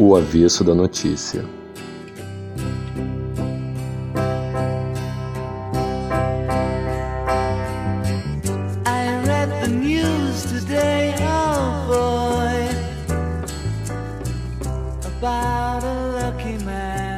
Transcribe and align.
O 0.00 0.14
avesso 0.14 0.62
da 0.62 0.76
notícia. 0.76 1.44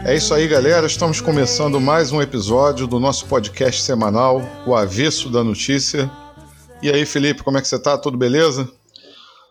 É 0.07 0.17
isso 0.17 0.33
aí, 0.33 0.49
galera. 0.49 0.87
Estamos 0.87 1.21
começando 1.21 1.79
mais 1.79 2.11
um 2.13 2.23
episódio 2.23 2.87
do 2.87 2.99
nosso 2.99 3.27
podcast 3.27 3.83
semanal, 3.83 4.41
O 4.67 4.75
Avesso 4.75 5.29
da 5.29 5.45
Notícia. 5.45 6.11
E 6.83 6.91
aí, 6.91 7.05
Felipe, 7.05 7.43
como 7.43 7.59
é 7.59 7.61
que 7.61 7.69
você 7.69 7.79
tá? 7.79 7.99
Tudo 7.99 8.17
beleza? 8.17 8.67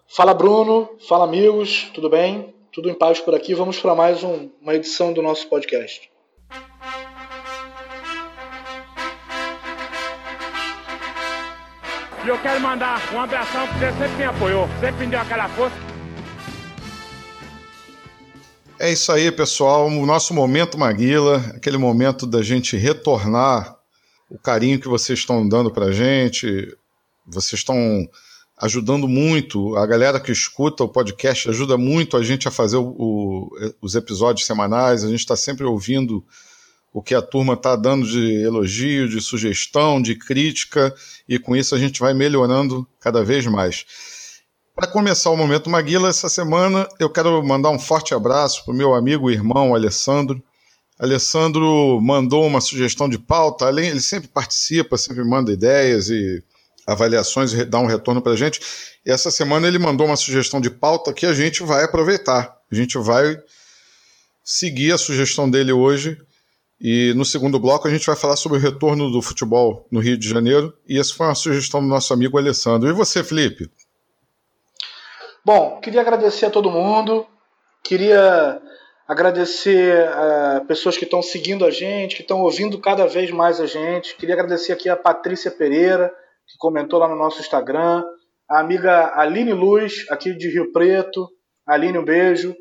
Fala, 0.07 0.33
Bruno. 0.33 0.89
Fala, 1.07 1.25
amigos. 1.25 1.91
Tudo 1.93 2.09
bem? 2.09 2.58
Tudo 2.79 2.91
em 2.91 2.93
paz 2.93 3.19
por 3.19 3.35
aqui. 3.35 3.53
Vamos 3.53 3.77
para 3.77 3.93
mais 3.93 4.23
um, 4.23 4.49
uma 4.61 4.73
edição 4.73 5.11
do 5.11 5.21
nosso 5.21 5.49
podcast. 5.49 6.09
E 12.23 12.27
eu 12.29 12.41
quero 12.41 12.61
mandar 12.61 13.13
um 13.13 13.19
abração 13.19 13.67
porque 13.67 13.85
você 13.85 13.97
sempre 13.97 14.15
me 14.15 14.23
apoiou, 14.23 14.65
sempre 14.79 15.05
me 15.05 15.11
deu 15.11 15.19
aquela 15.19 15.49
força. 15.49 15.75
É 18.79 18.89
isso 18.89 19.11
aí, 19.11 19.29
pessoal. 19.29 19.87
O 19.87 20.05
nosso 20.05 20.33
momento 20.33 20.77
Maguila, 20.77 21.39
aquele 21.53 21.77
momento 21.77 22.25
da 22.25 22.41
gente 22.41 22.77
retornar 22.77 23.77
o 24.29 24.39
carinho 24.39 24.79
que 24.79 24.87
vocês 24.87 25.19
estão 25.19 25.45
dando 25.45 25.69
para 25.69 25.87
a 25.87 25.91
gente. 25.91 26.77
Vocês 27.27 27.59
estão 27.59 28.07
ajudando 28.59 29.07
muito. 29.07 29.75
A 29.77 29.85
galera 29.85 30.19
que 30.19 30.31
escuta 30.31 30.83
o 30.83 30.89
podcast 30.89 31.49
ajuda 31.49 31.77
muito 31.77 32.17
a 32.17 32.23
gente 32.23 32.47
a 32.47 32.51
fazer 32.51 32.77
o, 32.77 32.95
o, 32.97 33.49
os 33.81 33.95
episódios 33.95 34.45
semanais. 34.45 35.03
A 35.03 35.07
gente 35.07 35.19
está 35.19 35.35
sempre 35.35 35.65
ouvindo 35.65 36.23
o 36.91 37.01
que 37.01 37.15
a 37.15 37.21
turma 37.21 37.53
está 37.53 37.75
dando 37.75 38.05
de 38.05 38.41
elogio, 38.43 39.07
de 39.07 39.21
sugestão, 39.21 40.01
de 40.01 40.15
crítica, 40.15 40.93
e 41.27 41.37
com 41.37 41.55
isso 41.55 41.75
a 41.75 41.79
gente 41.79 41.99
vai 41.99 42.13
melhorando 42.13 42.87
cada 42.99 43.23
vez 43.23 43.45
mais. 43.45 43.85
Para 44.75 44.87
começar 44.87 45.29
o 45.29 45.37
Momento 45.37 45.69
Maguila, 45.69 46.09
essa 46.09 46.27
semana 46.27 46.87
eu 46.99 47.09
quero 47.09 47.43
mandar 47.45 47.69
um 47.69 47.79
forte 47.79 48.13
abraço 48.13 48.65
para 48.65 48.73
o 48.73 48.77
meu 48.77 48.95
amigo 48.95 49.29
e 49.29 49.33
irmão 49.33 49.75
Alessandro. 49.75 50.41
Alessandro 50.97 51.99
mandou 52.01 52.45
uma 52.45 52.59
sugestão 52.59 53.07
de 53.07 53.19
pauta, 53.19 53.67
além, 53.67 53.89
ele 53.89 54.01
sempre 54.01 54.27
participa, 54.27 54.97
sempre 54.97 55.23
manda 55.23 55.51
ideias 55.51 56.09
e 56.09 56.43
avaliações 56.91 57.53
e 57.53 57.63
dá 57.65 57.79
um 57.79 57.85
retorno 57.85 58.21
para 58.21 58.33
a 58.33 58.35
gente. 58.35 58.59
E 59.05 59.11
essa 59.11 59.31
semana 59.31 59.67
ele 59.67 59.79
mandou 59.79 60.07
uma 60.07 60.15
sugestão 60.15 60.59
de 60.59 60.69
pauta 60.69 61.13
que 61.13 61.25
a 61.25 61.33
gente 61.33 61.63
vai 61.63 61.83
aproveitar. 61.83 62.57
A 62.71 62.75
gente 62.75 62.97
vai 62.97 63.37
seguir 64.43 64.91
a 64.91 64.97
sugestão 64.97 65.49
dele 65.49 65.71
hoje. 65.71 66.17
E 66.81 67.13
no 67.15 67.25
segundo 67.25 67.59
bloco 67.59 67.87
a 67.87 67.91
gente 67.91 68.05
vai 68.05 68.15
falar 68.15 68.35
sobre 68.35 68.57
o 68.57 68.61
retorno 68.61 69.11
do 69.11 69.21
futebol 69.21 69.85
no 69.91 69.99
Rio 69.99 70.17
de 70.17 70.27
Janeiro. 70.27 70.73
E 70.87 70.97
essa 70.97 71.13
foi 71.13 71.27
uma 71.27 71.35
sugestão 71.35 71.81
do 71.81 71.87
nosso 71.87 72.13
amigo 72.13 72.37
Alessandro. 72.37 72.89
E 72.89 72.93
você, 72.93 73.23
Felipe? 73.23 73.69
Bom, 75.43 75.79
queria 75.81 76.01
agradecer 76.01 76.45
a 76.45 76.49
todo 76.49 76.71
mundo, 76.71 77.25
queria 77.83 78.61
agradecer 79.07 80.07
a 80.07 80.57
eh, 80.57 80.65
pessoas 80.67 80.95
que 80.95 81.03
estão 81.03 81.21
seguindo 81.21 81.65
a 81.65 81.71
gente, 81.71 82.15
que 82.15 82.21
estão 82.21 82.41
ouvindo 82.41 82.77
cada 82.77 83.07
vez 83.07 83.31
mais 83.31 83.59
a 83.59 83.65
gente. 83.65 84.15
Queria 84.15 84.35
agradecer 84.35 84.71
aqui 84.71 84.87
a 84.87 84.95
Patrícia 84.95 85.49
Pereira, 85.49 86.13
que 86.49 86.57
comentou 86.57 86.99
lá 86.99 87.07
no 87.07 87.15
nosso 87.15 87.39
Instagram, 87.39 88.03
a 88.49 88.59
amiga 88.59 89.13
Aline 89.15 89.53
Luz, 89.53 90.05
aqui 90.09 90.33
de 90.33 90.49
Rio 90.49 90.71
Preto. 90.71 91.29
Aline, 91.67 91.99
um 91.99 92.03
beijo. 92.03 92.55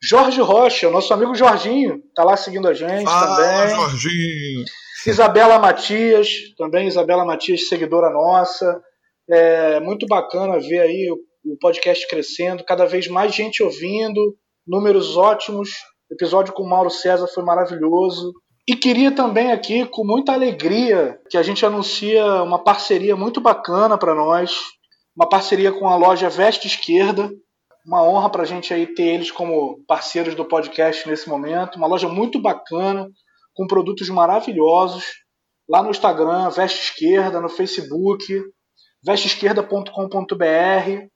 Jorge 0.00 0.40
Rocha, 0.40 0.88
nosso 0.90 1.12
amigo 1.12 1.34
Jorginho, 1.34 2.02
está 2.08 2.22
lá 2.22 2.36
seguindo 2.36 2.68
a 2.68 2.74
gente 2.74 3.04
Fala, 3.04 3.36
também. 3.36 3.74
Jorginho! 3.74 4.64
Isabela 5.06 5.58
Matias, 5.58 6.28
também 6.56 6.86
Isabela 6.86 7.24
Matias, 7.24 7.68
seguidora 7.68 8.10
nossa. 8.10 8.80
É 9.28 9.80
muito 9.80 10.06
bacana 10.06 10.60
ver 10.60 10.80
aí 10.80 11.10
o 11.10 11.56
podcast 11.58 12.06
crescendo, 12.08 12.64
cada 12.64 12.84
vez 12.86 13.08
mais 13.08 13.34
gente 13.34 13.62
ouvindo, 13.62 14.36
números 14.66 15.16
ótimos. 15.16 15.70
O 16.10 16.14
episódio 16.14 16.52
com 16.52 16.62
o 16.62 16.68
Mauro 16.68 16.90
César 16.90 17.26
foi 17.26 17.42
maravilhoso. 17.42 18.32
E 18.68 18.74
queria 18.74 19.12
também 19.12 19.52
aqui, 19.52 19.86
com 19.86 20.04
muita 20.04 20.32
alegria, 20.32 21.20
que 21.30 21.38
a 21.38 21.42
gente 21.42 21.64
anuncia 21.64 22.42
uma 22.42 22.58
parceria 22.58 23.14
muito 23.14 23.40
bacana 23.40 23.96
para 23.96 24.12
nós, 24.12 24.56
uma 25.16 25.28
parceria 25.28 25.72
com 25.72 25.88
a 25.88 25.96
loja 25.96 26.28
Veste 26.28 26.66
Esquerda. 26.66 27.30
Uma 27.86 28.02
honra 28.02 28.28
para 28.28 28.42
a 28.42 28.46
gente 28.46 28.74
aí 28.74 28.84
ter 28.84 29.04
eles 29.04 29.30
como 29.30 29.80
parceiros 29.86 30.34
do 30.34 30.44
podcast 30.44 31.08
nesse 31.08 31.28
momento. 31.28 31.76
Uma 31.76 31.86
loja 31.86 32.08
muito 32.08 32.42
bacana, 32.42 33.08
com 33.54 33.68
produtos 33.68 34.08
maravilhosos. 34.08 35.04
Lá 35.68 35.80
no 35.80 35.90
Instagram, 35.90 36.50
Veste 36.50 36.90
Esquerda, 36.90 37.40
no 37.40 37.48
Facebook, 37.48 38.26
vesteesquerda.com.br. 39.04 41.06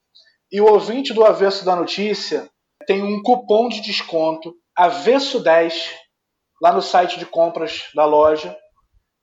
E 0.52 0.60
o 0.60 0.70
ouvinte 0.70 1.12
do 1.12 1.24
Avesso 1.24 1.64
da 1.64 1.74
Notícia 1.74 2.48
tem 2.86 3.02
um 3.02 3.20
cupom 3.20 3.68
de 3.68 3.80
desconto 3.80 4.54
Avesso10 4.78 5.72
lá 6.60 6.72
no 6.72 6.82
site 6.82 7.18
de 7.18 7.26
compras 7.26 7.84
da 7.94 8.04
loja. 8.04 8.56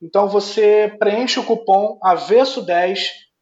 Então 0.02 0.28
você 0.28 0.96
preenche 1.00 1.40
o 1.40 1.46
cupom 1.46 2.00
Avesso10 2.04 3.00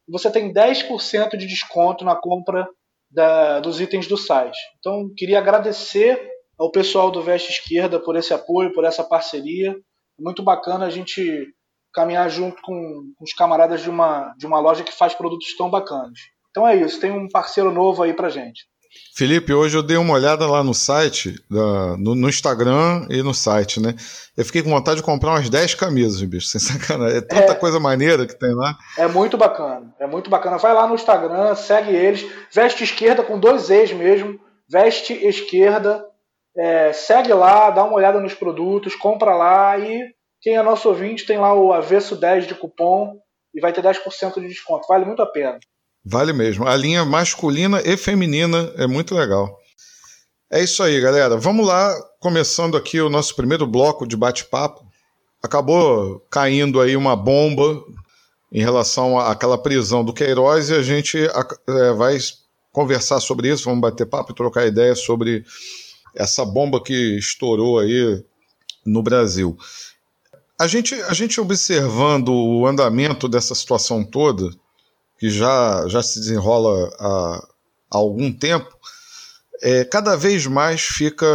e 0.07 0.11
você 0.11 0.29
tem 0.31 0.53
10% 0.53 1.37
de 1.37 1.47
desconto 1.47 2.03
na 2.05 2.15
compra 2.15 2.67
da, 3.09 3.59
dos 3.59 3.79
itens 3.79 4.07
do 4.07 4.17
site. 4.17 4.57
Então 4.79 5.09
queria 5.15 5.39
agradecer 5.39 6.29
ao 6.57 6.71
pessoal 6.71 7.11
do 7.11 7.21
Veste 7.21 7.51
Esquerda 7.51 7.99
por 7.99 8.15
esse 8.15 8.33
apoio, 8.33 8.73
por 8.73 8.83
essa 8.83 9.03
parceria. 9.03 9.75
Muito 10.19 10.43
bacana 10.43 10.85
a 10.85 10.89
gente 10.89 11.47
caminhar 11.93 12.29
junto 12.29 12.61
com, 12.61 13.13
com 13.17 13.23
os 13.23 13.33
camaradas 13.33 13.81
de 13.81 13.89
uma, 13.89 14.33
de 14.37 14.45
uma 14.45 14.59
loja 14.59 14.83
que 14.83 14.91
faz 14.91 15.13
produtos 15.13 15.55
tão 15.55 15.69
bacanas. 15.69 16.19
Então 16.49 16.67
é 16.67 16.75
isso, 16.75 16.99
tem 16.99 17.11
um 17.11 17.27
parceiro 17.27 17.71
novo 17.71 18.03
aí 18.03 18.13
pra 18.13 18.29
gente. 18.29 18.65
Felipe, 19.15 19.53
hoje 19.53 19.77
eu 19.77 19.83
dei 19.83 19.95
uma 19.95 20.13
olhada 20.13 20.45
lá 20.45 20.61
no 20.63 20.73
site, 20.73 21.35
no, 21.49 22.15
no, 22.15 22.27
Instagram 22.27 23.07
e 23.09 23.23
no 23.23 23.33
site, 23.33 23.79
né? 23.79 23.95
Eu 24.35 24.43
fiquei 24.43 24.61
com 24.61 24.69
vontade 24.69 24.97
de 24.97 25.03
comprar 25.03 25.31
umas 25.31 25.49
10 25.49 25.73
camisas, 25.75 26.21
bicho, 26.23 26.47
sem 26.47 26.59
sacanagem. 26.61 27.17
É 27.17 27.21
tanta 27.21 27.53
é, 27.53 27.55
coisa 27.55 27.79
maneira 27.79 28.27
que 28.27 28.37
tem 28.37 28.53
lá. 28.53 28.75
É 28.97 29.07
muito 29.07 29.37
bacana, 29.37 29.93
é 29.99 30.05
muito 30.05 30.29
bacana. 30.29 30.57
Vai 30.57 30.73
lá 30.73 30.85
no 30.85 30.95
Instagram, 30.95 31.55
segue 31.55 31.95
eles. 31.95 32.29
Veste 32.51 32.83
esquerda 32.83 33.23
com 33.23 33.39
dois 33.39 33.69
E's 33.69 33.93
mesmo. 33.93 34.37
Veste 34.69 35.13
esquerda. 35.13 36.05
É, 36.57 36.91
segue 36.91 37.33
lá, 37.33 37.69
dá 37.69 37.83
uma 37.83 37.95
olhada 37.95 38.19
nos 38.19 38.33
produtos, 38.33 38.95
compra 38.95 39.35
lá 39.35 39.77
e 39.77 40.13
quem 40.41 40.55
é 40.55 40.61
nosso 40.61 40.87
ouvinte 40.87 41.25
tem 41.25 41.37
lá 41.37 41.53
o 41.53 41.73
avesso 41.73 42.15
10 42.15 42.47
de 42.47 42.53
cupom 42.53 43.17
e 43.53 43.59
vai 43.59 43.73
ter 43.73 43.81
10% 43.81 44.39
de 44.39 44.47
desconto. 44.47 44.87
Vale 44.87 45.03
muito 45.03 45.21
a 45.21 45.25
pena. 45.25 45.57
Vale 46.05 46.31
mesmo. 46.33 46.67
A 46.67 46.75
linha 46.75 47.03
masculina 47.03 47.81
e 47.83 47.97
feminina 47.97 48.71
é 48.75 48.85
muito 48.85 49.15
legal. 49.15 49.59
É 50.51 50.63
isso 50.63 50.83
aí, 50.83 51.01
galera. 51.01 51.35
Vamos 51.35 51.65
lá, 51.65 51.93
começando 52.19 52.77
aqui 52.77 53.01
o 53.01 53.09
nosso 53.09 53.35
primeiro 53.35 53.65
bloco 53.65 54.07
de 54.07 54.15
bate-papo. 54.15 54.85
Acabou 55.41 56.19
caindo 56.29 56.79
aí 56.79 56.95
uma 56.95 57.15
bomba 57.15 57.83
em 58.51 58.61
relação 58.61 59.17
àquela 59.17 59.57
prisão 59.57 60.05
do 60.05 60.13
Queiroz 60.13 60.69
e 60.69 60.75
a 60.75 60.83
gente 60.83 61.17
é, 61.17 61.91
vai 61.93 62.17
conversar 62.71 63.19
sobre 63.19 63.51
isso, 63.51 63.65
vamos 63.65 63.81
bater 63.81 64.05
papo 64.05 64.31
e 64.31 64.35
trocar 64.35 64.67
ideia 64.67 64.95
sobre 64.95 65.43
essa 66.13 66.45
bomba 66.45 66.81
que 66.81 67.17
estourou 67.17 67.79
aí 67.79 68.23
no 68.85 69.01
Brasil. 69.01 69.57
A 70.57 70.67
gente, 70.67 70.93
a 70.93 71.13
gente 71.13 71.41
observando 71.41 72.29
o 72.29 72.65
andamento 72.67 73.27
dessa 73.27 73.55
situação 73.55 74.03
toda, 74.03 74.51
que 75.17 75.29
já, 75.29 75.87
já 75.87 76.03
se 76.03 76.19
desenrola 76.19 76.93
há, 76.99 77.47
há 77.91 77.97
algum 77.97 78.31
tempo, 78.31 78.75
é, 79.61 79.85
cada 79.85 80.15
vez 80.15 80.45
mais 80.45 80.81
fica 80.81 81.25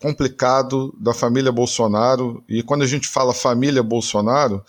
complicado 0.00 0.94
da 1.00 1.14
família 1.14 1.52
Bolsonaro, 1.52 2.42
e 2.48 2.62
quando 2.62 2.82
a 2.82 2.86
gente 2.86 3.08
fala 3.08 3.32
família 3.32 3.82
Bolsonaro, 3.82 4.64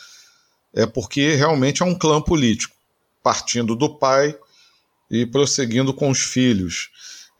é 0.74 0.86
porque 0.86 1.36
realmente 1.36 1.82
é 1.82 1.86
um 1.86 1.96
clã 1.96 2.22
político, 2.22 2.76
partindo 3.24 3.76
do 3.76 3.98
pai 3.98 4.38
e 5.10 5.26
prosseguindo 5.26 5.94
com 5.94 6.10
os 6.10 6.20
filhos. 6.20 6.90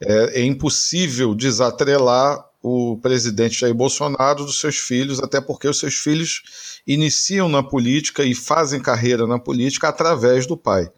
É, 0.02 0.40
é 0.40 0.44
impossível 0.44 1.34
desatrelar 1.34 2.44
o 2.62 2.98
presidente 3.00 3.60
Jair 3.60 3.74
Bolsonaro 3.74 4.44
dos 4.44 4.60
seus 4.60 4.76
filhos, 4.76 5.20
até 5.20 5.40
porque 5.40 5.68
os 5.68 5.78
seus 5.78 5.94
filhos 5.94 6.80
iniciam 6.86 7.48
na 7.48 7.62
política 7.62 8.24
e 8.24 8.34
fazem 8.34 8.80
carreira 8.80 9.26
na 9.26 9.38
política 9.38 9.88
através 9.88 10.46
do 10.46 10.56
pai. 10.56 10.90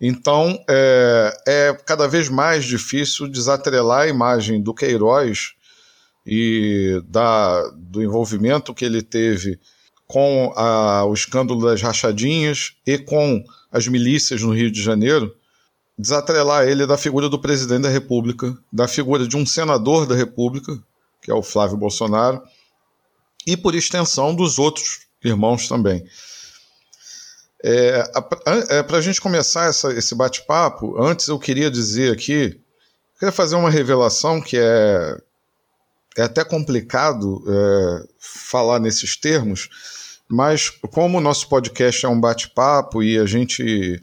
Então, 0.00 0.58
é, 0.68 1.36
é, 1.46 1.74
cada 1.84 2.08
vez 2.08 2.28
mais 2.28 2.64
difícil 2.64 3.28
desatrelar 3.28 4.02
a 4.02 4.08
imagem 4.08 4.62
do 4.62 4.72
Queiroz 4.72 5.52
e 6.26 7.02
da, 7.06 7.68
do 7.76 8.02
envolvimento 8.02 8.72
que 8.72 8.84
ele 8.84 9.02
teve 9.02 9.58
com 10.06 10.52
a, 10.56 11.04
o 11.04 11.12
escândalo 11.12 11.60
das 11.66 11.82
rachadinhas 11.82 12.74
e 12.86 12.98
com 12.98 13.44
as 13.70 13.86
milícias 13.86 14.42
no 14.42 14.54
Rio 14.54 14.70
de 14.70 14.82
Janeiro 14.82 15.34
desatrelar 16.00 16.66
ele 16.66 16.86
da 16.86 16.96
figura 16.96 17.28
do 17.28 17.38
presidente 17.38 17.82
da 17.82 17.90
República, 17.90 18.56
da 18.72 18.88
figura 18.88 19.28
de 19.28 19.36
um 19.36 19.44
senador 19.44 20.06
da 20.06 20.14
República, 20.14 20.82
que 21.20 21.30
é 21.30 21.34
o 21.34 21.42
Flávio 21.42 21.76
Bolsonaro, 21.76 22.40
e 23.46 23.54
por 23.54 23.74
extensão 23.74 24.34
dos 24.34 24.58
outros 24.58 25.00
irmãos 25.22 25.68
também. 25.68 26.02
É, 27.62 28.10
é, 28.70 28.82
Para 28.82 28.98
a 28.98 29.00
gente 29.00 29.20
começar 29.20 29.68
essa, 29.68 29.92
esse 29.92 30.14
bate-papo, 30.14 31.00
antes 31.02 31.28
eu 31.28 31.38
queria 31.38 31.70
dizer 31.70 32.12
aqui, 32.12 32.58
queria 33.18 33.32
fazer 33.32 33.56
uma 33.56 33.70
revelação 33.70 34.40
que 34.40 34.56
é, 34.56 35.16
é 36.16 36.22
até 36.22 36.42
complicado 36.42 37.44
é, 37.46 38.08
falar 38.18 38.80
nesses 38.80 39.16
termos, 39.16 39.68
mas 40.28 40.70
como 40.70 41.18
o 41.18 41.20
nosso 41.20 41.48
podcast 41.48 42.06
é 42.06 42.08
um 42.08 42.20
bate-papo 42.20 43.02
e 43.02 43.18
a 43.18 43.26
gente 43.26 44.00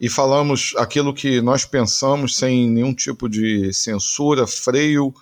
e 0.00 0.08
falamos 0.08 0.74
aquilo 0.76 1.14
que 1.14 1.40
nós 1.40 1.64
pensamos 1.64 2.36
sem 2.36 2.68
nenhum 2.68 2.92
tipo 2.92 3.28
de 3.28 3.72
censura, 3.72 4.46
freio 4.46 5.14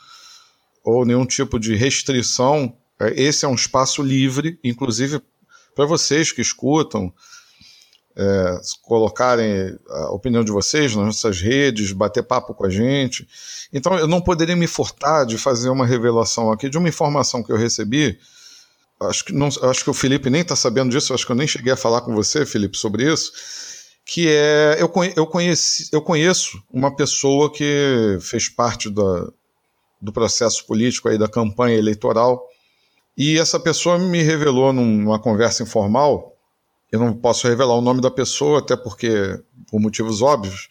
ou 0.82 1.04
nenhum 1.04 1.26
tipo 1.26 1.58
de 1.58 1.76
restrição. 1.76 2.74
É, 2.98 3.20
esse 3.20 3.44
é 3.44 3.48
um 3.48 3.54
espaço 3.54 4.02
livre, 4.02 4.58
inclusive 4.64 5.20
para 5.74 5.86
vocês 5.86 6.32
que 6.32 6.40
escutam, 6.40 7.12
é, 8.16 8.60
colocarem 8.82 9.76
a 9.88 10.10
opinião 10.10 10.44
de 10.44 10.52
vocês 10.52 10.94
nas 10.94 11.06
nossas 11.06 11.40
redes, 11.40 11.92
bater 11.92 12.22
papo 12.22 12.54
com 12.54 12.66
a 12.66 12.70
gente. 12.70 13.26
Então, 13.72 13.98
eu 13.98 14.06
não 14.06 14.20
poderia 14.20 14.56
me 14.56 14.66
furtar 14.66 15.24
de 15.24 15.38
fazer 15.38 15.70
uma 15.70 15.86
revelação 15.86 16.50
aqui 16.50 16.68
de 16.68 16.78
uma 16.78 16.88
informação 16.88 17.42
que 17.42 17.52
eu 17.52 17.56
recebi. 17.56 18.18
Acho 19.00 19.24
que, 19.24 19.32
não, 19.32 19.48
acho 19.48 19.82
que 19.82 19.90
o 19.90 19.94
Felipe 19.94 20.30
nem 20.30 20.42
está 20.42 20.54
sabendo 20.54 20.90
disso, 20.90 21.14
acho 21.14 21.26
que 21.26 21.32
eu 21.32 21.36
nem 21.36 21.48
cheguei 21.48 21.72
a 21.72 21.76
falar 21.76 22.02
com 22.02 22.14
você, 22.14 22.46
Felipe, 22.46 22.76
sobre 22.76 23.10
isso. 23.10 23.32
Que 24.04 24.28
é. 24.28 24.76
Eu, 24.78 24.92
eu, 25.16 25.26
conheci, 25.26 25.88
eu 25.92 26.02
conheço 26.02 26.62
uma 26.70 26.94
pessoa 26.94 27.52
que 27.52 28.18
fez 28.20 28.48
parte 28.48 28.90
da, 28.90 29.28
do 30.00 30.12
processo 30.12 30.66
político 30.66 31.08
aí 31.08 31.16
da 31.16 31.28
campanha 31.28 31.78
eleitoral. 31.78 32.44
E 33.16 33.38
essa 33.38 33.60
pessoa 33.60 33.98
me 33.98 34.22
revelou 34.22 34.72
numa 34.72 35.20
conversa 35.20 35.62
informal 35.62 36.31
eu 36.92 37.00
não 37.00 37.14
posso 37.14 37.48
revelar 37.48 37.74
o 37.74 37.80
nome 37.80 38.02
da 38.02 38.10
pessoa, 38.10 38.58
até 38.58 38.76
porque, 38.76 39.40
por 39.66 39.80
motivos 39.80 40.20
óbvios, 40.20 40.68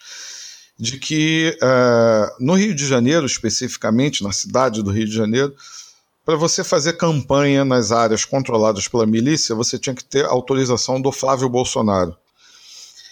de 0.77 0.99
que 0.99 1.57
uh, 1.61 2.43
no 2.43 2.53
Rio 2.53 2.75
de 2.75 2.85
Janeiro, 2.85 3.25
especificamente, 3.25 4.23
na 4.23 4.31
cidade 4.31 4.83
do 4.83 4.91
Rio 4.91 5.07
de 5.07 5.15
Janeiro, 5.15 5.55
para 6.23 6.35
você 6.35 6.63
fazer 6.63 6.93
campanha 6.93 7.65
nas 7.65 7.91
áreas 7.91 8.23
controladas 8.23 8.87
pela 8.87 9.07
milícia, 9.07 9.55
você 9.55 9.79
tinha 9.79 9.95
que 9.95 10.03
ter 10.03 10.23
autorização 10.25 11.01
do 11.01 11.11
Flávio 11.11 11.49
Bolsonaro. 11.49 12.15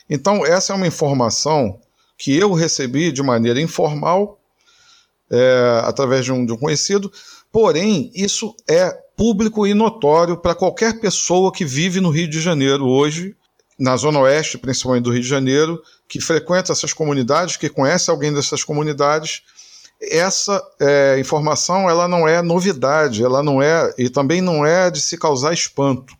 Então, 0.07 0.45
essa 0.45 0.73
é 0.73 0.75
uma 0.75 0.87
informação 0.87 1.79
que 2.15 2.35
eu 2.35 2.53
recebi 2.53 3.11
de 3.11 3.23
maneira 3.23 3.59
informal, 3.59 4.39
é, 5.31 5.81
através 5.83 6.25
de 6.25 6.31
um, 6.31 6.45
de 6.45 6.51
um 6.51 6.57
conhecido, 6.57 7.11
porém, 7.51 8.11
isso 8.13 8.55
é 8.69 8.95
público 9.19 9.67
e 9.67 9.73
notório 9.73 10.37
para 10.37 10.55
qualquer 10.55 11.01
pessoa 11.01 11.51
que 11.51 11.65
vive 11.65 11.99
no 11.99 12.09
Rio 12.09 12.29
de 12.29 12.39
Janeiro 12.39 12.87
hoje, 12.87 13.35
na 13.77 13.97
Zona 13.97 14.19
Oeste, 14.19 14.57
principalmente 14.57 15.03
do 15.03 15.11
Rio 15.11 15.21
de 15.21 15.27
Janeiro, 15.27 15.83
que 16.07 16.21
frequenta 16.21 16.71
essas 16.71 16.93
comunidades, 16.93 17.57
que 17.57 17.67
conhece 17.67 18.09
alguém 18.09 18.33
dessas 18.33 18.63
comunidades. 18.63 19.41
Essa 20.01 20.63
é, 20.79 21.19
informação 21.19 21.89
ela 21.89 22.07
não 22.07 22.25
é 22.25 22.41
novidade, 22.41 23.21
ela 23.21 23.43
não 23.43 23.61
é 23.61 23.93
e 23.97 24.09
também 24.09 24.39
não 24.39 24.65
é 24.65 24.89
de 24.89 25.01
se 25.01 25.17
causar 25.17 25.51
espanto. 25.51 26.13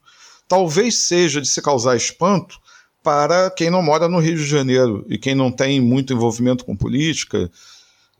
Talvez 0.45 0.97
seja 0.97 1.39
de 1.39 1.47
se 1.47 1.61
causar 1.61 1.95
espanto 1.95 2.59
para 3.01 3.49
quem 3.49 3.69
não 3.69 3.81
mora 3.81 4.09
no 4.09 4.19
Rio 4.19 4.35
de 4.35 4.45
Janeiro 4.45 5.05
e 5.07 5.17
quem 5.17 5.33
não 5.33 5.53
tem 5.53 5.79
muito 5.79 6.11
envolvimento 6.11 6.65
com 6.65 6.75
política 6.75 7.49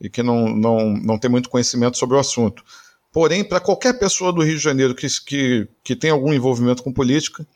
e 0.00 0.08
que 0.08 0.22
não, 0.22 0.48
não, 0.48 0.90
não 0.94 1.18
tem 1.18 1.30
muito 1.30 1.50
conhecimento 1.50 1.98
sobre 1.98 2.16
o 2.16 2.18
assunto. 2.18 2.64
Porém, 3.12 3.42
para 3.42 3.58
qualquer 3.58 3.98
pessoa 3.98 4.32
do 4.32 4.42
Rio 4.42 4.56
de 4.56 4.62
Janeiro 4.62 4.94
que, 4.94 5.06
que, 5.24 5.68
que 5.82 5.96
tem 5.96 6.10
algum 6.10 6.32
envolvimento 6.32 6.82
com 6.82 6.92
política, 6.92 7.46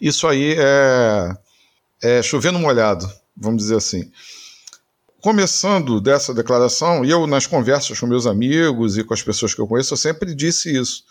isso 0.00 0.26
aí 0.26 0.56
é, 0.58 1.36
é 2.02 2.22
chovendo 2.22 2.58
molhado, 2.58 3.08
vamos 3.36 3.62
dizer 3.62 3.76
assim. 3.76 4.10
Começando 5.20 6.00
dessa 6.00 6.32
declaração, 6.34 7.04
e 7.04 7.10
eu 7.10 7.26
nas 7.26 7.46
conversas 7.46 8.00
com 8.00 8.06
meus 8.06 8.26
amigos 8.26 8.96
e 8.96 9.04
com 9.04 9.14
as 9.14 9.22
pessoas 9.22 9.54
que 9.54 9.60
eu 9.60 9.66
conheço, 9.66 9.92
eu 9.92 9.98
sempre 9.98 10.34
disse 10.34 10.74
isso. 10.74 11.04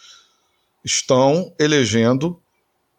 Estão 0.84 1.54
elegendo 1.60 2.42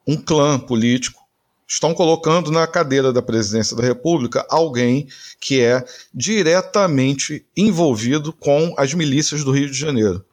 um 0.06 0.16
clã 0.16 0.58
político, 0.58 1.20
estão 1.68 1.92
colocando 1.92 2.50
na 2.50 2.66
cadeira 2.66 3.12
da 3.12 3.20
presidência 3.20 3.76
da 3.76 3.82
República 3.82 4.46
alguém 4.48 5.08
que 5.40 5.60
é 5.60 5.84
diretamente 6.14 7.44
envolvido 7.56 8.32
com 8.32 8.72
as 8.78 8.94
milícias 8.94 9.44
do 9.44 9.52
Rio 9.52 9.70
de 9.70 9.78
Janeiro. 9.78 10.24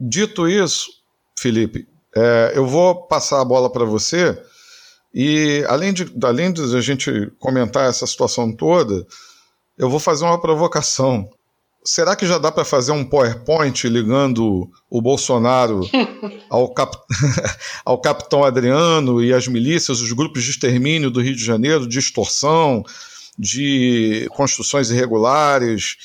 Dito 0.00 0.48
isso, 0.48 0.90
Felipe, 1.38 1.88
é, 2.14 2.52
eu 2.54 2.66
vou 2.66 3.06
passar 3.06 3.40
a 3.40 3.44
bola 3.44 3.70
para 3.70 3.84
você 3.84 4.40
e 5.12 5.64
além 5.68 5.92
de, 5.92 6.12
além 6.22 6.52
de 6.52 6.76
a 6.76 6.80
gente 6.80 7.32
comentar 7.38 7.88
essa 7.88 8.06
situação 8.06 8.54
toda, 8.54 9.06
eu 9.76 9.88
vou 9.88 9.98
fazer 9.98 10.24
uma 10.24 10.40
provocação. 10.40 11.28
Será 11.84 12.14
que 12.14 12.26
já 12.26 12.38
dá 12.38 12.52
para 12.52 12.64
fazer 12.64 12.92
um 12.92 13.04
PowerPoint 13.04 13.88
ligando 13.88 14.68
o 14.90 15.00
Bolsonaro 15.00 15.80
ao, 16.50 16.72
cap... 16.74 16.96
ao 17.84 18.00
capitão 18.00 18.44
Adriano 18.44 19.22
e 19.22 19.32
as 19.32 19.48
milícias, 19.48 20.00
os 20.00 20.12
grupos 20.12 20.44
de 20.44 20.50
extermínio 20.50 21.10
do 21.10 21.22
Rio 21.22 21.34
de 21.34 21.44
Janeiro, 21.44 21.88
de 21.88 21.98
extorsão, 21.98 22.84
de 23.38 24.28
construções 24.32 24.90
irregulares, 24.90 25.96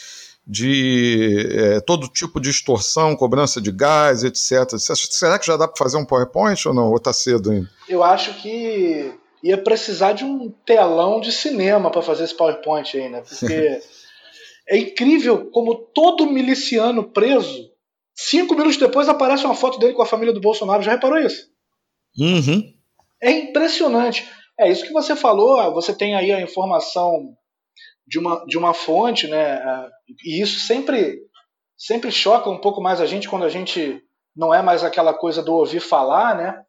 de 0.45 1.48
é, 1.51 1.80
todo 1.80 2.07
tipo 2.07 2.40
de 2.40 2.50
extorsão, 2.50 3.16
cobrança 3.16 3.62
de 3.62 3.72
gás, 3.72 4.24
etc. 4.24 4.78
Será 4.78 5.40
que 5.40 5.48
já 5.48 5.56
dá 5.56 5.68
para 5.68 5.78
fazer 5.78 5.98
um 5.98 6.06
PowerPoint 6.06 6.68
ou 6.68 6.74
não? 6.74 6.90
Ou 6.90 6.98
está 6.98 7.13
cedo 7.13 7.51
ainda? 7.51 7.69
Eu 7.88 8.04
acho 8.04 8.34
que 8.42 9.13
ia 9.42 9.57
precisar 9.57 10.13
de 10.13 10.25
um 10.25 10.54
telão 10.66 11.22
de 11.22 11.31
cinema 11.31 11.90
para 11.90 12.01
fazer 12.01 12.25
esse 12.25 12.36
PowerPoint 12.36 12.98
aí, 12.98 13.10
né? 13.10 13.22
Porque 13.22 13.81
é 14.68 14.78
incrível 14.78 15.50
como 15.51 15.75
todo 15.75 16.30
miliciano 16.30 17.04
preso, 17.04 17.69
cinco 18.13 18.54
minutos 18.54 18.78
depois 18.78 19.07
aparece 19.07 19.45
uma 19.45 19.56
foto 19.56 19.80
dele 19.80 19.94
com 19.94 20.01
a 20.01 20.07
família 20.07 20.34
do 20.34 20.42
Bolsonaro. 20.42 20.84
Já 20.84 20.92
reparou 20.92 21.19
isso? 21.19 21.48
Uhum. 22.19 22.74
É 23.22 23.31
impressionante. 23.31 24.30
É 24.60 24.69
isso 24.69 24.86
que 24.86 24.94
você 24.94 25.16
falou. 25.16 25.74
Você 25.74 25.94
tem 25.94 26.16
aí 26.16 26.31
a 26.31 26.42
informação 26.42 27.36
de 28.07 28.19
uma, 28.19 28.45
de 28.45 28.57
uma 28.57 28.73
fonte, 28.73 29.27
né? 29.27 29.89
E 30.23 30.42
isso 30.42 30.59
sempre, 30.59 31.19
sempre 31.78 32.11
choca 32.11 32.49
um 32.49 32.59
pouco 32.59 32.81
mais 32.81 32.99
a 33.01 33.06
gente 33.06 33.30
quando 33.30 33.45
a 33.45 33.49
gente 33.49 34.01
não 34.35 34.54
é 34.54 34.61
mais 34.61 34.83
aquela 34.83 35.13
coisa 35.13 35.42
do 35.42 35.54
ouvir 35.54 35.80
falar, 35.80 36.35
né? 36.35 36.63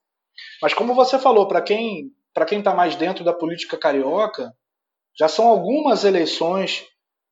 Mas 0.60 0.74
como 0.74 0.94
você 0.94 1.18
falou, 1.18 1.48
para 1.48 1.62
quem 1.62 2.10
para 2.34 2.44
quem 2.44 2.58
está 2.58 2.74
mais 2.74 2.96
dentro 2.96 3.24
da 3.24 3.32
política 3.32 3.78
carioca, 3.78 4.52
já 5.16 5.28
são 5.28 5.46
algumas 5.46 6.04
eleições 6.04 6.84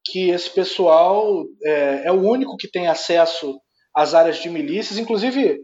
que 0.05 0.31
esse 0.31 0.49
pessoal 0.49 1.45
é, 1.65 2.07
é 2.07 2.13
o 2.13 2.23
único 2.23 2.57
que 2.57 2.71
tem 2.71 2.87
acesso 2.87 3.61
às 3.95 4.15
áreas 4.15 4.37
de 4.37 4.49
milícias, 4.49 4.99
inclusive 4.99 5.59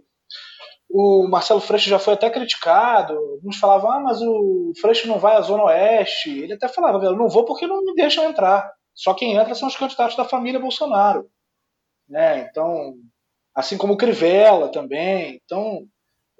o 0.90 1.28
Marcelo 1.28 1.60
Freixo 1.60 1.88
já 1.88 1.98
foi 1.98 2.14
até 2.14 2.30
criticado. 2.30 3.14
Alguns 3.14 3.58
falavam, 3.58 3.90
ah, 3.90 4.00
mas 4.00 4.20
o 4.22 4.72
Freixo 4.80 5.06
não 5.06 5.18
vai 5.18 5.36
à 5.36 5.40
Zona 5.42 5.64
Oeste. 5.64 6.30
Ele 6.30 6.54
até 6.54 6.66
falava, 6.66 7.04
eu 7.04 7.16
não 7.16 7.28
vou 7.28 7.44
porque 7.44 7.66
não 7.66 7.84
me 7.84 7.94
deixam 7.94 8.24
entrar. 8.24 8.70
Só 8.94 9.12
quem 9.14 9.36
entra 9.36 9.54
são 9.54 9.68
os 9.68 9.76
candidatos 9.76 10.16
da 10.16 10.24
família 10.24 10.58
Bolsonaro. 10.58 11.28
Né? 12.08 12.48
Então, 12.50 12.94
assim 13.54 13.76
como 13.76 13.92
o 13.92 13.96
Crivella 13.96 14.72
também. 14.72 15.40
Então, 15.44 15.82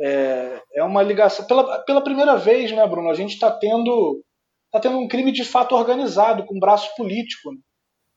é, 0.01 0.63
é 0.77 0.83
uma 0.83 1.03
ligação. 1.03 1.47
Pela, 1.47 1.81
pela 1.81 2.03
primeira 2.03 2.37
vez, 2.37 2.73
né, 2.73 2.87
Bruno, 2.87 3.11
a 3.11 3.15
gente 3.15 3.35
está 3.35 3.51
tendo, 3.51 4.25
tá 4.73 4.81
tendo 4.81 4.99
um 4.99 5.07
crime 5.07 5.31
de 5.31 5.45
fato 5.45 5.75
organizado, 5.75 6.47
com 6.47 6.59
braço 6.59 6.95
político. 6.97 7.53
Né? 7.53 7.59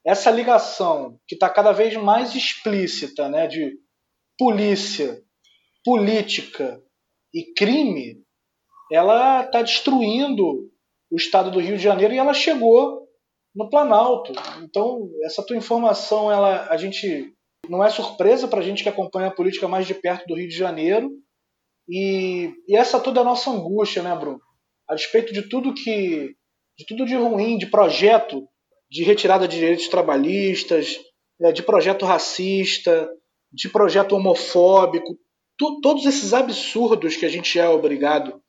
Essa 0.05 0.31
ligação 0.31 1.17
que 1.27 1.35
está 1.35 1.49
cada 1.49 1.73
vez 1.73 1.95
mais 1.97 2.33
explícita 2.35 3.27
né, 3.27 3.47
de 3.47 3.73
polícia 4.37 5.21
política 5.83 6.81
e 7.33 7.53
crime, 7.53 8.21
ela 8.91 9.43
está 9.43 9.61
destruindo 9.61 10.69
o 11.09 11.15
estado 11.15 11.51
do 11.51 11.59
Rio 11.59 11.77
de 11.77 11.83
Janeiro 11.83 12.13
e 12.13 12.17
ela 12.17 12.33
chegou 12.33 13.07
no 13.55 13.69
Planalto. 13.69 14.33
Então, 14.63 15.09
essa 15.23 15.45
tua 15.45 15.57
informação, 15.57 16.31
ela, 16.31 16.67
a 16.69 16.77
gente 16.77 17.33
não 17.69 17.83
é 17.83 17.89
surpresa 17.89 18.47
para 18.47 18.59
a 18.59 18.63
gente 18.63 18.83
que 18.83 18.89
acompanha 18.89 19.27
a 19.27 19.33
política 19.33 19.67
mais 19.67 19.85
de 19.85 19.93
perto 19.93 20.25
do 20.27 20.35
Rio 20.35 20.47
de 20.47 20.55
Janeiro. 20.55 21.09
E, 21.87 22.53
e 22.67 22.75
essa 22.75 22.99
toda 22.99 23.21
a 23.21 23.23
nossa 23.23 23.49
angústia, 23.49 24.01
né, 24.01 24.15
Bruno? 24.15 24.39
A 24.87 24.95
despeito 24.95 25.33
de 25.33 25.47
tudo 25.49 25.73
que, 25.73 26.35
de 26.77 26.85
tudo 26.87 27.05
de 27.05 27.15
ruim, 27.15 27.57
de 27.57 27.65
projeto 27.65 28.47
de 28.91 29.03
retirada 29.03 29.47
de 29.47 29.57
direitos 29.57 29.87
trabalhistas, 29.87 30.99
é, 31.41 31.53
de 31.53 31.63
projeto 31.63 32.05
racista, 32.05 33.09
de 33.51 33.69
projeto 33.69 34.13
homofóbico, 34.13 35.17
tu, 35.61 35.79
todos 35.79 36.07
esses 36.07 36.33
absurdos 36.33 37.15
que 37.15 37.25
a 37.25 37.29
gente 37.29 37.59
é 37.59 37.69
obrigado 37.69 38.41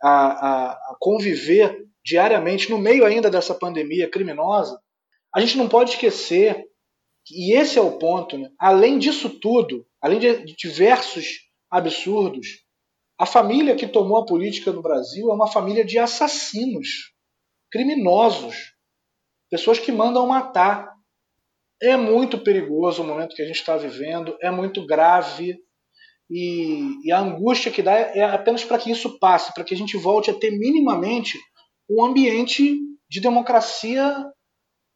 a, 0.00 0.10
a, 0.10 0.70
a, 0.70 0.96
conviver 1.00 1.84
diariamente 2.04 2.70
no 2.70 2.78
meio 2.78 3.04
ainda 3.04 3.28
dessa 3.28 3.52
pandemia 3.52 4.08
criminosa, 4.08 4.80
a 5.34 5.40
gente 5.40 5.58
não 5.58 5.68
pode 5.68 5.90
esquecer, 5.90 6.64
e 7.28 7.52
esse 7.58 7.76
é 7.76 7.82
o 7.82 7.98
ponto, 7.98 8.38
né? 8.38 8.50
além 8.56 9.00
disso 9.00 9.28
tudo, 9.28 9.84
além 10.00 10.20
de 10.20 10.54
diversos 10.56 11.40
absurdos, 11.68 12.46
a 13.18 13.26
família 13.26 13.74
que 13.74 13.88
tomou 13.88 14.18
a 14.18 14.24
política 14.24 14.72
no 14.72 14.80
Brasil 14.80 15.28
é 15.28 15.34
uma 15.34 15.50
família 15.50 15.84
de 15.84 15.98
assassinos, 15.98 17.12
criminosos, 17.70 18.74
pessoas 19.50 19.80
que 19.80 19.90
mandam 19.90 20.26
matar. 20.26 20.88
É 21.82 21.96
muito 21.96 22.38
perigoso 22.38 23.02
o 23.02 23.06
momento 23.06 23.34
que 23.34 23.42
a 23.42 23.46
gente 23.46 23.58
está 23.58 23.76
vivendo, 23.76 24.38
é 24.40 24.50
muito 24.50 24.86
grave. 24.86 25.58
E, 26.30 27.06
e, 27.06 27.10
a 27.10 27.18
angústia 27.18 27.72
que 27.72 27.82
dá 27.82 27.92
é 27.92 28.22
apenas 28.22 28.62
para 28.64 28.78
que 28.78 28.90
isso 28.90 29.18
passe, 29.18 29.52
para 29.52 29.64
que 29.64 29.74
a 29.74 29.76
gente 29.76 29.96
volte 29.96 30.30
a 30.30 30.34
ter 30.34 30.52
minimamente 30.52 31.38
um 31.90 32.04
ambiente 32.04 32.78
de 33.10 33.20
democracia, 33.20 34.24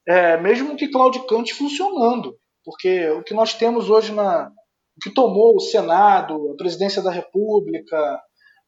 é, 0.06 0.40
mesmo 0.40 0.76
que 0.76 0.88
claudicante, 0.88 1.52
funcionando. 1.52 2.38
Porque 2.64 3.08
o 3.10 3.24
que 3.24 3.34
nós 3.34 3.52
temos 3.52 3.90
hoje 3.90 4.12
na, 4.12 4.48
o 4.96 5.00
que 5.02 5.12
tomou 5.12 5.56
o 5.56 5.60
Senado, 5.60 6.52
a 6.52 6.56
presidência 6.56 7.02
da 7.02 7.10
República 7.10 8.20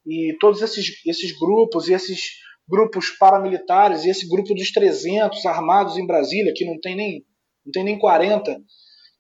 e 0.04 0.37
todos 0.40 0.61
esses, 0.61 1.06
esses 1.06 1.38
grupos 1.38 1.88
e 1.88 1.92
esses 1.92 2.20
grupos 2.68 3.11
paramilitares 3.11 4.04
e 4.04 4.11
esse 4.11 4.28
grupo 4.28 4.54
dos 4.54 4.73
300 4.73 5.46
armados 5.46 5.96
em 5.96 6.06
Brasília, 6.06 6.52
que 6.54 6.64
não 6.64 6.78
tem 6.80 6.96
nem, 6.96 7.25
não 7.64 7.73
tem 7.73 7.85
nem 7.85 7.99
40 7.99 8.61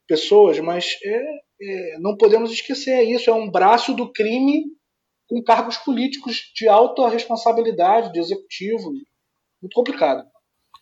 pessoas, 0.06 0.58
mas 0.58 0.96
é, 1.04 1.22
é, 1.60 1.98
não 2.00 2.16
podemos 2.16 2.50
esquecer 2.50 3.02
isso, 3.02 3.30
é 3.30 3.34
um 3.34 3.50
braço 3.50 3.94
do 3.94 4.12
crime 4.12 4.64
com 5.28 5.42
cargos 5.42 5.76
políticos 5.78 6.52
de 6.54 6.68
alta 6.68 7.08
responsabilidade, 7.08 8.12
de 8.12 8.20
executivo, 8.20 8.92
muito 9.60 9.74
complicado. 9.74 10.24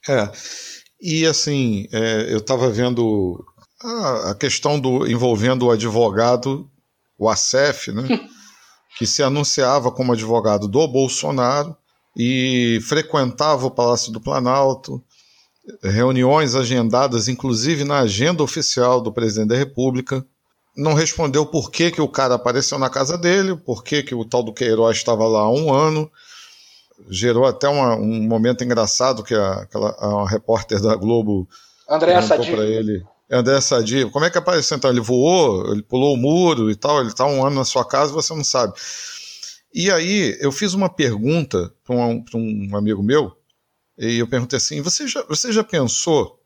É, 0.09 0.31
e 1.01 1.27
assim, 1.27 1.87
é, 1.93 2.33
eu 2.33 2.39
estava 2.39 2.69
vendo 2.71 3.43
a, 3.81 4.31
a 4.31 4.35
questão 4.35 4.79
do 4.79 5.07
envolvendo 5.07 5.67
o 5.67 5.71
advogado, 5.71 6.71
o 7.19 7.29
ACEF, 7.29 7.93
né, 7.93 8.03
que 8.99 9.07
se 9.07 9.23
anunciava 9.23 9.91
como 9.91 10.13
advogado 10.13 10.69
do 10.69 10.87
Bolsonaro 10.87 11.77
e 12.17 12.79
frequentava 12.83 13.67
o 13.67 13.71
Palácio 13.71 14.13
do 14.13 14.21
Planalto, 14.21 15.03
reuniões 15.83 16.55
agendadas, 16.55 17.29
inclusive 17.29 17.85
na 17.85 18.01
agenda 18.01 18.43
oficial 18.43 19.01
do 19.01 19.13
presidente 19.13 19.49
da 19.49 19.57
República. 19.57 20.25
Não 20.77 20.95
respondeu 20.95 21.47
por 21.47 21.71
que, 21.71 21.91
que 21.91 22.01
o 22.01 22.09
cara 22.09 22.35
apareceu 22.35 22.79
na 22.79 22.91
casa 22.91 23.17
dele, 23.17 23.57
por 23.57 23.85
que, 23.85 24.03
que 24.03 24.15
o 24.15 24.25
tal 24.25 24.43
do 24.43 24.53
Queiroz 24.53 24.97
estava 24.97 25.27
lá 25.27 25.41
há 25.41 25.51
um 25.51 25.73
ano. 25.73 26.11
Gerou 27.09 27.45
até 27.45 27.69
uma, 27.69 27.97
um 27.97 28.23
momento 28.23 28.65
engraçado 28.65 29.23
que 29.23 29.35
a, 29.35 29.53
aquela, 29.55 29.91
a 29.91 30.29
repórter 30.29 30.81
da 30.81 30.95
Globo 30.95 31.49
André 31.89 32.15
perguntou 32.15 32.47
para 32.47 32.65
ele 32.65 33.05
André 33.31 33.61
Sadi, 33.61 34.09
como 34.11 34.25
é 34.25 34.31
que 34.31 34.39
apareceu 34.39 34.77
então? 34.77 34.91
Ele 34.91 35.01
voou, 35.01 35.73
ele 35.73 35.83
pulou 35.83 36.15
o 36.15 36.17
muro 36.17 36.71
e 36.71 36.77
tal, 36.77 37.01
ele 37.01 37.09
está 37.09 37.27
um 37.27 37.45
ano 37.45 37.57
na 37.57 37.65
sua 37.65 37.85
casa 37.85 38.13
e 38.13 38.15
você 38.15 38.35
não 38.35 38.45
sabe. 38.45 38.75
E 39.73 39.91
aí 39.91 40.37
eu 40.41 40.53
fiz 40.53 40.75
uma 40.75 40.89
pergunta 40.89 41.73
para 41.85 41.97
um, 41.97 42.25
um, 42.35 42.77
amigo 42.77 43.03
meu, 43.03 43.37
e 43.99 44.19
eu 44.19 44.27
perguntei 44.29 44.57
assim: 44.57 44.81
você 44.81 45.09
já, 45.09 45.23
você 45.25 45.53
já 45.53 45.65
pensou 45.65 46.39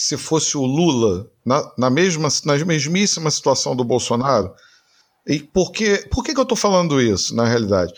se 0.00 0.16
fosse 0.16 0.56
o 0.56 0.64
Lula 0.64 1.28
na, 1.44 1.72
na, 1.76 1.90
mesma, 1.90 2.28
na 2.44 2.64
mesmíssima 2.64 3.32
situação 3.32 3.74
do 3.74 3.82
Bolsonaro? 3.82 4.54
E 5.26 5.40
por 5.40 5.72
que, 5.72 6.06
por 6.08 6.22
que, 6.22 6.32
que 6.32 6.38
eu 6.38 6.44
estou 6.44 6.56
falando 6.56 7.02
isso, 7.02 7.34
na 7.34 7.44
realidade? 7.44 7.92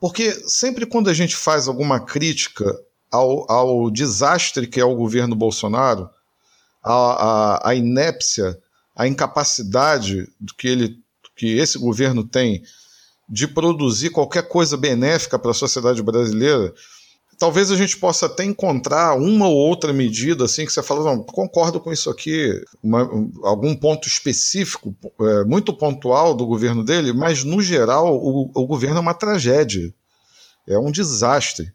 Porque 0.00 0.32
sempre 0.46 0.86
quando 0.86 1.10
a 1.10 1.12
gente 1.12 1.36
faz 1.36 1.68
alguma 1.68 2.00
crítica 2.00 2.74
ao, 3.12 3.50
ao 3.52 3.90
desastre 3.90 4.66
que 4.66 4.80
é 4.80 4.84
o 4.86 4.96
governo 4.96 5.36
Bolsonaro, 5.36 6.08
a, 6.82 6.92
a, 6.94 7.68
a 7.68 7.74
inépcia, 7.74 8.58
a 8.96 9.06
incapacidade 9.06 10.26
que, 10.56 10.66
ele, 10.66 10.96
que 11.36 11.58
esse 11.58 11.78
governo 11.78 12.24
tem 12.24 12.62
de 13.28 13.46
produzir 13.46 14.08
qualquer 14.08 14.48
coisa 14.48 14.78
benéfica 14.78 15.38
para 15.38 15.50
a 15.50 15.54
sociedade 15.54 16.02
brasileira, 16.02 16.72
talvez 17.38 17.70
a 17.70 17.76
gente 17.76 17.96
possa 17.96 18.26
até 18.26 18.44
encontrar 18.44 19.16
uma 19.16 19.48
ou 19.48 19.56
outra 19.56 19.92
medida 19.92 20.44
assim 20.44 20.64
que 20.64 20.72
você 20.72 20.82
fala, 20.82 21.04
não, 21.04 21.22
concordo 21.22 21.80
com 21.80 21.92
isso 21.92 22.10
aqui, 22.10 22.62
uma, 22.82 23.00
algum 23.42 23.74
ponto 23.74 24.08
específico, 24.08 24.94
é, 25.20 25.44
muito 25.44 25.72
pontual 25.72 26.34
do 26.34 26.46
governo 26.46 26.84
dele, 26.84 27.12
mas 27.12 27.44
no 27.44 27.60
geral 27.62 28.16
o, 28.16 28.50
o 28.54 28.66
governo 28.66 28.98
é 28.98 29.00
uma 29.00 29.14
tragédia, 29.14 29.92
é 30.66 30.78
um 30.78 30.90
desastre, 30.90 31.72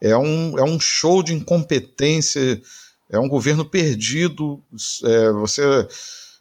é 0.00 0.16
um, 0.16 0.58
é 0.58 0.62
um 0.62 0.80
show 0.80 1.22
de 1.22 1.34
incompetência 1.34 2.60
é 3.10 3.18
um 3.18 3.28
governo 3.28 3.64
perdido, 3.64 4.62
é, 5.04 5.32
você, 5.32 5.62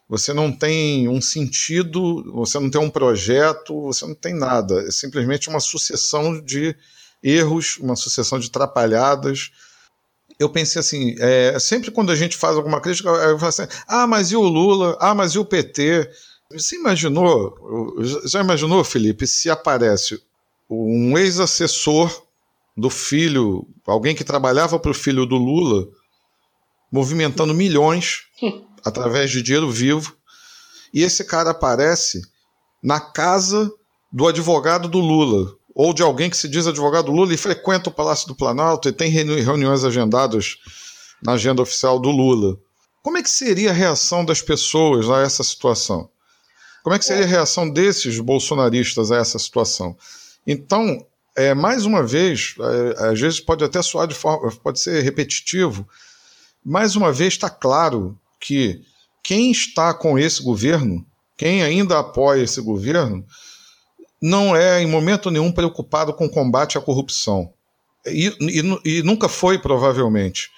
você 0.07 0.33
não 0.33 0.51
tem 0.51 1.07
um 1.09 1.19
sentido, 1.19 2.31
você 2.31 2.59
não 2.59 2.69
tem 2.69 2.79
um 2.79 2.91
projeto, 2.91 3.81
você 3.81 4.05
não 4.05 4.13
tem 4.13 4.35
nada. 4.35 4.79
É 4.87 4.91
simplesmente 4.91 5.49
uma 5.49 5.59
sucessão 5.59 6.39
de 6.39 6.75
erros, 7.23 7.77
uma 7.79 7.95
sucessão 7.95 8.39
de 8.39 8.49
trapalhadas. 8.49 9.51
Eu 10.39 10.49
pensei 10.49 10.79
assim, 10.79 11.15
é, 11.19 11.59
sempre 11.59 11.91
quando 11.91 12.11
a 12.11 12.15
gente 12.15 12.37
faz 12.37 12.55
alguma 12.55 12.79
crítica, 12.79 13.09
eu 13.09 13.37
falo 13.37 13.49
assim, 13.49 13.67
ah, 13.87 14.07
mas 14.07 14.31
e 14.31 14.35
o 14.35 14.41
Lula? 14.41 14.97
Ah, 14.99 15.13
mas 15.13 15.33
e 15.33 15.39
o 15.39 15.45
PT? 15.45 16.09
Você 16.51 16.77
imaginou, 16.77 17.55
já 18.25 18.41
imaginou, 18.41 18.83
Felipe, 18.83 19.27
se 19.27 19.49
aparece 19.49 20.19
um 20.69 21.17
ex-assessor 21.17 22.23
do 22.75 22.89
filho, 22.89 23.67
alguém 23.85 24.15
que 24.15 24.23
trabalhava 24.23 24.79
para 24.79 24.91
o 24.91 24.95
filho 24.95 25.25
do 25.25 25.35
Lula, 25.35 25.87
movimentando 26.91 27.53
milhões 27.53 28.21
através 28.83 29.29
de 29.29 29.41
dinheiro 29.41 29.69
vivo. 29.69 30.15
E 30.93 31.03
esse 31.03 31.23
cara 31.23 31.51
aparece 31.51 32.21
na 32.81 32.99
casa 32.99 33.71
do 34.11 34.27
advogado 34.27 34.87
do 34.87 34.99
Lula, 34.99 35.55
ou 35.81 35.93
de 35.93 36.03
alguém 36.03 36.29
que 36.29 36.35
se 36.35 36.49
diz 36.49 36.67
advogado 36.67 37.05
do 37.05 37.13
Lula 37.13 37.33
e 37.33 37.37
frequenta 37.37 37.89
o 37.89 37.93
Palácio 37.93 38.27
do 38.27 38.35
Planalto 38.35 38.89
e 38.89 38.91
tem 38.91 39.09
reuniões 39.09 39.85
agendadas 39.85 40.57
na 41.23 41.35
agenda 41.35 41.61
oficial 41.61 41.97
do 41.97 42.11
Lula. 42.11 42.57
Como 43.01 43.17
é 43.17 43.23
que 43.23 43.29
seria 43.29 43.69
a 43.69 43.73
reação 43.73 44.25
das 44.25 44.41
pessoas 44.41 45.09
a 45.09 45.21
essa 45.21 45.41
situação? 45.41 46.09
Como 46.83 46.93
é 46.93 46.99
que 46.99 47.05
seria 47.05 47.23
a 47.23 47.27
reação 47.29 47.69
desses 47.69 48.19
bolsonaristas 48.19 49.09
a 49.09 49.19
essa 49.19 49.39
situação? 49.39 49.95
Então, 50.45 50.97
é, 51.33 51.53
mais 51.53 51.85
uma 51.85 52.03
vez, 52.03 52.55
é, 52.59 53.11
às 53.11 53.17
vezes 53.21 53.39
pode 53.39 53.63
até 53.63 53.81
soar 53.81 54.05
de 54.05 54.15
forma, 54.15 54.51
pode 54.61 54.81
ser 54.81 55.01
repetitivo, 55.01 55.87
mais 56.61 56.97
uma 56.97 57.13
vez 57.13 57.35
está 57.35 57.49
claro 57.49 58.19
que 58.37 58.81
quem 59.23 59.49
está 59.49 59.93
com 59.93 60.19
esse 60.19 60.43
governo, 60.43 61.05
quem 61.37 61.63
ainda 61.63 61.99
apoia 61.99 62.43
esse 62.43 62.59
governo, 62.59 63.25
não 64.21 64.55
é 64.55 64.81
em 64.81 64.87
momento 64.87 65.31
nenhum 65.31 65.51
preocupado 65.51 66.13
com 66.13 66.25
o 66.25 66.29
combate 66.29 66.77
à 66.77 66.81
corrupção. 66.81 67.53
E, 68.05 68.27
e, 68.39 68.99
e 68.99 69.03
nunca 69.03 69.29
foi, 69.29 69.59
provavelmente. 69.59 70.49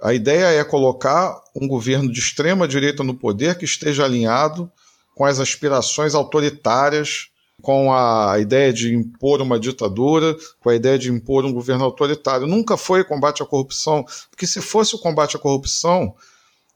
A 0.00 0.12
ideia 0.12 0.46
é 0.46 0.64
colocar 0.64 1.40
um 1.54 1.66
governo 1.66 2.12
de 2.12 2.18
extrema 2.18 2.68
direita 2.68 3.02
no 3.02 3.14
poder 3.14 3.56
que 3.56 3.64
esteja 3.64 4.04
alinhado 4.04 4.70
com 5.14 5.24
as 5.24 5.40
aspirações 5.40 6.14
autoritárias 6.14 7.30
com 7.62 7.92
a 7.92 8.38
ideia 8.38 8.72
de 8.72 8.94
impor 8.94 9.40
uma 9.40 9.58
ditadura, 9.58 10.36
com 10.60 10.68
a 10.68 10.74
ideia 10.74 10.98
de 10.98 11.10
impor 11.10 11.44
um 11.44 11.52
governo 11.52 11.84
autoritário. 11.84 12.46
Nunca 12.46 12.76
foi 12.76 13.02
combate 13.02 13.42
à 13.42 13.46
corrupção, 13.46 14.04
porque 14.30 14.46
se 14.46 14.60
fosse 14.60 14.94
o 14.94 14.98
combate 14.98 15.36
à 15.36 15.38
corrupção, 15.38 16.14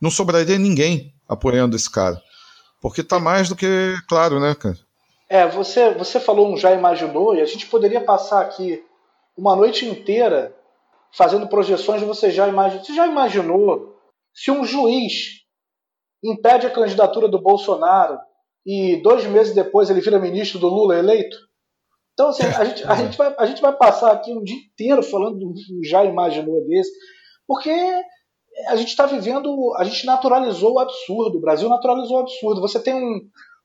não 0.00 0.10
sobraria 0.10 0.58
ninguém 0.58 1.14
apoiando 1.28 1.76
esse 1.76 1.90
cara. 1.90 2.20
Porque 2.80 3.02
está 3.02 3.18
mais 3.18 3.48
do 3.48 3.56
que 3.56 3.94
claro, 4.08 4.40
né, 4.40 4.54
cara? 4.54 4.78
É, 5.30 5.46
você, 5.46 5.94
você 5.94 6.18
falou 6.18 6.52
um 6.52 6.56
já 6.56 6.74
imaginou, 6.74 7.36
e 7.36 7.40
a 7.40 7.44
gente 7.44 7.68
poderia 7.68 8.00
passar 8.00 8.40
aqui 8.40 8.84
uma 9.36 9.54
noite 9.54 9.86
inteira 9.86 10.52
fazendo 11.12 11.46
projeções 11.46 12.00
de 12.00 12.06
você 12.06 12.32
já 12.32 12.48
imaginou. 12.48 12.84
Você 12.84 12.92
já 12.92 13.06
imaginou 13.06 13.96
se 14.34 14.50
um 14.50 14.64
juiz 14.64 15.44
impede 16.22 16.66
a 16.66 16.70
candidatura 16.70 17.28
do 17.28 17.40
Bolsonaro 17.40 18.18
e 18.66 18.96
dois 19.02 19.24
meses 19.24 19.54
depois 19.54 19.88
ele 19.88 20.00
vira 20.00 20.18
ministro 20.18 20.58
do 20.58 20.68
Lula 20.68 20.98
eleito. 20.98 21.36
Então, 22.12 22.30
assim, 22.30 22.42
a, 22.42 22.64
gente, 22.64 22.84
a, 22.84 22.94
gente 22.96 23.16
vai, 23.16 23.34
a 23.38 23.46
gente 23.46 23.62
vai 23.62 23.72
passar 23.72 24.10
aqui 24.10 24.32
um 24.32 24.42
dia 24.42 24.56
inteiro 24.56 25.00
falando 25.00 25.38
do 25.38 25.54
já 25.84 26.04
imaginou 26.04 26.66
desse, 26.66 26.90
porque 27.46 27.70
a 28.66 28.74
gente 28.74 28.88
está 28.88 29.06
vivendo, 29.06 29.74
a 29.76 29.84
gente 29.84 30.04
naturalizou 30.04 30.74
o 30.74 30.78
absurdo, 30.80 31.38
o 31.38 31.40
Brasil 31.40 31.68
naturalizou 31.68 32.16
o 32.16 32.20
absurdo. 32.20 32.60
Você 32.60 32.80
tem 32.80 32.94
um, 32.94 33.20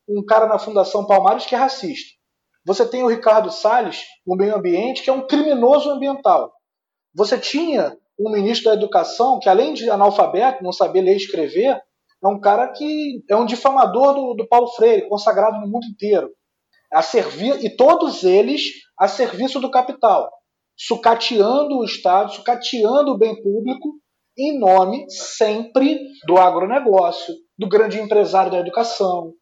um 0.08 0.24
cara 0.24 0.48
na 0.48 0.60
Fundação 0.60 1.06
Palmares 1.06 1.46
que 1.46 1.56
é 1.56 1.58
racista. 1.58 2.16
Você 2.66 2.86
tem 2.88 3.04
o 3.04 3.08
Ricardo 3.08 3.52
Salles, 3.52 4.04
no 4.26 4.36
meio 4.36 4.56
ambiente, 4.56 5.04
que 5.04 5.10
é 5.10 5.14
um 5.14 5.28
criminoso 5.28 5.90
ambiental. 5.90 6.52
Você 7.14 7.38
tinha 7.38 7.96
um 8.20 8.32
ministro 8.32 8.72
da 8.72 8.76
Educação 8.76 9.40
que, 9.40 9.48
além 9.48 9.74
de 9.74 9.90
analfabeto, 9.90 10.64
não 10.64 10.72
saber 10.72 11.02
ler 11.02 11.14
e 11.14 11.18
escrever, 11.18 11.80
é 12.24 12.28
um 12.28 12.40
cara 12.40 12.70
que 12.70 13.24
é 13.30 13.36
um 13.36 13.46
difamador 13.46 14.16
do, 14.16 14.34
do 14.34 14.48
Paulo 14.48 14.68
Freire, 14.70 15.08
consagrado 15.08 15.60
no 15.60 15.68
mundo 15.68 15.86
inteiro. 15.86 16.32
A 16.92 17.02
servir, 17.02 17.64
e 17.64 17.70
todos 17.70 18.24
eles 18.24 18.62
a 18.98 19.08
serviço 19.08 19.60
do 19.60 19.70
capital, 19.70 20.32
sucateando 20.78 21.78
o 21.78 21.84
Estado, 21.84 22.32
sucateando 22.32 23.12
o 23.12 23.18
bem 23.18 23.42
público 23.42 24.00
em 24.38 24.58
nome 24.60 25.06
sempre 25.10 26.00
do 26.26 26.38
agronegócio, 26.38 27.34
do 27.58 27.70
grande 27.70 28.00
empresário 28.00 28.52
da 28.52 28.60
educação, 28.60 29.34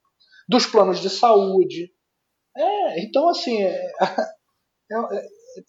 dos 0.47 0.65
planos 0.65 0.99
de 0.99 1.09
saúde. 1.09 1.91
É, 2.55 3.03
então, 3.03 3.29
assim, 3.29 3.63
é, 3.63 3.75
é, 4.91 5.17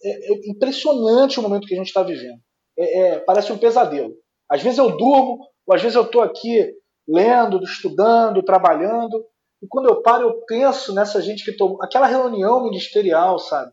é, 0.03 0.33
é 0.33 0.49
impressionante 0.49 1.39
o 1.39 1.43
momento 1.43 1.67
que 1.67 1.73
a 1.73 1.77
gente 1.77 1.87
está 1.87 2.03
vivendo. 2.03 2.39
É, 2.77 2.99
é, 2.99 3.19
parece 3.19 3.51
um 3.51 3.57
pesadelo. 3.57 4.13
Às 4.49 4.61
vezes 4.61 4.77
eu 4.77 4.95
durmo, 4.95 5.39
ou 5.65 5.75
às 5.75 5.81
vezes 5.81 5.95
eu 5.95 6.03
estou 6.03 6.21
aqui 6.21 6.73
lendo, 7.07 7.63
estudando, 7.63 8.43
trabalhando, 8.43 9.25
e 9.61 9.67
quando 9.67 9.87
eu 9.87 10.01
paro, 10.01 10.27
eu 10.27 10.45
penso 10.45 10.93
nessa 10.93 11.21
gente 11.21 11.43
que 11.43 11.55
tomou. 11.55 11.81
aquela 11.81 12.07
reunião 12.07 12.63
ministerial, 12.63 13.39
sabe? 13.39 13.71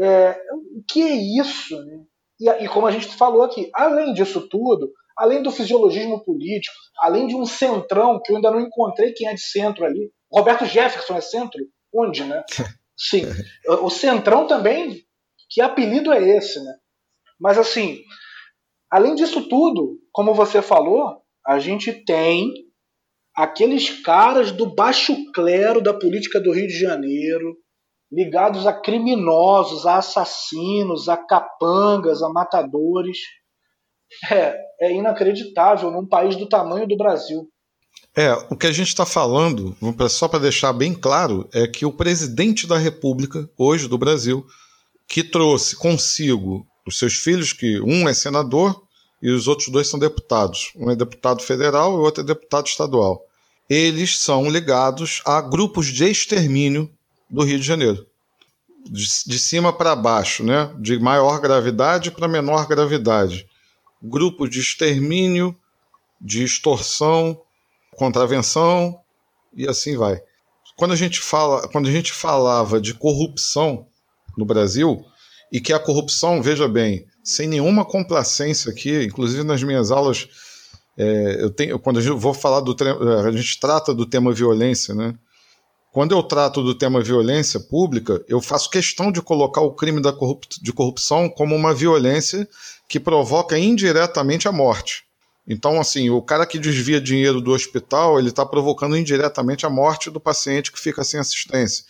É, 0.00 0.32
o 0.52 0.82
que 0.88 1.02
é 1.02 1.40
isso? 1.40 1.78
Né? 1.84 2.04
E, 2.40 2.48
e 2.64 2.68
como 2.68 2.86
a 2.86 2.90
gente 2.90 3.06
falou 3.08 3.42
aqui, 3.42 3.70
além 3.74 4.14
disso 4.14 4.48
tudo, 4.48 4.90
além 5.16 5.42
do 5.42 5.50
fisiologismo 5.50 6.24
político, 6.24 6.74
além 7.00 7.26
de 7.26 7.36
um 7.36 7.44
centrão 7.44 8.20
que 8.22 8.32
eu 8.32 8.36
ainda 8.36 8.50
não 8.50 8.60
encontrei 8.60 9.12
quem 9.12 9.28
é 9.28 9.34
de 9.34 9.42
centro 9.42 9.84
ali. 9.84 10.10
Roberto 10.32 10.64
Jefferson 10.64 11.16
é 11.16 11.20
centro? 11.20 11.60
Onde, 11.94 12.24
né? 12.24 12.42
Sim. 12.96 13.24
O 13.82 13.90
centrão 13.90 14.46
também, 14.46 15.02
que 15.50 15.60
apelido 15.60 16.12
é 16.12 16.22
esse, 16.36 16.62
né? 16.62 16.72
Mas 17.40 17.58
assim, 17.58 18.00
além 18.90 19.14
disso 19.14 19.48
tudo, 19.48 19.98
como 20.12 20.34
você 20.34 20.62
falou, 20.62 21.22
a 21.44 21.58
gente 21.58 21.92
tem 21.92 22.52
aqueles 23.34 24.02
caras 24.02 24.52
do 24.52 24.74
baixo 24.74 25.14
clero 25.32 25.82
da 25.82 25.92
política 25.92 26.40
do 26.40 26.52
Rio 26.52 26.68
de 26.68 26.78
Janeiro, 26.78 27.56
ligados 28.10 28.66
a 28.66 28.72
criminosos, 28.72 29.86
a 29.86 29.96
assassinos, 29.96 31.08
a 31.08 31.16
capangas, 31.16 32.22
a 32.22 32.28
matadores. 32.28 33.18
É, 34.30 34.54
é 34.82 34.92
inacreditável 34.92 35.90
num 35.90 36.06
país 36.06 36.36
do 36.36 36.46
tamanho 36.46 36.86
do 36.86 36.96
Brasil. 36.96 37.48
É, 38.14 38.32
o 38.50 38.56
que 38.56 38.66
a 38.66 38.72
gente 38.72 38.88
está 38.88 39.06
falando, 39.06 39.74
só 40.10 40.28
para 40.28 40.40
deixar 40.40 40.72
bem 40.74 40.92
claro, 40.92 41.48
é 41.52 41.66
que 41.66 41.86
o 41.86 41.92
presidente 41.92 42.66
da 42.66 42.76
República, 42.76 43.48
hoje 43.56 43.88
do 43.88 43.96
Brasil, 43.96 44.46
que 45.08 45.24
trouxe 45.24 45.74
consigo 45.76 46.66
os 46.86 46.98
seus 46.98 47.14
filhos, 47.14 47.52
que 47.52 47.80
um 47.80 48.08
é 48.08 48.12
senador 48.12 48.82
e 49.22 49.30
os 49.30 49.48
outros 49.48 49.68
dois 49.68 49.88
são 49.88 49.98
deputados. 49.98 50.72
Um 50.76 50.90
é 50.90 50.96
deputado 50.96 51.42
federal 51.42 51.92
e 51.92 51.96
o 51.96 52.00
outro 52.00 52.22
é 52.22 52.26
deputado 52.26 52.66
estadual. 52.66 53.24
Eles 53.68 54.18
são 54.18 54.50
ligados 54.50 55.22
a 55.24 55.40
grupos 55.40 55.86
de 55.86 56.04
extermínio 56.04 56.90
do 57.30 57.44
Rio 57.44 57.58
de 57.58 57.64
Janeiro. 57.64 58.06
De, 58.84 59.06
de 59.26 59.38
cima 59.38 59.72
para 59.72 59.94
baixo, 59.96 60.44
né? 60.44 60.70
de 60.78 60.98
maior 60.98 61.40
gravidade 61.40 62.10
para 62.10 62.28
menor 62.28 62.66
gravidade. 62.66 63.46
Grupos 64.02 64.50
de 64.50 64.58
extermínio, 64.58 65.56
de 66.20 66.42
extorsão, 66.42 67.40
contravenção 67.96 68.98
e 69.54 69.68
assim 69.68 69.96
vai. 69.96 70.20
Quando 70.76 70.92
a 70.92 70.96
gente 70.96 71.20
fala, 71.20 71.68
quando 71.68 71.88
a 71.88 71.92
gente 71.92 72.12
falava 72.12 72.80
de 72.80 72.94
corrupção 72.94 73.86
no 74.36 74.44
Brasil, 74.44 75.04
e 75.52 75.60
que 75.60 75.72
a 75.72 75.78
corrupção, 75.78 76.42
veja 76.42 76.66
bem, 76.66 77.06
sem 77.22 77.46
nenhuma 77.46 77.84
complacência 77.84 78.72
aqui, 78.72 79.04
inclusive 79.04 79.44
nas 79.44 79.62
minhas 79.62 79.90
aulas, 79.90 80.26
é, 80.96 81.36
eu 81.40 81.50
tenho, 81.50 81.78
quando 81.78 82.00
eu 82.00 82.18
vou 82.18 82.32
falar 82.32 82.60
do 82.60 82.74
a 83.26 83.30
gente 83.30 83.60
trata 83.60 83.94
do 83.94 84.06
tema 84.06 84.32
violência, 84.32 84.94
né? 84.94 85.14
Quando 85.92 86.12
eu 86.12 86.22
trato 86.22 86.62
do 86.62 86.74
tema 86.74 87.02
violência 87.02 87.60
pública, 87.60 88.24
eu 88.26 88.40
faço 88.40 88.70
questão 88.70 89.12
de 89.12 89.20
colocar 89.20 89.60
o 89.60 89.74
crime 89.74 90.00
da 90.00 90.10
corrup 90.10 90.44
de 90.62 90.72
corrupção 90.72 91.28
como 91.28 91.54
uma 91.54 91.74
violência 91.74 92.48
que 92.88 92.98
provoca 92.98 93.58
indiretamente 93.58 94.48
a 94.48 94.52
morte. 94.52 95.04
Então, 95.46 95.80
assim, 95.80 96.08
o 96.08 96.22
cara 96.22 96.46
que 96.46 96.58
desvia 96.58 97.00
dinheiro 97.00 97.40
do 97.40 97.52
hospital, 97.52 98.18
ele 98.18 98.28
está 98.28 98.46
provocando 98.46 98.96
indiretamente 98.96 99.66
a 99.66 99.70
morte 99.70 100.10
do 100.10 100.20
paciente 100.20 100.70
que 100.70 100.80
fica 100.80 101.02
sem 101.02 101.18
assistência. 101.18 101.84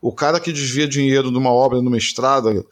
O 0.00 0.12
cara 0.12 0.40
que 0.40 0.52
desvia 0.52 0.88
dinheiro 0.88 1.30
de 1.30 1.38
uma 1.38 1.50
obra 1.50 1.80
numa 1.80 1.96
estrada 1.96 2.64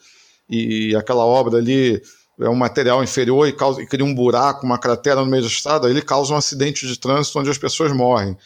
e 0.48 0.94
aquela 0.96 1.24
obra 1.24 1.58
ali 1.58 2.02
é 2.40 2.48
um 2.48 2.54
material 2.54 3.02
inferior 3.02 3.46
e, 3.48 3.52
causa, 3.52 3.80
e 3.80 3.86
cria 3.86 4.04
um 4.04 4.14
buraco, 4.14 4.66
uma 4.66 4.78
cratera 4.78 5.20
no 5.20 5.26
meio 5.26 5.42
da 5.42 5.48
estrada, 5.48 5.88
ele 5.88 6.02
causa 6.02 6.34
um 6.34 6.36
acidente 6.36 6.86
de 6.86 6.98
trânsito 6.98 7.38
onde 7.38 7.50
as 7.50 7.58
pessoas 7.58 7.92
morrem. 7.92 8.36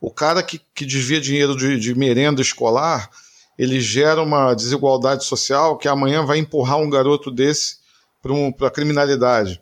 O 0.00 0.10
cara 0.10 0.42
que, 0.42 0.60
que 0.74 0.86
desvia 0.86 1.20
dinheiro 1.20 1.56
de, 1.56 1.78
de 1.78 1.94
merenda 1.94 2.40
escolar, 2.40 3.10
ele 3.58 3.80
gera 3.80 4.22
uma 4.22 4.54
desigualdade 4.54 5.24
social 5.24 5.76
que 5.76 5.88
amanhã 5.88 6.24
vai 6.24 6.38
empurrar 6.38 6.78
um 6.78 6.88
garoto 6.88 7.30
desse 7.30 7.78
para 8.22 8.32
um, 8.32 8.54
a 8.60 8.70
criminalidade. 8.70 9.60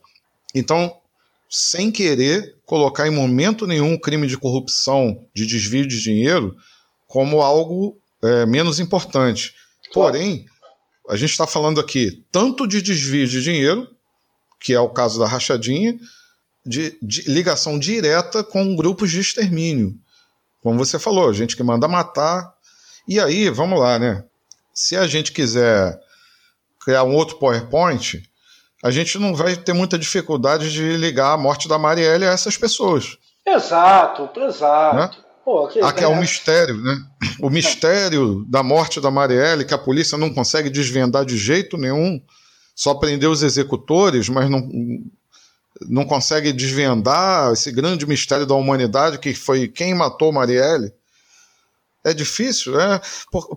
Então, 0.54 0.94
sem 1.56 1.92
querer 1.92 2.56
colocar 2.66 3.06
em 3.06 3.12
momento 3.12 3.64
nenhum 3.64 3.96
crime 3.96 4.26
de 4.26 4.36
corrupção, 4.36 5.24
de 5.32 5.46
desvio 5.46 5.86
de 5.86 6.02
dinheiro, 6.02 6.56
como 7.06 7.40
algo 7.40 7.96
é, 8.20 8.44
menos 8.44 8.80
importante. 8.80 9.54
Porém, 9.92 10.46
a 11.08 11.14
gente 11.14 11.30
está 11.30 11.46
falando 11.46 11.78
aqui 11.78 12.24
tanto 12.32 12.66
de 12.66 12.82
desvio 12.82 13.28
de 13.28 13.40
dinheiro, 13.40 13.88
que 14.58 14.74
é 14.74 14.80
o 14.80 14.88
caso 14.88 15.20
da 15.20 15.28
rachadinha, 15.28 15.96
de, 16.66 16.98
de, 17.00 17.22
ligação 17.30 17.78
direta 17.78 18.42
com 18.42 18.74
grupos 18.74 19.12
de 19.12 19.20
extermínio. 19.20 19.96
Como 20.60 20.76
você 20.76 20.98
falou, 20.98 21.32
gente 21.32 21.56
que 21.56 21.62
manda 21.62 21.86
matar. 21.86 22.52
E 23.06 23.20
aí, 23.20 23.48
vamos 23.48 23.78
lá, 23.78 23.96
né? 23.96 24.24
Se 24.72 24.96
a 24.96 25.06
gente 25.06 25.30
quiser 25.30 26.00
criar 26.84 27.04
um 27.04 27.14
outro 27.14 27.38
PowerPoint, 27.38 28.28
a 28.84 28.90
gente 28.90 29.18
não 29.18 29.34
vai 29.34 29.56
ter 29.56 29.72
muita 29.72 29.98
dificuldade 29.98 30.70
de 30.70 30.98
ligar 30.98 31.32
a 31.32 31.38
morte 31.38 31.66
da 31.66 31.78
Marielle 31.78 32.26
a 32.26 32.32
essas 32.32 32.58
pessoas. 32.58 33.16
Exato, 33.46 34.28
exato. 34.38 34.96
Né? 34.96 35.10
Pô, 35.42 35.66
que, 35.68 35.80
Aqui 35.80 36.04
é 36.04 36.08
um 36.08 36.20
mistério, 36.20 36.76
né? 36.76 36.94
O 37.40 37.48
mistério 37.48 38.44
da 38.46 38.62
morte 38.62 39.00
da 39.00 39.10
Marielle, 39.10 39.64
que 39.64 39.72
a 39.72 39.78
polícia 39.78 40.18
não 40.18 40.28
consegue 40.28 40.68
desvendar 40.68 41.24
de 41.24 41.38
jeito 41.38 41.78
nenhum, 41.78 42.20
só 42.76 42.92
prendeu 42.92 43.30
os 43.30 43.42
executores, 43.42 44.28
mas 44.28 44.50
não, 44.50 44.68
não 45.88 46.04
consegue 46.04 46.52
desvendar 46.52 47.54
esse 47.54 47.72
grande 47.72 48.06
mistério 48.06 48.44
da 48.44 48.54
humanidade 48.54 49.18
que 49.18 49.32
foi 49.32 49.66
quem 49.66 49.94
matou 49.94 50.30
Marielle. 50.30 50.92
É 52.04 52.12
difícil, 52.12 52.78
é, 52.78 53.00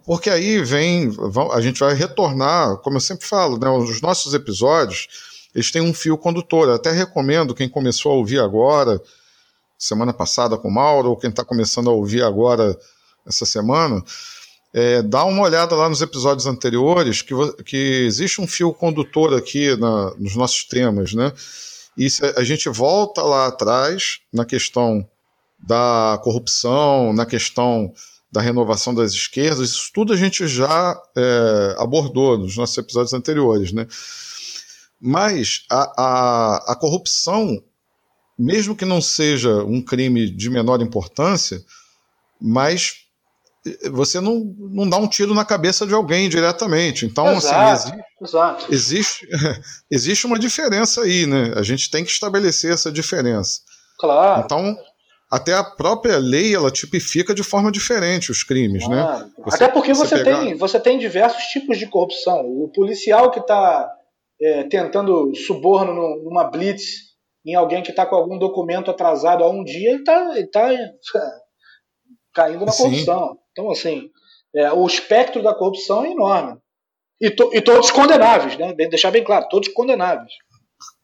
porque 0.05 0.29
aí 0.29 0.63
vem, 0.63 1.11
a 1.51 1.59
gente 1.59 1.81
vai 1.81 1.93
retornar, 1.93 2.77
como 2.77 2.95
eu 2.95 3.01
sempre 3.01 3.27
falo, 3.27 3.59
né, 3.59 3.69
os 3.69 3.99
nossos 3.99 4.33
episódios, 4.33 5.07
eles 5.53 5.69
têm 5.69 5.81
um 5.81 5.93
fio 5.93 6.17
condutor. 6.17 6.69
Eu 6.69 6.75
até 6.75 6.91
recomendo 6.91 7.53
quem 7.53 7.67
começou 7.67 8.13
a 8.13 8.15
ouvir 8.15 8.39
agora, 8.39 9.01
semana 9.77 10.13
passada 10.13 10.57
com 10.57 10.69
o 10.69 10.73
Mauro, 10.73 11.09
ou 11.09 11.17
quem 11.17 11.29
está 11.29 11.43
começando 11.43 11.89
a 11.89 11.93
ouvir 11.93 12.23
agora 12.23 12.77
essa 13.25 13.45
semana, 13.45 14.01
é, 14.73 15.01
dá 15.01 15.25
uma 15.25 15.43
olhada 15.43 15.75
lá 15.75 15.89
nos 15.89 16.01
episódios 16.01 16.45
anteriores, 16.45 17.21
que, 17.21 17.33
que 17.63 18.05
existe 18.05 18.39
um 18.39 18.47
fio 18.47 18.73
condutor 18.73 19.33
aqui 19.33 19.75
na, 19.75 20.13
nos 20.17 20.35
nossos 20.35 20.63
temas, 20.63 21.13
né? 21.13 21.33
E 21.97 22.07
a 22.35 22.43
gente 22.43 22.69
volta 22.69 23.23
lá 23.23 23.47
atrás 23.47 24.19
na 24.31 24.45
questão 24.45 25.05
da 25.57 26.19
corrupção, 26.23 27.11
na 27.11 27.25
questão 27.25 27.91
da 28.31 28.41
renovação 28.41 28.93
das 28.93 29.13
esquerdas, 29.13 29.69
isso 29.69 29.89
tudo 29.93 30.13
a 30.13 30.17
gente 30.17 30.47
já 30.47 30.99
é, 31.15 31.75
abordou 31.77 32.37
nos 32.37 32.57
nossos 32.57 32.77
episódios 32.77 33.13
anteriores, 33.13 33.71
né? 33.71 33.87
Mas 34.99 35.65
a, 35.69 35.93
a, 35.97 36.71
a 36.73 36.75
corrupção 36.75 37.61
mesmo 38.37 38.75
que 38.75 38.85
não 38.85 39.01
seja 39.01 39.63
um 39.63 39.81
crime 39.81 40.29
de 40.29 40.49
menor 40.49 40.81
importância, 40.81 41.63
mas 42.39 42.93
você 43.91 44.19
não, 44.21 44.55
não 44.57 44.87
dá 44.87 44.97
um 44.97 45.07
tiro 45.07 45.33
na 45.33 45.43
cabeça 45.43 45.85
de 45.85 45.93
alguém 45.93 46.29
diretamente. 46.29 47.05
Então, 47.05 47.27
assim, 47.27 47.47
exato, 47.47 47.89
assim, 47.89 48.01
existe, 48.69 48.69
existe, 48.69 49.27
existe 49.89 50.25
uma 50.25 50.39
diferença 50.39 51.01
aí, 51.01 51.25
né? 51.25 51.53
A 51.55 51.63
gente 51.63 51.89
tem 51.89 52.05
que 52.05 52.11
estabelecer 52.11 52.71
essa 52.71 52.91
diferença. 52.91 53.61
Claro. 53.99 54.43
Então, 54.45 54.77
até 55.29 55.53
a 55.53 55.63
própria 55.63 56.17
lei 56.17 56.55
ela 56.55 56.71
tipifica 56.71 57.33
de 57.33 57.43
forma 57.43 57.71
diferente 57.71 58.31
os 58.31 58.43
crimes, 58.43 58.87
né? 58.87 59.01
claro. 59.01 59.25
né? 59.25 59.31
Você, 59.43 59.63
até 59.63 59.73
porque 59.73 59.93
você, 59.93 60.15
você 60.17 60.23
pegar... 60.23 60.39
tem, 60.39 60.55
você 60.55 60.79
tem 60.79 60.97
diversos 60.97 61.43
tipos 61.45 61.77
de 61.77 61.87
corrupção. 61.87 62.45
O 62.45 62.69
policial 62.73 63.29
que 63.29 63.39
está 63.39 63.91
é, 64.41 64.63
tentando 64.63 65.35
suborno 65.35 66.23
numa 66.23 66.45
blitz 66.45 67.07
em 67.45 67.55
alguém 67.55 67.81
que 67.81 67.91
está 67.91 68.05
com 68.05 68.15
algum 68.15 68.37
documento 68.37 68.91
atrasado 68.91 69.43
há 69.43 69.49
um 69.49 69.63
dia, 69.63 69.91
ele 69.91 69.99
está 69.99 70.33
tá 70.51 70.69
caindo 72.33 72.65
na 72.65 72.73
corrupção. 72.73 73.29
Sim. 73.29 73.39
Então, 73.51 73.71
assim, 73.71 74.09
é, 74.55 74.71
o 74.71 74.85
espectro 74.85 75.41
da 75.41 75.53
corrupção 75.53 76.05
é 76.05 76.11
enorme. 76.11 76.57
E, 77.19 77.31
to, 77.31 77.49
e, 77.53 77.61
todos 77.61 77.89
condenáveis, 77.89 78.57
né? 78.57 78.73
Deixar 78.73 79.11
bem 79.11 79.23
claro, 79.23 79.47
todos 79.49 79.69
condenáveis. 79.69 80.31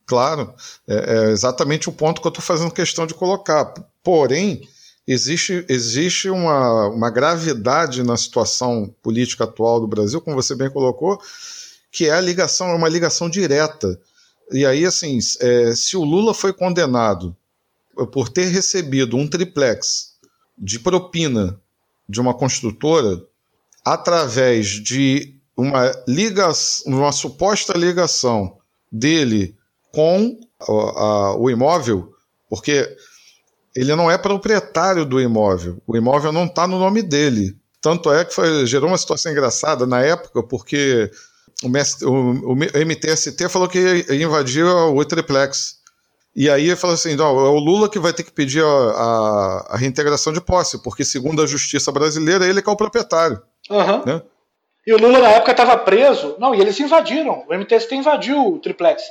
Claro, 0.06 0.54
é, 0.88 0.94
é 0.94 1.32
exatamente 1.32 1.90
o 1.90 1.94
ponto 1.94 2.22
que 2.22 2.28
eu 2.28 2.30
estou 2.30 2.44
fazendo 2.44 2.74
questão 2.74 3.08
de 3.08 3.14
colocar. 3.14 3.74
Porém, 4.04 4.68
existe, 5.08 5.66
existe 5.70 6.30
uma, 6.30 6.90
uma 6.90 7.10
gravidade 7.10 8.04
na 8.04 8.18
situação 8.18 8.94
política 9.02 9.46
atual 9.46 9.80
do 9.80 9.88
Brasil, 9.88 10.20
como 10.22 10.36
você 10.36 10.56
bem 10.56 10.70
colocou, 10.70 11.20
que 11.92 12.06
é 12.08 12.12
a 12.12 12.22
ligação, 12.22 12.70
é 12.70 12.76
uma 12.76 12.90
ligação 12.90 13.30
direta. 13.30 14.00
E 14.52 14.66
aí, 14.66 14.86
assim, 14.86 15.18
é, 15.40 15.74
se 15.74 15.96
o 15.96 16.04
Lula 16.04 16.34
foi 16.34 16.52
condenado 16.52 17.36
por 18.12 18.30
ter 18.30 18.48
recebido 18.48 19.16
um 19.16 19.28
triplex 19.28 20.14
de 20.58 20.80
propina 20.80 21.60
de 22.10 22.20
uma 22.20 22.34
construtora 22.34 23.24
através 23.86 24.68
de 24.68 25.36
uma 25.56 25.92
ligação, 26.08 26.94
uma 26.94 27.12
suposta 27.12 27.78
ligação 27.78 28.58
dele 28.92 29.56
com 29.92 30.40
a, 30.60 30.72
a, 30.72 31.38
o 31.38 31.50
imóvel, 31.50 32.14
porque 32.50 32.96
ele 33.76 33.96
não 33.96 34.10
é 34.10 34.18
proprietário 34.18 35.06
do 35.06 35.20
imóvel, 35.20 35.82
o 35.88 35.98
imóvel 35.98 36.32
não 36.32 36.46
está 36.46 36.68
no 36.68 36.80
nome 36.80 37.02
dele. 37.02 37.56
Tanto 37.82 38.12
é 38.14 38.24
que 38.24 38.34
foi, 38.34 38.66
gerou 38.66 38.88
uma 38.88 38.98
situação 38.98 39.32
engraçada 39.32 39.86
na 39.86 40.02
época, 40.02 40.42
porque 40.42 41.12
o, 41.62 41.68
o, 41.68 42.54
o 42.54 42.56
MTST 42.56 43.50
falou 43.50 43.68
que 43.68 43.78
ia 43.80 44.24
invadir 44.24 44.66
o 44.66 45.04
triplex. 45.04 45.82
E 46.36 46.50
aí 46.50 46.68
ele 46.68 46.76
falou 46.76 46.94
assim: 46.94 47.16
não, 47.16 47.26
é 47.26 47.50
o 47.50 47.60
Lula 47.60 47.90
que 47.90 48.00
vai 48.00 48.14
ter 48.14 48.24
que 48.24 48.32
pedir 48.32 48.64
a, 48.64 48.68
a, 48.68 49.68
a, 49.72 49.78
reintegração 49.78 50.34
de 50.34 50.42
posse, 50.42 50.82
porque 50.82 51.04
segundo 51.04 51.42
a 51.42 51.46
justiça 51.46 51.92
brasileira, 51.92 52.48
ele 52.48 52.62
que 52.62 52.70
é 52.70 52.72
o 52.72 52.78
proprietário. 52.78 53.42
Uhum. 53.70 54.06
Né? 54.06 54.22
E 54.86 54.94
o 54.94 54.98
Lula 54.98 55.20
na 55.20 55.30
época 55.30 55.52
estava 55.52 55.78
preso. 55.78 56.36
Não, 56.40 56.54
e 56.56 56.60
eles 56.60 56.80
invadiram. 56.80 57.46
O 57.48 57.54
MTST 57.54 57.96
invadiu 57.96 58.48
o 58.48 58.60
triplex. 58.60 59.04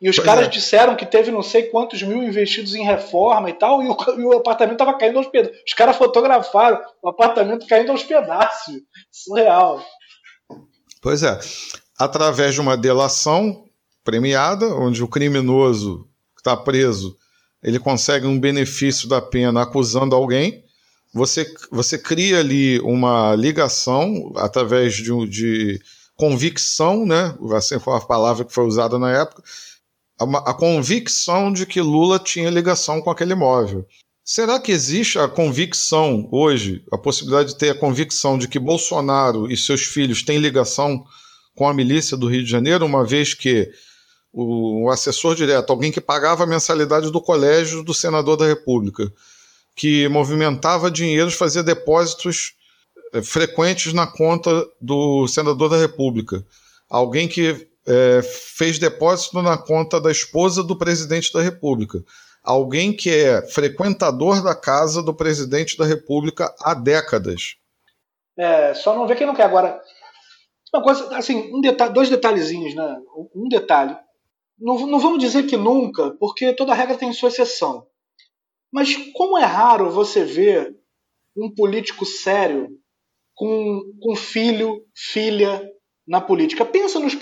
E 0.00 0.10
os 0.10 0.16
pois 0.16 0.26
caras 0.26 0.46
é. 0.46 0.50
disseram 0.50 0.94
que 0.94 1.06
teve 1.06 1.30
não 1.30 1.42
sei 1.42 1.64
quantos 1.64 2.02
mil 2.02 2.22
investidos 2.22 2.74
em 2.74 2.84
reforma 2.84 3.48
e 3.48 3.54
tal, 3.54 3.82
e 3.82 3.88
o, 3.88 3.96
e 4.18 4.24
o 4.24 4.36
apartamento 4.36 4.74
estava 4.74 4.98
caindo 4.98 5.18
aos 5.18 5.26
pedaços. 5.26 5.58
Os 5.66 5.74
caras 5.74 5.96
fotografaram 5.96 6.80
o 7.02 7.08
apartamento 7.08 7.66
caindo 7.66 7.92
aos 7.92 8.02
pedaços. 8.02 8.74
Surreal. 9.10 9.82
Pois 11.00 11.22
é. 11.22 11.38
Através 11.98 12.54
de 12.54 12.60
uma 12.60 12.76
delação 12.76 13.64
premiada, 14.04 14.66
onde 14.74 15.02
o 15.02 15.08
criminoso 15.08 16.06
está 16.36 16.56
preso, 16.56 17.16
ele 17.62 17.78
consegue 17.78 18.26
um 18.26 18.38
benefício 18.38 19.08
da 19.08 19.20
pena 19.20 19.62
acusando 19.62 20.14
alguém. 20.14 20.64
Você, 21.12 21.50
você 21.70 21.98
cria 21.98 22.40
ali 22.40 22.78
uma 22.80 23.34
ligação 23.34 24.32
através 24.36 24.94
de, 24.94 25.26
de 25.26 25.80
convicção, 26.14 27.06
né? 27.06 27.34
Assim 27.54 27.78
foi 27.78 27.96
a 27.96 28.00
palavra 28.00 28.44
que 28.44 28.52
foi 28.52 28.64
usada 28.64 28.98
na 28.98 29.10
época, 29.10 29.42
a, 30.18 30.50
a 30.50 30.54
convicção 30.54 31.52
de 31.52 31.66
que 31.66 31.80
Lula 31.80 32.18
tinha 32.18 32.50
ligação 32.50 33.00
com 33.00 33.10
aquele 33.10 33.32
imóvel. 33.32 33.86
Será 34.24 34.58
que 34.58 34.72
existe 34.72 35.18
a 35.18 35.28
convicção 35.28 36.28
hoje, 36.32 36.84
a 36.92 36.98
possibilidade 36.98 37.50
de 37.50 37.58
ter 37.58 37.70
a 37.70 37.78
convicção 37.78 38.36
de 38.36 38.48
que 38.48 38.58
Bolsonaro 38.58 39.50
e 39.50 39.56
seus 39.56 39.82
filhos 39.82 40.22
têm 40.22 40.38
ligação 40.38 41.04
com 41.54 41.68
a 41.68 41.72
milícia 41.72 42.16
do 42.16 42.28
Rio 42.28 42.42
de 42.42 42.50
Janeiro, 42.50 42.84
uma 42.84 43.04
vez 43.06 43.34
que 43.34 43.70
o, 44.32 44.90
assessor 44.90 45.34
direto, 45.34 45.70
alguém 45.70 45.90
que 45.90 46.00
pagava 46.00 46.44
a 46.44 46.46
mensalidade 46.46 47.10
do 47.10 47.20
colégio 47.20 47.82
do 47.82 47.94
senador 47.94 48.36
da 48.36 48.46
República, 48.46 49.10
que 49.74 50.08
movimentava 50.08 50.90
dinheiros, 50.90 51.34
fazia 51.34 51.62
depósitos 51.62 52.54
é, 53.14 53.22
frequentes 53.22 53.92
na 53.92 54.06
conta 54.06 54.66
do 54.80 55.26
senador 55.28 55.70
da 55.70 55.78
República, 55.78 56.44
alguém 56.90 57.26
que 57.26 57.66
é, 57.86 58.20
fez 58.22 58.78
depósito 58.78 59.40
na 59.42 59.56
conta 59.56 60.00
da 60.00 60.10
esposa 60.10 60.62
do 60.62 60.76
presidente 60.76 61.32
da 61.32 61.40
República, 61.40 62.04
alguém 62.42 62.94
que 62.94 63.10
é 63.10 63.42
frequentador 63.48 64.42
da 64.42 64.54
casa 64.54 65.02
do 65.02 65.14
presidente 65.14 65.76
da 65.76 65.84
República 65.84 66.54
há 66.60 66.74
décadas. 66.74 67.56
É, 68.38 68.74
só 68.74 68.94
não 68.94 69.06
vê 69.06 69.14
quem 69.14 69.26
não 69.26 69.34
quer 69.34 69.44
agora. 69.44 69.80
Uma 70.74 70.82
coisa, 70.82 71.16
assim, 71.16 71.50
um 71.54 71.60
dois 71.92 72.10
detalhezinhos, 72.10 72.74
né? 72.74 72.96
Um 73.34 73.48
detalhe. 73.48 73.96
Não, 74.58 74.86
não 74.86 74.98
vamos 74.98 75.18
dizer 75.18 75.44
que 75.44 75.56
nunca, 75.56 76.10
porque 76.18 76.52
toda 76.52 76.74
regra 76.74 76.96
tem 76.96 77.12
sua 77.12 77.28
exceção. 77.28 77.86
Mas 78.72 78.94
como 79.14 79.38
é 79.38 79.44
raro 79.44 79.90
você 79.90 80.24
ver 80.24 80.76
um 81.36 81.54
político 81.54 82.04
sério 82.04 82.68
com, 83.34 83.82
com 84.00 84.16
filho, 84.16 84.82
filha 84.94 85.62
na 86.06 86.20
política. 86.20 86.64
Pensa 86.64 86.98
nos, 86.98 87.14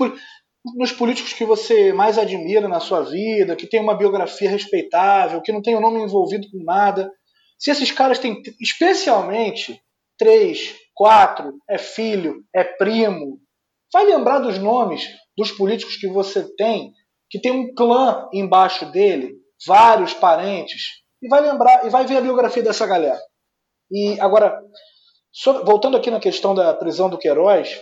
nos 0.76 0.92
políticos 0.92 1.32
que 1.32 1.44
você 1.44 1.92
mais 1.92 2.16
admira 2.16 2.68
na 2.68 2.80
sua 2.80 3.02
vida, 3.02 3.56
que 3.56 3.66
tem 3.66 3.80
uma 3.80 3.96
biografia 3.96 4.48
respeitável, 4.48 5.42
que 5.42 5.52
não 5.52 5.60
tem 5.60 5.76
o 5.76 5.80
nome 5.80 6.02
envolvido 6.02 6.46
com 6.50 6.64
nada. 6.64 7.10
Se 7.58 7.70
esses 7.70 7.90
caras 7.90 8.18
têm, 8.18 8.40
especialmente, 8.60 9.80
três, 10.18 10.74
quatro, 10.94 11.52
é 11.68 11.76
filho, 11.76 12.42
é 12.54 12.64
primo, 12.64 13.38
vai 13.92 14.04
lembrar 14.06 14.38
dos 14.38 14.58
nomes 14.58 15.06
dos 15.36 15.52
políticos 15.52 15.96
que 15.96 16.08
você 16.08 16.44
tem 16.56 16.92
que 17.34 17.40
tem 17.40 17.50
um 17.50 17.74
clã 17.74 18.28
embaixo 18.32 18.86
dele, 18.92 19.34
vários 19.66 20.14
parentes, 20.14 21.02
e 21.20 21.28
vai 21.28 21.40
lembrar 21.40 21.84
e 21.84 21.90
vai 21.90 22.06
ver 22.06 22.18
a 22.18 22.20
biografia 22.20 22.62
dessa 22.62 22.86
galera. 22.86 23.20
E 23.90 24.20
agora, 24.20 24.56
sobre, 25.32 25.64
voltando 25.64 25.96
aqui 25.96 26.12
na 26.12 26.20
questão 26.20 26.54
da 26.54 26.72
prisão 26.74 27.10
do 27.10 27.18
Queiroz, 27.18 27.80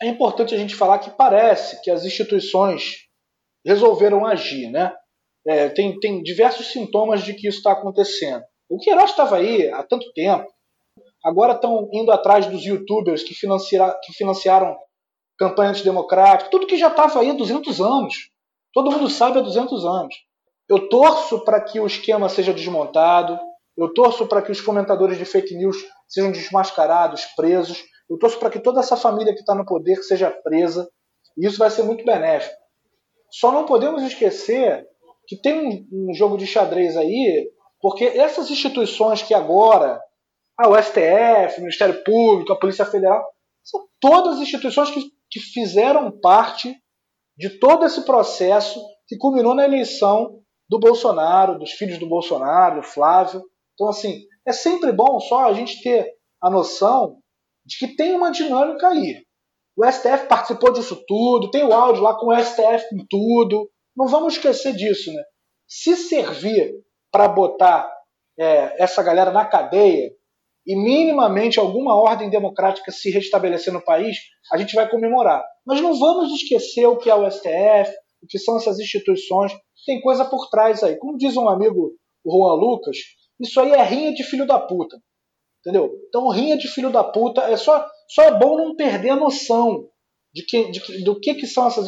é 0.00 0.06
importante 0.06 0.54
a 0.54 0.58
gente 0.58 0.74
falar 0.74 0.98
que 0.98 1.10
parece 1.10 1.82
que 1.82 1.90
as 1.90 2.04
instituições 2.04 3.06
resolveram 3.64 4.26
agir, 4.26 4.70
né? 4.70 4.92
É, 5.46 5.68
tem, 5.68 5.98
tem 5.98 6.22
diversos 6.22 6.68
sintomas 6.68 7.22
de 7.22 7.34
que 7.34 7.48
isso 7.48 7.58
está 7.58 7.72
acontecendo. 7.72 8.42
O 8.70 8.78
Queiroz 8.78 9.10
estava 9.10 9.36
aí 9.36 9.68
há 9.70 9.82
tanto 9.82 10.12
tempo, 10.12 10.46
agora 11.24 11.52
estão 11.52 11.88
indo 11.92 12.10
atrás 12.12 12.46
dos 12.46 12.64
youtubers 12.64 13.22
que, 13.22 13.34
financiaram, 13.34 13.94
que 14.02 14.12
financiaram 14.12 14.76
campanhas 15.38 15.82
democráticas, 15.82 16.50
tudo 16.50 16.66
que 16.66 16.76
já 16.76 16.88
estava 16.88 17.20
aí 17.20 17.30
há 17.30 17.34
200 17.34 17.80
anos. 17.80 18.14
Todo 18.72 18.90
mundo 18.90 19.10
sabe 19.10 19.38
há 19.38 19.42
200 19.42 19.84
anos. 19.84 20.14
Eu 20.68 20.88
torço 20.88 21.44
para 21.44 21.60
que 21.60 21.80
o 21.80 21.86
esquema 21.86 22.28
seja 22.28 22.54
desmontado, 22.54 23.38
eu 23.76 23.92
torço 23.92 24.26
para 24.26 24.40
que 24.40 24.52
os 24.52 24.58
fomentadores 24.58 25.18
de 25.18 25.24
fake 25.24 25.54
news 25.54 25.76
sejam 26.08 26.30
desmascarados, 26.30 27.24
presos, 27.36 27.82
eu 28.12 28.18
torço 28.18 28.38
para 28.38 28.50
que 28.50 28.60
toda 28.60 28.80
essa 28.80 28.94
família 28.94 29.32
que 29.32 29.40
está 29.40 29.54
no 29.54 29.64
poder 29.64 29.96
seja 30.02 30.30
presa, 30.30 30.86
e 31.34 31.46
isso 31.46 31.56
vai 31.56 31.70
ser 31.70 31.82
muito 31.82 32.04
benéfico. 32.04 32.54
Só 33.30 33.50
não 33.50 33.64
podemos 33.64 34.02
esquecer 34.02 34.86
que 35.26 35.40
tem 35.40 35.88
um, 35.90 36.12
jogo 36.12 36.36
de 36.36 36.46
xadrez 36.46 36.94
aí, 36.94 37.50
porque 37.80 38.04
essas 38.04 38.50
instituições 38.50 39.22
que 39.22 39.32
agora, 39.32 39.98
ah, 40.58 40.68
o 40.68 40.76
STF, 40.76 41.56
o 41.56 41.60
Ministério 41.62 42.04
Público, 42.04 42.52
a 42.52 42.58
Polícia 42.58 42.84
Federal, 42.84 43.24
são 43.64 43.80
todas 43.98 44.38
instituições 44.40 44.90
que, 44.90 45.10
que 45.30 45.40
fizeram 45.40 46.12
parte 46.20 46.76
de 47.34 47.58
todo 47.58 47.86
esse 47.86 48.04
processo 48.04 48.78
que 49.08 49.16
culminou 49.16 49.54
na 49.54 49.64
eleição 49.64 50.38
do 50.68 50.78
Bolsonaro, 50.78 51.58
dos 51.58 51.70
filhos 51.70 51.98
do 51.98 52.06
Bolsonaro, 52.06 52.82
do 52.82 52.86
Flávio. 52.86 53.42
Então, 53.72 53.88
assim, 53.88 54.20
é 54.46 54.52
sempre 54.52 54.92
bom 54.92 55.18
só 55.18 55.46
a 55.46 55.54
gente 55.54 55.82
ter 55.82 56.12
a 56.42 56.50
noção 56.50 57.21
de 57.64 57.78
que 57.78 57.96
tem 57.96 58.14
uma 58.14 58.30
dinâmica 58.30 58.88
aí. 58.88 59.24
O 59.76 59.90
STF 59.90 60.26
participou 60.28 60.72
disso 60.72 61.02
tudo, 61.06 61.50
tem 61.50 61.64
o 61.64 61.72
áudio 61.72 62.02
lá 62.02 62.14
com 62.18 62.26
o 62.26 62.38
STF 62.38 62.88
com 62.90 63.06
tudo. 63.08 63.70
Não 63.96 64.06
vamos 64.06 64.34
esquecer 64.34 64.74
disso, 64.74 65.12
né? 65.12 65.22
Se 65.66 65.96
servir 65.96 66.74
para 67.10 67.28
botar 67.28 67.90
é, 68.38 68.82
essa 68.82 69.02
galera 69.02 69.30
na 69.30 69.44
cadeia, 69.44 70.10
e 70.66 70.76
minimamente 70.76 71.58
alguma 71.58 71.94
ordem 71.94 72.30
democrática 72.30 72.92
se 72.92 73.10
restabelecer 73.10 73.72
no 73.72 73.84
país, 73.84 74.18
a 74.52 74.56
gente 74.56 74.74
vai 74.74 74.88
comemorar. 74.88 75.44
Mas 75.66 75.80
não 75.80 75.98
vamos 75.98 76.32
esquecer 76.32 76.86
o 76.86 76.96
que 76.96 77.10
é 77.10 77.14
o 77.14 77.28
STF, 77.28 77.92
o 78.22 78.26
que 78.28 78.38
são 78.38 78.56
essas 78.56 78.78
instituições. 78.78 79.52
Tem 79.84 80.00
coisa 80.00 80.24
por 80.24 80.48
trás 80.48 80.82
aí. 80.82 80.96
Como 80.96 81.18
diz 81.18 81.36
um 81.36 81.48
amigo, 81.48 81.92
o 82.24 82.30
Juan 82.30 82.54
Lucas, 82.54 82.96
isso 83.40 83.60
aí 83.60 83.72
é 83.72 83.82
rinha 83.82 84.14
de 84.14 84.22
filho 84.22 84.46
da 84.46 84.58
puta. 84.58 84.96
Entendeu? 85.64 85.90
Então, 86.08 86.28
rinha 86.28 86.58
de 86.58 86.66
filho 86.66 86.90
da 86.90 87.04
puta 87.04 87.42
é 87.42 87.56
só, 87.56 87.86
só 88.08 88.22
é 88.22 88.38
bom 88.38 88.56
não 88.56 88.74
perder 88.74 89.10
a 89.10 89.16
noção 89.16 89.88
de 90.34 90.44
que, 90.44 90.70
de, 90.72 91.04
do 91.04 91.20
que, 91.20 91.34
que 91.34 91.46
são 91.46 91.68
essas 91.68 91.86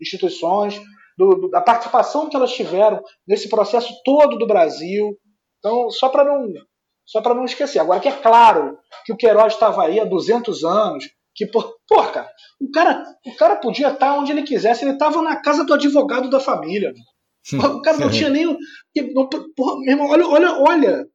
instituições, 0.00 0.80
do, 1.18 1.34
do, 1.34 1.50
da 1.50 1.60
participação 1.60 2.28
que 2.28 2.36
elas 2.36 2.52
tiveram 2.52 3.02
nesse 3.28 3.48
processo 3.48 3.92
todo 4.04 4.38
do 4.38 4.46
Brasil. 4.46 5.18
Então, 5.58 5.90
só 5.90 6.08
para 6.08 6.24
não 6.24 6.50
só 7.06 7.20
para 7.20 7.34
não 7.34 7.44
esquecer. 7.44 7.78
Agora 7.78 8.00
que 8.00 8.08
é 8.08 8.12
claro 8.12 8.78
que 9.04 9.12
o 9.12 9.16
Queiroz 9.16 9.52
estava 9.52 9.84
aí 9.84 10.00
há 10.00 10.06
200 10.06 10.64
anos, 10.64 11.04
que, 11.34 11.46
por, 11.46 11.74
porra, 11.86 12.10
cara, 12.10 12.30
o 12.58 12.70
cara, 12.70 13.04
o 13.26 13.36
cara 13.36 13.56
podia 13.56 13.88
estar 13.88 14.14
onde 14.18 14.32
ele 14.32 14.42
quisesse, 14.42 14.84
ele 14.84 14.92
estava 14.92 15.20
na 15.20 15.36
casa 15.36 15.64
do 15.64 15.74
advogado 15.74 16.30
da 16.30 16.40
família. 16.40 16.94
O 17.52 17.82
cara 17.82 17.98
não 17.98 18.10
tinha 18.10 18.30
nem. 18.30 18.46
Não, 18.46 19.28
porra, 19.28 19.78
meu 19.80 19.90
irmão, 19.90 20.08
olha, 20.08 20.26
olha, 20.26 20.52
olha 20.62 21.06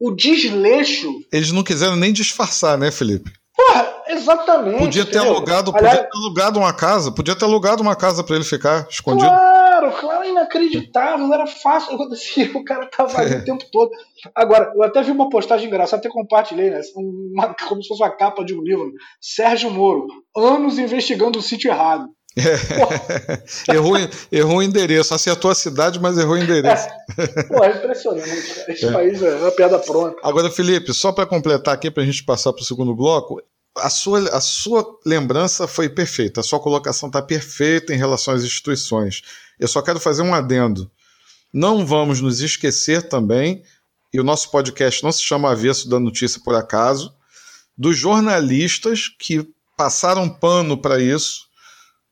o 0.00 0.10
desleixo. 0.10 1.12
Eles 1.32 1.52
não 1.52 1.62
quiseram 1.62 1.96
nem 1.96 2.12
disfarçar, 2.12 2.78
né, 2.78 2.90
Felipe? 2.90 3.32
Porra, 3.56 4.02
exatamente. 4.08 4.78
Podia 4.78 5.04
ter 5.04 5.18
alugado, 5.18 5.72
Aliás, 5.74 5.96
podia 5.96 6.10
ter 6.10 6.16
alugado 6.16 6.58
uma 6.60 6.72
casa, 6.72 7.10
podia 7.10 7.34
ter 7.34 7.44
alugado 7.44 7.82
uma 7.82 7.96
casa 7.96 8.22
para 8.22 8.36
ele 8.36 8.44
ficar 8.44 8.86
escondido. 8.88 9.28
Claro, 9.28 9.92
claro, 9.92 10.24
inacreditável, 10.24 11.32
era 11.34 11.46
fácil. 11.46 11.94
Acontecia, 11.94 12.50
o 12.56 12.64
cara 12.64 12.86
tava 12.86 13.18
ali 13.20 13.34
é. 13.34 13.38
o 13.38 13.44
tempo 13.44 13.64
todo. 13.72 13.90
Agora, 14.34 14.72
eu 14.76 14.82
até 14.84 15.02
vi 15.02 15.10
uma 15.10 15.28
postagem 15.28 15.66
engraçada, 15.66 16.00
até 16.00 16.08
compartilhei, 16.08 16.70
né? 16.70 16.80
Uma, 16.94 17.54
como 17.68 17.82
se 17.82 17.88
fosse 17.88 18.02
uma 18.02 18.16
capa 18.16 18.44
de 18.44 18.54
um 18.54 18.62
livro. 18.62 18.92
Sérgio 19.20 19.70
Moro, 19.70 20.06
anos 20.36 20.78
investigando 20.78 21.40
o 21.40 21.42
sítio 21.42 21.70
errado. 21.70 22.08
É. 22.38 23.74
errou, 23.74 23.96
errou 24.30 24.56
o 24.58 24.62
endereço, 24.62 25.14
acertou 25.14 25.50
a 25.50 25.54
cidade, 25.54 25.98
mas 25.98 26.16
errou 26.16 26.34
o 26.34 26.38
endereço. 26.38 26.86
É. 27.16 27.42
Pô, 27.48 27.64
é 27.64 27.76
impressionante. 27.76 28.64
Esse 28.68 28.86
é. 28.86 28.92
país 28.92 29.22
é 29.22 29.34
uma 29.36 29.50
piada 29.50 29.78
pronta. 29.78 30.16
Agora, 30.22 30.50
Felipe, 30.50 30.94
só 30.94 31.10
para 31.10 31.26
completar 31.26 31.74
aqui, 31.74 31.90
para 31.90 32.02
a 32.02 32.06
gente 32.06 32.24
passar 32.24 32.52
para 32.52 32.62
o 32.62 32.64
segundo 32.64 32.94
bloco, 32.94 33.42
a 33.76 33.90
sua, 33.90 34.20
a 34.30 34.40
sua 34.40 34.86
lembrança 35.04 35.66
foi 35.66 35.88
perfeita, 35.88 36.40
a 36.40 36.44
sua 36.44 36.60
colocação 36.60 37.08
está 37.08 37.20
perfeita 37.20 37.92
em 37.92 37.98
relação 37.98 38.34
às 38.34 38.42
instituições. 38.42 39.22
Eu 39.58 39.68
só 39.68 39.82
quero 39.82 40.00
fazer 40.00 40.22
um 40.22 40.34
adendo. 40.34 40.90
Não 41.52 41.84
vamos 41.84 42.20
nos 42.20 42.40
esquecer 42.40 43.08
também, 43.08 43.62
e 44.12 44.20
o 44.20 44.24
nosso 44.24 44.50
podcast 44.50 45.02
não 45.02 45.12
se 45.12 45.22
chama 45.22 45.50
Avesso 45.50 45.88
da 45.88 45.98
Notícia 45.98 46.40
por 46.44 46.54
acaso, 46.54 47.14
dos 47.76 47.96
jornalistas 47.96 49.08
que 49.18 49.46
passaram 49.76 50.28
pano 50.28 50.76
para 50.76 51.00
isso 51.00 51.47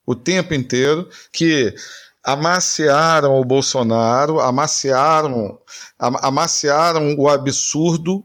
o 0.06 0.14
tempo 0.14 0.54
inteiro, 0.54 1.08
que 1.32 1.74
amaciaram 2.22 3.38
o 3.38 3.44
Bolsonaro, 3.44 4.40
amaciaram, 4.40 5.58
amaciaram 5.98 7.16
o 7.18 7.28
absurdo 7.28 8.24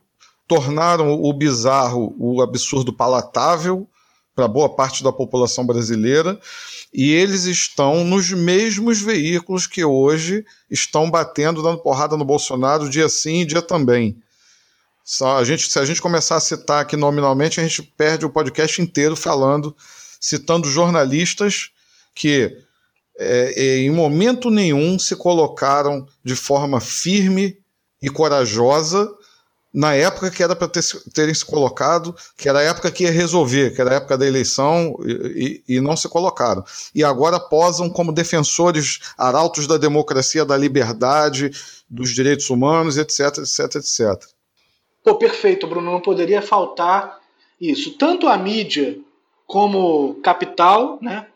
tornaram 0.51 1.13
o 1.13 1.31
bizarro, 1.31 2.13
o 2.19 2.41
absurdo 2.41 2.91
palatável 2.91 3.87
para 4.35 4.49
boa 4.49 4.67
parte 4.67 5.01
da 5.01 5.09
população 5.09 5.65
brasileira, 5.65 6.37
e 6.93 7.09
eles 7.13 7.45
estão 7.45 8.03
nos 8.03 8.31
mesmos 8.31 8.99
veículos 8.99 9.65
que 9.65 9.85
hoje 9.85 10.45
estão 10.69 11.09
batendo, 11.09 11.63
dando 11.63 11.77
porrada 11.77 12.17
no 12.17 12.25
Bolsonaro 12.25 12.89
dia 12.89 13.07
sim 13.07 13.41
e 13.41 13.45
dia 13.45 13.61
também. 13.61 14.21
A 15.37 15.43
gente, 15.45 15.71
se 15.71 15.79
a 15.79 15.85
gente 15.85 16.01
começar 16.01 16.35
a 16.35 16.41
citar 16.41 16.81
aqui 16.81 16.97
nominalmente, 16.97 17.61
a 17.61 17.63
gente 17.63 17.81
perde 17.81 18.25
o 18.25 18.29
podcast 18.29 18.81
inteiro 18.81 19.15
falando, 19.15 19.73
citando 20.21 20.69
jornalistas 20.69 21.71
que 22.15 22.55
é, 23.17 23.53
é 23.57 23.77
em 23.79 23.89
momento 23.89 24.49
nenhum 24.49 24.97
se 24.99 25.15
colocaram 25.15 26.07
de 26.23 26.35
forma 26.35 26.79
firme 26.79 27.57
e 28.01 28.09
corajosa 28.09 29.11
na 29.73 29.95
época 29.95 30.29
que 30.29 30.43
era 30.43 30.55
para 30.55 30.67
ter, 30.67 30.83
terem 31.13 31.33
se 31.33 31.45
colocado, 31.45 32.13
que 32.37 32.49
era 32.49 32.59
a 32.59 32.63
época 32.63 32.91
que 32.91 33.03
ia 33.03 33.11
resolver, 33.11 33.73
que 33.73 33.79
era 33.79 33.91
a 33.91 33.93
época 33.95 34.17
da 34.17 34.27
eleição, 34.27 34.97
e, 35.05 35.63
e, 35.67 35.79
não 35.79 35.95
se 35.95 36.09
colocaram. 36.09 36.63
E 36.93 37.03
agora 37.03 37.39
posam 37.39 37.89
como 37.89 38.11
defensores 38.11 38.99
arautos 39.17 39.67
da 39.67 39.77
democracia, 39.77 40.43
da 40.43 40.57
liberdade, 40.57 41.51
dos 41.89 42.13
direitos 42.13 42.49
humanos, 42.49 42.97
etc, 42.97 43.37
etc, 43.37 43.75
etc. 43.75 44.29
Pô, 45.03 45.15
perfeito, 45.15 45.65
Bruno. 45.67 45.91
Não 45.91 46.01
poderia 46.01 46.41
faltar 46.41 47.19
isso. 47.59 47.97
Tanto 47.97 48.27
a 48.27 48.37
mídia 48.37 48.99
como 49.51 50.15
capital, 50.21 50.97
né? 51.01 51.27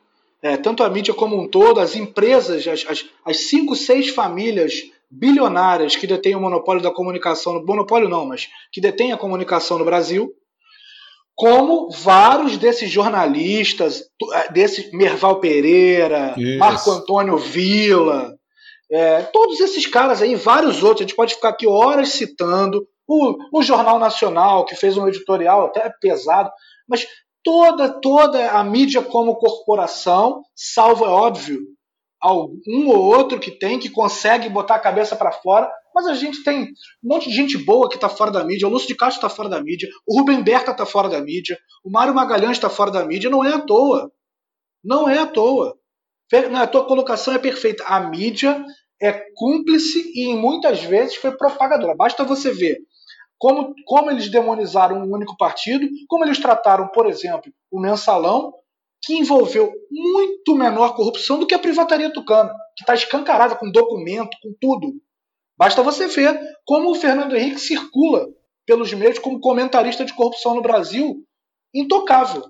É, 0.42 0.56
tanto 0.56 0.84
a 0.84 0.90
mídia 0.90 1.14
como 1.14 1.38
um 1.38 1.50
todo, 1.50 1.82
as 1.82 1.98
empresas, 1.98 2.66
as, 2.66 2.86
as, 2.88 3.06
as 3.26 3.38
cinco, 3.50 3.76
seis 3.76 4.10
famílias 4.10 4.74
bilionárias 5.12 5.98
que 5.98 6.08
detêm 6.08 6.34
o 6.34 6.40
monopólio 6.40 6.82
da 6.82 6.92
comunicação, 6.92 7.62
monopólio 7.66 8.08
não, 8.08 8.26
mas 8.26 8.48
que 8.72 8.80
detêm 8.80 9.12
a 9.12 9.18
comunicação 9.18 9.78
no 9.78 9.84
Brasil, 9.84 10.32
como 11.36 11.90
vários 11.90 12.58
desses 12.58 12.90
jornalistas, 12.90 14.04
eh, 14.34 14.52
desse 14.54 14.96
Merval 14.96 15.42
Pereira, 15.42 16.36
Isso. 16.38 16.58
Marco 16.58 16.92
Antônio 16.92 17.38
Vila, 17.38 18.34
é, 18.90 19.24
todos 19.24 19.60
esses 19.60 19.86
caras 19.88 20.22
aí, 20.22 20.36
vários 20.36 20.82
outros, 20.84 21.02
a 21.02 21.08
gente 21.08 21.18
pode 21.18 21.36
ficar 21.36 21.50
aqui 21.50 21.68
horas 21.68 22.10
citando, 22.10 22.88
o, 23.06 23.60
o 23.60 23.62
Jornal 23.62 24.00
Nacional, 24.00 24.64
que 24.64 24.76
fez 24.76 24.96
um 24.96 25.08
editorial 25.08 25.66
até 25.66 25.92
pesado, 26.00 26.50
mas 26.88 27.06
toda, 27.46 28.02
toda 28.02 28.52
a 28.52 28.64
mídia 28.64 29.04
como 29.04 29.36
corporação, 29.36 30.44
salvo, 30.56 31.06
é 31.06 31.10
óbvio, 31.10 31.62
um 32.68 32.88
ou 32.88 32.98
outro 32.98 33.40
que 33.40 33.52
tem, 33.52 33.78
que 33.78 33.88
consegue 33.88 34.50
botar 34.50 34.76
a 34.76 34.80
cabeça 34.80 35.16
para 35.16 35.32
fora, 35.32 35.72
mas 35.94 36.08
a 36.08 36.16
gente 36.16 36.44
tem 36.44 36.64
um 36.64 36.68
monte 37.04 37.30
de 37.30 37.36
gente 37.36 37.56
boa 37.56 37.88
que 37.88 37.96
está 37.96 38.10
fora 38.10 38.32
da 38.32 38.44
mídia. 38.44 38.68
O 38.68 38.72
Lúcio 38.72 38.88
de 38.88 38.96
Castro 38.96 39.26
está 39.26 39.30
fora 39.30 39.48
da 39.48 39.62
mídia, 39.62 39.88
o 40.08 40.20
Rubem 40.20 40.44
Berta 40.44 40.72
está 40.72 40.86
fora 40.88 41.08
da 41.08 41.22
mídia, 41.22 41.58
o 41.84 41.92
Mário 41.92 42.16
Magalhães 42.16 42.58
está 42.58 42.70
fora 42.70 42.90
da 42.90 43.06
mídia. 43.06 43.30
Não 43.30 43.46
é 43.46 43.54
à 43.54 43.60
toa. 43.60 44.12
Não 44.84 45.08
é 45.08 45.20
à 45.20 45.28
toa. 45.28 45.78
Não, 46.52 46.62
a 46.62 46.68
tua 46.68 46.86
colocação 46.86 47.34
é 47.34 47.38
perfeita. 47.38 47.84
A 47.86 48.00
mídia 48.10 48.66
é 49.00 49.14
cúmplice 49.36 50.12
e 50.16 50.34
muitas 50.34 50.84
vezes 50.84 51.16
foi 51.16 51.32
propagadora. 51.38 51.96
Basta 51.96 52.24
você 52.24 52.52
ver 52.52 52.80
como, 53.38 53.74
como 53.86 54.12
eles 54.12 54.30
demonizaram 54.30 54.98
um 54.98 55.14
único 55.14 55.36
partido, 55.38 55.88
como 56.08 56.24
eles 56.26 56.40
trataram, 56.40 56.88
por 56.90 57.08
exemplo, 57.08 57.52
o 57.72 57.80
mensalão, 57.80 58.54
que 59.04 59.14
envolveu 59.14 59.72
muito 59.92 60.56
menor 60.56 60.96
corrupção 60.96 61.40
do 61.40 61.46
que 61.46 61.54
a 61.54 61.60
privataria 61.60 62.12
tucana, 62.12 62.54
que 62.76 62.84
está 62.84 62.94
escancarada 62.94 63.56
com 63.56 63.72
documento, 63.72 64.36
com 64.42 64.54
tudo. 64.60 64.94
Basta 65.58 65.84
você 65.84 66.08
ver 66.08 66.40
como 66.66 66.92
o 66.92 66.96
Fernando 66.96 67.36
Henrique 67.36 67.60
circula 67.60 68.28
pelos 68.66 68.92
meios 68.94 69.20
como 69.20 69.40
comentarista 69.40 70.04
de 70.04 70.14
corrupção 70.14 70.56
no 70.56 70.62
Brasil, 70.62 71.24
intocável. 71.74 72.44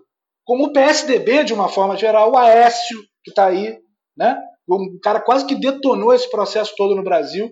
Como 0.46 0.66
o 0.66 0.72
PSDB, 0.72 1.44
de 1.44 1.54
uma 1.54 1.68
forma 1.68 1.98
geral, 1.98 2.32
o 2.32 2.38
Aécio, 2.38 3.00
que 3.24 3.32
está 3.32 3.48
aí, 3.48 3.78
né? 4.16 4.42
um 4.68 4.98
cara 5.02 5.20
quase 5.20 5.46
que 5.46 5.56
detonou 5.56 6.14
esse 6.14 6.30
processo 6.30 6.74
todo 6.76 6.96
no 6.96 7.04
Brasil. 7.04 7.52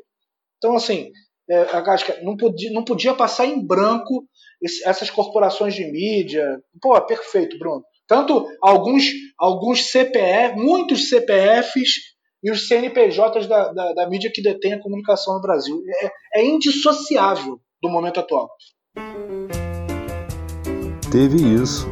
Então, 0.58 0.76
assim, 0.76 1.12
é, 1.49 2.23
não 2.23 2.38
podia, 2.38 2.71
não 2.71 2.84
podia 2.84 3.13
passar 3.13 3.45
em 3.45 3.65
branco 3.65 4.25
esse, 4.62 4.88
essas 4.88 5.10
corporações 5.10 5.73
de 5.73 5.86
mídia. 5.86 6.60
Pô, 6.82 6.99
perfeito, 7.01 7.58
Bruno. 7.58 7.84
Tanto 8.08 8.47
alguns, 8.62 9.06
alguns 9.38 9.91
CPF, 9.91 10.56
muitos 10.56 11.10
CPFs 11.10 12.13
e 12.43 12.51
os 12.51 12.67
CNPJs 12.67 13.47
da, 13.47 13.71
da, 13.71 13.93
da 13.93 14.10
mídia 14.10 14.32
que 14.34 14.41
detém 14.41 14.73
a 14.73 14.82
comunicação 14.82 15.36
no 15.36 15.41
Brasil. 15.41 15.82
É, 16.01 16.39
é 16.41 16.45
indissociável 16.45 17.60
do 17.82 17.89
momento 17.89 18.19
atual. 18.19 18.49
Teve 21.12 21.38
isso. 21.62 21.88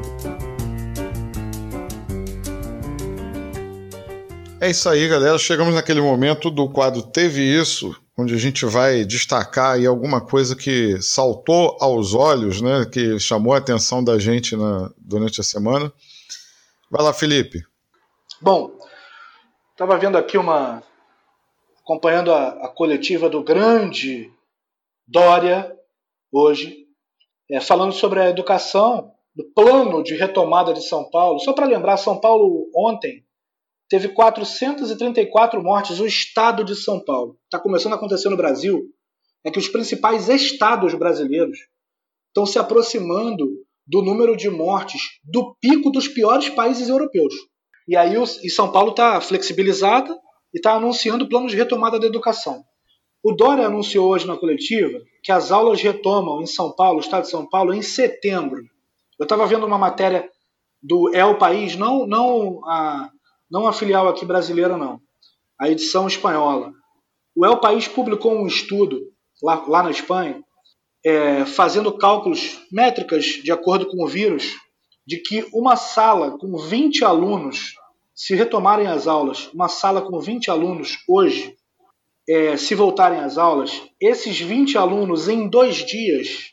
É 4.60 4.70
isso 4.70 4.88
aí, 4.90 5.08
galera. 5.08 5.38
Chegamos 5.38 5.74
naquele 5.74 6.02
momento 6.02 6.52
do 6.52 6.70
quadro 6.70 7.02
Teve 7.02 7.42
Isso, 7.42 7.96
onde 8.18 8.34
a 8.34 8.38
gente 8.38 8.66
vai 8.66 9.06
destacar 9.06 9.76
aí 9.76 9.86
alguma 9.86 10.22
coisa 10.22 10.56
que 10.56 11.02
saltou 11.02 11.78
aos 11.80 12.14
olhos, 12.14 12.62
né, 12.62 12.86
que 12.92 13.20
chamou 13.20 13.54
a 13.54 13.58
atenção 13.58 14.04
da 14.04 14.20
gente 14.20 14.56
na, 14.56 14.92
durante 14.98 15.40
a 15.42 15.44
semana. 15.44 15.92
Vai 16.90 17.04
lá, 17.04 17.14
Felipe. 17.14 17.64
Bom, 18.42 18.78
estava 19.72 19.98
vendo 19.98 20.18
aqui 20.18 20.38
uma. 20.38 20.84
acompanhando 21.82 22.32
a, 22.34 22.50
a, 22.66 22.68
coletiva 22.68 23.30
do 23.30 23.44
grande 23.44 24.32
Dória 25.08 25.76
hoje, 26.32 26.86
é, 27.50 27.60
falando 27.60 27.94
sobre 27.94 28.20
a 28.20 28.30
educação, 28.30 29.12
do 29.36 29.44
plano 29.54 30.04
de 30.04 30.16
retomada 30.16 30.74
de 30.74 30.82
São 30.82 31.10
Paulo. 31.10 31.40
Só 31.40 31.54
para 31.54 31.66
lembrar, 31.66 31.98
São 31.98 32.20
Paulo 32.20 32.70
ontem 32.76 33.24
teve 33.92 34.08
434 34.08 35.62
mortes, 35.62 36.00
o 36.00 36.06
estado 36.06 36.64
de 36.64 36.78
São 36.78 37.04
Paulo. 37.04 37.38
Está 37.44 37.60
começando 37.60 37.92
a 37.92 37.98
acontecer 37.98 38.30
no 38.30 38.38
Brasil, 38.38 38.86
é 39.44 39.52
que 39.52 39.60
os 39.60 39.68
principais 39.68 40.30
estados 40.30 40.94
brasileiros 40.94 41.58
estão 42.30 42.46
se 42.46 42.58
aproximando 42.58 43.46
do 43.86 44.02
número 44.02 44.38
de 44.38 44.50
mortes 44.50 45.02
do 45.26 45.54
pico 45.60 45.92
dos 45.92 46.08
piores 46.08 46.48
países 46.48 46.88
europeus. 46.88 47.34
E 47.86 47.98
aí 47.98 48.18
o, 48.18 48.24
e 48.24 48.50
São 48.50 48.72
Paulo 48.72 48.92
está 48.92 49.20
flexibilizada 49.20 50.18
e 50.54 50.58
está 50.58 50.76
anunciando 50.76 51.28
planos 51.28 51.52
de 51.52 51.58
retomada 51.58 52.00
da 52.00 52.08
educação. 52.08 52.64
O 53.22 53.34
Dória 53.34 53.66
anunciou 53.66 54.08
hoje 54.08 54.26
na 54.26 54.38
coletiva 54.38 55.00
que 55.22 55.34
as 55.34 55.52
aulas 55.52 55.82
retomam 55.82 56.42
em 56.42 56.48
São 56.48 56.74
Paulo, 56.74 57.02
estado 57.02 57.24
de 57.24 57.30
São 57.30 57.46
Paulo, 57.46 57.74
em 57.74 57.82
setembro. 57.82 58.62
Eu 59.20 59.24
estava 59.24 59.46
vendo 59.46 59.66
uma 59.66 59.78
matéria 59.78 60.30
do 60.82 61.14
É 61.14 61.26
o 61.26 61.38
País, 61.38 61.76
não, 61.76 62.08
não 62.08 62.66
a, 62.66 63.10
não 63.52 63.68
a 63.68 63.74
filial 63.74 64.08
aqui 64.08 64.26
brasileira, 64.26 64.78
não. 64.78 65.02
A 65.60 65.70
edição 65.70 66.08
espanhola. 66.08 66.72
O 67.36 67.46
El 67.46 67.60
País 67.60 67.88
publicou 67.88 68.34
um 68.34 68.48
estudo 68.48 69.02
lá, 69.44 69.64
lá 69.68 69.84
na 69.84 69.92
Espanha, 69.92 70.42
é, 71.06 71.46
fazendo 71.46 71.98
cálculos, 71.98 72.60
métricas 72.72 73.26
de 73.26 73.52
acordo 73.52 73.88
com 73.88 74.04
o 74.04 74.08
vírus, 74.08 74.56
de 75.06 75.18
que 75.18 75.46
uma 75.54 75.76
sala 75.76 76.38
com 76.38 76.58
20 76.58 77.04
alunos, 77.04 77.74
se 78.16 78.36
retomarem 78.36 78.88
as 78.88 79.08
aulas, 79.08 79.50
uma 79.54 79.68
sala 79.68 80.02
com 80.02 80.20
20 80.20 80.50
alunos 80.50 80.98
hoje, 81.08 81.56
é, 82.30 82.56
se 82.56 82.76
voltarem 82.76 83.20
às 83.20 83.38
aulas, 83.38 83.82
esses 84.00 84.40
20 84.40 84.78
alunos 84.78 85.28
em 85.28 85.50
dois 85.50 85.78
dias 85.78 86.51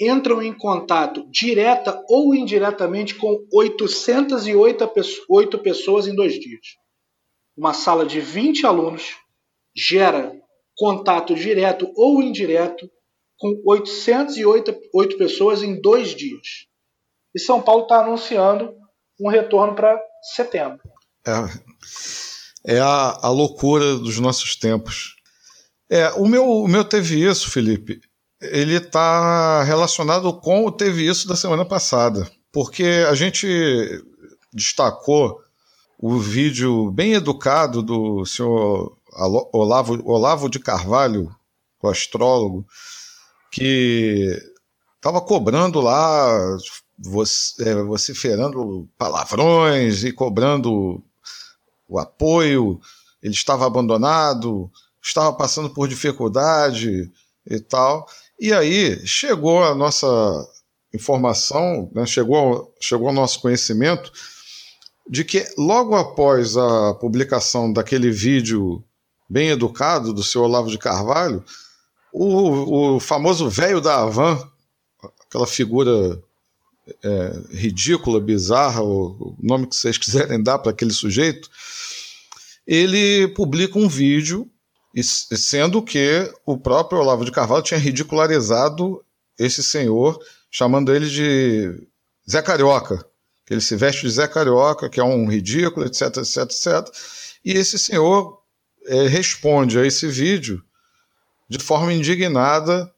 entram 0.00 0.42
em 0.42 0.52
contato 0.52 1.28
direta 1.30 2.02
ou 2.08 2.34
indiretamente 2.34 3.14
com 3.14 3.46
808 3.52 5.58
pessoas 5.58 6.06
em 6.06 6.14
dois 6.14 6.40
dias. 6.40 6.78
Uma 7.56 7.74
sala 7.74 8.06
de 8.06 8.20
20 8.20 8.64
alunos 8.64 9.16
gera 9.76 10.34
contato 10.76 11.34
direto 11.34 11.92
ou 11.94 12.22
indireto 12.22 12.90
com 13.38 13.60
808 13.66 15.18
pessoas 15.18 15.62
em 15.62 15.80
dois 15.80 16.14
dias. 16.14 16.66
E 17.34 17.38
São 17.38 17.60
Paulo 17.60 17.82
está 17.82 18.00
anunciando 18.00 18.74
um 19.20 19.28
retorno 19.28 19.74
para 19.74 20.00
setembro. 20.34 20.80
É, 21.26 22.76
é 22.76 22.80
a, 22.80 23.18
a 23.22 23.30
loucura 23.30 23.96
dos 23.96 24.18
nossos 24.18 24.56
tempos. 24.56 25.16
É, 25.90 26.10
o 26.12 26.26
meu, 26.26 26.48
o 26.48 26.68
meu 26.68 26.84
teve 26.84 27.22
isso, 27.22 27.50
Felipe. 27.50 28.00
Ele 28.40 28.76
está 28.76 29.62
relacionado 29.64 30.32
com 30.32 30.66
o 30.66 30.72
teve 30.72 31.06
isso 31.06 31.28
da 31.28 31.36
semana 31.36 31.64
passada, 31.64 32.30
porque 32.50 33.04
a 33.08 33.14
gente 33.14 33.46
destacou 34.52 35.40
o 35.98 36.18
vídeo 36.18 36.90
bem 36.90 37.12
educado 37.12 37.82
do 37.82 38.24
senhor 38.24 38.96
Olavo, 39.52 40.00
Olavo 40.10 40.48
de 40.48 40.58
Carvalho, 40.58 41.34
o 41.82 41.88
astrólogo, 41.88 42.66
que 43.50 44.34
estava 44.96 45.20
cobrando 45.20 45.80
lá, 45.80 46.56
é, 47.60 47.74
vociferando 47.82 48.88
palavrões 48.96 50.04
e 50.04 50.12
cobrando 50.12 51.02
o 51.88 51.98
apoio. 51.98 52.80
Ele 53.22 53.34
estava 53.34 53.66
abandonado, 53.66 54.70
estava 55.02 55.32
passando 55.34 55.70
por 55.70 55.88
dificuldade 55.88 57.10
e 57.46 57.60
tal. 57.60 58.06
E 58.40 58.54
aí 58.54 59.06
chegou 59.06 59.62
a 59.62 59.74
nossa 59.74 60.48
informação, 60.94 61.90
né, 61.94 62.06
chegou, 62.06 62.74
chegou 62.80 63.08
ao 63.08 63.14
nosso 63.14 63.38
conhecimento 63.40 64.10
de 65.06 65.24
que 65.24 65.44
logo 65.58 65.94
após 65.94 66.56
a 66.56 66.94
publicação 66.94 67.70
daquele 67.70 68.10
vídeo 68.10 68.82
bem 69.28 69.50
educado 69.50 70.14
do 70.14 70.22
seu 70.24 70.42
Olavo 70.42 70.70
de 70.70 70.78
Carvalho, 70.78 71.44
o, 72.12 72.94
o 72.96 73.00
famoso 73.00 73.48
velho 73.48 73.80
da 73.80 73.96
Havan, 73.96 74.42
aquela 75.26 75.46
figura 75.46 76.18
é, 77.04 77.42
ridícula, 77.50 78.18
bizarra, 78.20 78.82
o 78.82 79.36
nome 79.38 79.66
que 79.66 79.76
vocês 79.76 79.98
quiserem 79.98 80.42
dar 80.42 80.58
para 80.58 80.70
aquele 80.72 80.92
sujeito, 80.92 81.50
ele 82.66 83.28
publica 83.28 83.78
um 83.78 83.88
vídeo, 83.88 84.50
sendo 85.02 85.82
que 85.82 86.32
o 86.44 86.58
próprio 86.58 87.00
Olavo 87.00 87.24
de 87.24 87.32
Carvalho 87.32 87.62
tinha 87.62 87.78
ridicularizado 87.78 89.04
esse 89.38 89.62
senhor, 89.62 90.18
chamando 90.50 90.94
ele 90.94 91.08
de 91.08 91.88
Zé 92.28 92.42
Carioca, 92.42 93.04
que 93.46 93.54
ele 93.54 93.60
se 93.60 93.76
veste 93.76 94.02
de 94.02 94.10
Zé 94.10 94.28
Carioca, 94.28 94.88
que 94.88 95.00
é 95.00 95.04
um 95.04 95.28
ridículo, 95.28 95.86
etc, 95.86 96.16
etc, 96.18 96.36
etc. 96.42 96.96
E 97.44 97.52
esse 97.52 97.78
senhor 97.78 98.40
é, 98.86 99.06
responde 99.06 99.78
a 99.78 99.86
esse 99.86 100.06
vídeo 100.06 100.62
de 101.48 101.58
forma 101.58 101.92
indignada: 101.92 102.92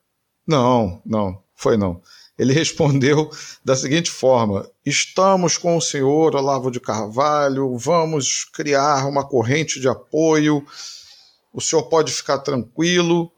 não, 0.47 1.01
não, 1.05 1.43
foi 1.55 1.77
não. 1.77 2.03
Ele 2.39 2.53
respondeu 2.55 3.31
da 3.65 3.77
seguinte 3.77 4.11
forma: 4.11 4.69
Estamos 4.85 5.57
com 5.57 5.77
o 5.77 5.81
senhor 5.81 6.35
Olavo 6.35 6.71
de 6.71 6.81
Carvalho, 6.81 7.77
vamos 7.77 8.45
criar 8.45 9.07
uma 9.07 9.27
corrente 9.27 9.81
de 9.81 9.89
apoio. 9.89 10.65
O 11.53 11.61
senhor 11.61 11.83
pode 11.85 12.13
ficar 12.13 12.39
tranquilo 12.39 13.31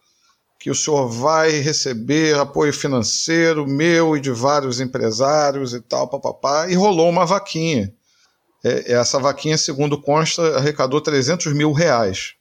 que 0.59 0.71
o 0.71 0.75
senhor 0.75 1.09
vai 1.09 1.51
receber 1.51 2.39
apoio 2.39 2.73
financeiro 2.73 3.67
meu 3.67 4.17
e 4.17 4.21
de 4.21 4.31
vários 4.31 4.81
empresários 4.81 5.75
e 5.75 5.81
tal, 5.81 6.09
papapá, 6.09 6.69
e 6.71 6.75
rolou 6.75 7.11
uma 7.11 7.27
vaquinha. 7.27 7.93
É, 8.65 8.93
essa 8.95 9.19
vaquinha, 9.19 9.59
segundo 9.59 10.01
consta, 10.01 10.57
arrecadou 10.57 11.01
300 11.03 11.53
mil 11.53 11.73
reais 11.73 12.35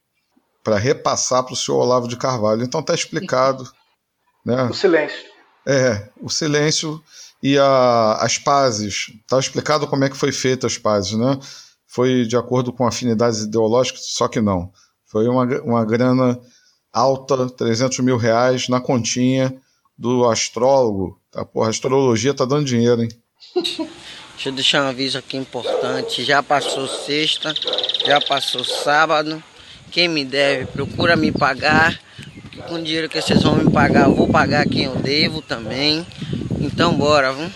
para 0.64 0.78
repassar 0.78 1.44
para 1.44 1.54
o 1.54 1.58
senhor 1.58 1.80
Olavo 1.80 2.08
de 2.08 2.16
Carvalho. 2.16 2.64
Então 2.64 2.80
está 2.80 2.94
explicado. 2.94 3.70
Né? 4.46 4.62
O 4.64 4.74
silêncio. 4.74 5.26
É, 5.66 6.10
o 6.22 6.30
silêncio 6.30 7.02
e 7.42 7.58
a, 7.58 8.18
as 8.20 8.38
pazes. 8.38 9.10
Está 9.22 9.40
explicado 9.40 9.88
como 9.88 10.04
é 10.04 10.10
que 10.10 10.18
foi 10.18 10.34
feita 10.34 10.68
as 10.68 10.78
pazes, 10.78 11.14
né? 11.14 11.40
Foi 11.88 12.26
de 12.26 12.36
acordo 12.36 12.74
com 12.74 12.86
afinidades 12.86 13.40
ideológicas, 13.40 14.02
só 14.08 14.28
que 14.28 14.42
não. 14.42 14.70
Foi 15.14 15.28
uma, 15.28 15.46
uma 15.62 15.86
grana 15.86 16.40
alta, 16.92 17.48
300 17.48 18.00
mil 18.00 18.18
reais 18.18 18.68
na 18.68 18.82
continha 18.82 19.56
do 19.96 20.28
astrólogo. 20.28 21.22
Tá, 21.32 21.46
porra, 21.46 21.68
a 21.68 21.70
astrologia 21.70 22.34
tá 22.34 22.46
dando 22.46 22.66
dinheiro, 22.66 23.04
hein? 23.04 23.10
Deixa 24.34 24.50
eu 24.50 24.54
deixar 24.54 24.84
um 24.84 24.90
aviso 24.90 25.20
aqui 25.20 25.38
importante. 25.38 26.24
Já 26.24 26.42
passou 26.42 26.88
sexta, 26.88 27.54
já 28.04 28.20
passou 28.20 28.66
sábado. 28.66 29.42
Quem 29.92 30.08
me 30.08 30.26
deve, 30.26 30.66
procura 30.66 31.16
me 31.16 31.32
pagar. 31.32 32.02
Com 32.68 32.76
o 32.76 32.82
dinheiro 32.82 33.08
que 33.08 33.22
vocês 33.22 33.44
vão 33.44 33.56
me 33.56 33.72
pagar, 33.72 34.08
eu 34.08 34.16
vou 34.16 34.28
pagar 34.28 34.68
quem 34.68 34.86
eu 34.86 34.96
devo 34.96 35.44
também. 35.44 36.08
Então 36.60 36.92
bora, 36.96 37.32
vamos. 37.32 37.54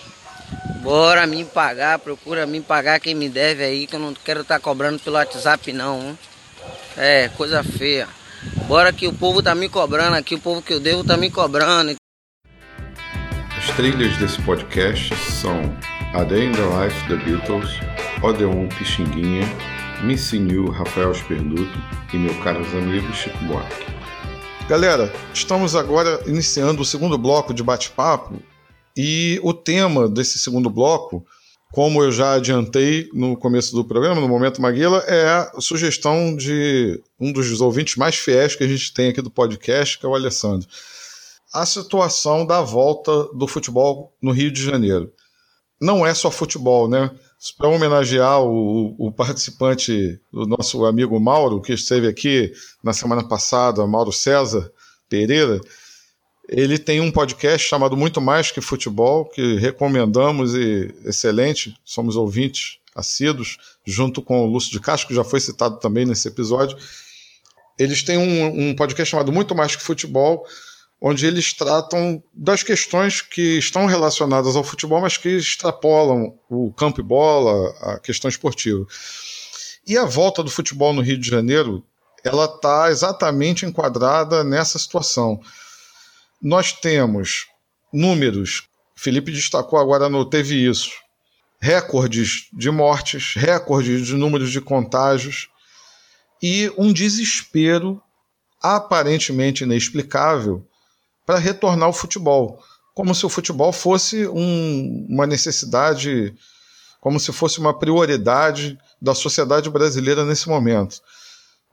Bora 0.84 1.26
me 1.26 1.44
pagar, 1.44 1.98
procura 1.98 2.46
me 2.46 2.62
pagar 2.62 3.00
quem 3.00 3.16
me 3.16 3.28
deve 3.28 3.64
aí, 3.64 3.88
que 3.88 3.96
eu 3.96 4.00
não 4.00 4.14
quero 4.14 4.42
estar 4.42 4.56
tá 4.56 4.60
cobrando 4.60 5.00
pelo 5.00 5.16
WhatsApp 5.16 5.74
não. 5.74 6.00
Hein? 6.10 6.20
É, 6.98 7.30
coisa 7.30 7.64
feia. 7.64 8.08
Bora 8.68 8.92
que 8.92 9.08
o 9.08 9.14
povo 9.14 9.44
tá 9.44 9.54
me 9.54 9.70
cobrando 9.70 10.16
aqui, 10.16 10.34
o 10.34 10.40
povo 10.40 10.64
que 10.64 10.74
eu 10.74 10.80
devo 10.80 11.04
tá 11.04 11.16
me 11.16 11.30
cobrando. 11.30 11.96
As 13.56 13.76
trilhas 13.76 14.18
desse 14.18 14.42
podcast 14.42 15.16
são 15.16 15.62
A 16.16 16.24
Day 16.24 16.48
in 16.48 16.52
the 16.54 16.62
Life 16.62 17.08
The 17.08 17.18
Beatles, 17.18 17.70
Odeon 18.24 18.68
Pixinguinha, 18.70 19.44
Missing 20.04 20.52
You 20.52 20.72
Rafael 20.72 21.12
Esperduto 21.12 21.78
e 22.12 22.18
meu 22.18 22.34
caros 22.42 22.68
amigos 22.74 23.16
Chico 23.16 23.38
Buarque. 23.46 23.86
Galera, 24.68 25.14
estamos 25.34 25.76
agora 25.76 26.20
iniciando 26.26 26.82
o 26.82 26.86
segundo 26.86 27.16
bloco 27.16 27.54
de 27.54 27.62
bate-papo 27.62 28.42
e 28.96 29.40
o 29.44 29.54
tema 29.54 30.10
desse 30.10 30.40
segundo 30.40 30.68
bloco 30.68 31.24
como 31.72 32.04
eu 32.04 32.12
já 32.12 32.34
adiantei 32.34 33.10
no 33.14 33.36
começo 33.36 33.76
do 33.76 33.84
programa, 33.84 34.22
no 34.22 34.28
Momento 34.28 34.62
Maguila, 34.62 35.00
é 35.08 35.28
a 35.28 35.52
sugestão 35.60 36.36
de 36.36 37.02
um 37.20 37.32
dos 37.32 37.62
ouvintes 37.62 37.96
mais 37.96 38.16
fiéis 38.16 38.56
que 38.56 38.64
a 38.64 38.68
gente 38.68 38.94
tem 38.94 39.10
aqui 39.10 39.22
do 39.22 39.30
podcast, 39.30 40.00
que 40.00 40.06
é 40.06 40.10
o 40.10 40.16
Alessandro. 40.16 40.68
A 41.54 41.66
situação 41.66 42.46
da 42.46 42.62
volta 42.62 43.26
do 43.34 43.48
futebol 43.48 44.14
no 44.22 44.32
Rio 44.32 44.52
de 44.52 44.64
Janeiro. 44.64 45.12
Não 45.80 46.06
é 46.06 46.14
só 46.14 46.32
futebol, 46.32 46.90
né? 46.90 47.12
Para 47.58 47.70
homenagear 47.70 48.42
o, 48.42 48.96
o, 48.98 49.12
participante, 49.12 50.20
o 50.34 50.46
nosso 50.46 50.86
amigo 50.86 51.20
Mauro, 51.20 51.62
que 51.62 51.74
esteve 51.74 52.08
aqui 52.08 52.52
na 52.84 52.94
semana 52.94 53.24
passada, 53.24 53.86
Mauro 53.86 54.12
César 54.12 54.72
Pereira, 55.08 55.62
ele 56.48 56.78
tem 56.78 57.02
um 57.02 57.12
podcast 57.12 57.68
chamado 57.68 57.98
Muito 57.98 58.22
Mais 58.22 58.52
Que 58.52 58.62
Futebol, 58.62 59.26
que 59.26 59.58
recomendamos 59.58 60.56
e 60.56 60.94
excelente, 61.06 61.76
somos 61.84 62.16
ouvintes 62.16 62.78
assíduos, 62.96 63.58
junto 63.86 64.22
com 64.22 64.44
o 64.44 64.46
Lúcio 64.46 64.72
de 64.72 64.80
Castro, 64.80 65.10
que 65.10 65.16
já 65.16 65.24
foi 65.24 65.40
citado 65.40 65.78
também 65.78 66.06
nesse 66.06 66.28
episódio. 66.28 66.78
Eles 67.78 68.02
têm 68.02 68.18
um, 68.18 68.70
um 68.70 68.76
podcast 68.76 69.12
chamado 69.12 69.32
Muito 69.32 69.54
Mais 69.54 69.76
Que 69.76 69.84
Futebol, 69.84 70.46
onde 71.02 71.28
eles 71.28 71.54
tratam 71.54 72.24
das 72.34 72.64
questões 72.64 73.22
que 73.22 73.58
estão 73.60 73.86
relacionadas 73.86 74.56
ao 74.56 74.64
futebol, 74.64 75.02
mas 75.02 75.18
que 75.18 75.30
extrapolam 75.30 76.34
o 76.50 76.72
campo 76.74 77.02
e 77.02 77.04
bola, 77.04 77.70
a 77.82 78.00
questão 78.00 78.30
esportiva. 78.30 78.86
E 79.86 79.98
a 79.98 80.06
volta 80.06 80.42
do 80.42 80.50
futebol 80.50 80.94
no 80.94 81.02
Rio 81.02 81.20
de 81.20 81.30
Janeiro, 81.30 81.84
ela 82.24 82.46
está 82.46 82.90
exatamente 82.90 83.66
enquadrada 83.66 84.44
nessa 84.44 84.80
situação 84.80 85.40
nós 86.42 86.72
temos 86.74 87.48
números, 87.92 88.68
Felipe 88.96 89.32
destacou 89.32 89.80
agora 89.80 90.10
no 90.10 90.26
Teve 90.26 90.56
Isso, 90.56 90.92
recordes 91.60 92.48
de 92.54 92.70
mortes, 92.70 93.34
recordes 93.36 94.06
de 94.06 94.14
números 94.14 94.52
de 94.52 94.62
contágios 94.62 95.50
e 96.42 96.72
um 96.78 96.94
desespero 96.94 98.02
aparentemente 98.62 99.64
inexplicável 99.64 100.66
para 101.26 101.40
retornar 101.40 101.88
ao 101.88 101.94
futebol, 101.94 102.62
como 102.94 103.14
se 103.14 103.26
o 103.26 103.30
futebol 103.30 103.72
fosse 103.72 104.28
um, 104.28 105.08
uma 105.10 105.28
necessidade, 105.28 106.34
como 107.02 107.20
se 107.20 107.32
fosse 107.32 107.60
uma 107.60 107.78
prioridade 107.78 108.78
da 109.02 109.14
sociedade 109.14 109.70
brasileira 109.70 110.26
nesse 110.26 110.48
momento. 110.48 111.02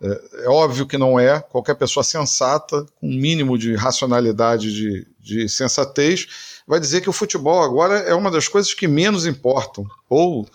É, 0.04 0.44
é, 0.44 0.48
óbvio 0.48 0.86
que 0.86 0.98
não 0.98 1.18
é. 1.18 1.40
Qualquer 1.40 1.74
pessoa 1.74 2.04
sensata, 2.04 2.84
com 3.00 3.08
um 3.08 3.14
mínimo 3.14 3.56
de 3.56 3.74
racionalidade, 3.74 4.72
de, 4.72 5.06
de 5.18 5.48
sensatez, 5.48 6.26
vai 6.66 6.78
dizer 6.78 7.00
que 7.00 7.08
o 7.08 7.12
futebol 7.12 7.62
agora 7.62 8.00
é 8.00 8.14
uma 8.14 8.30
das 8.30 8.46
coisas 8.46 8.74
que 8.74 8.86
menos 8.86 9.24
importam. 9.24 9.86
Ou 10.10 10.46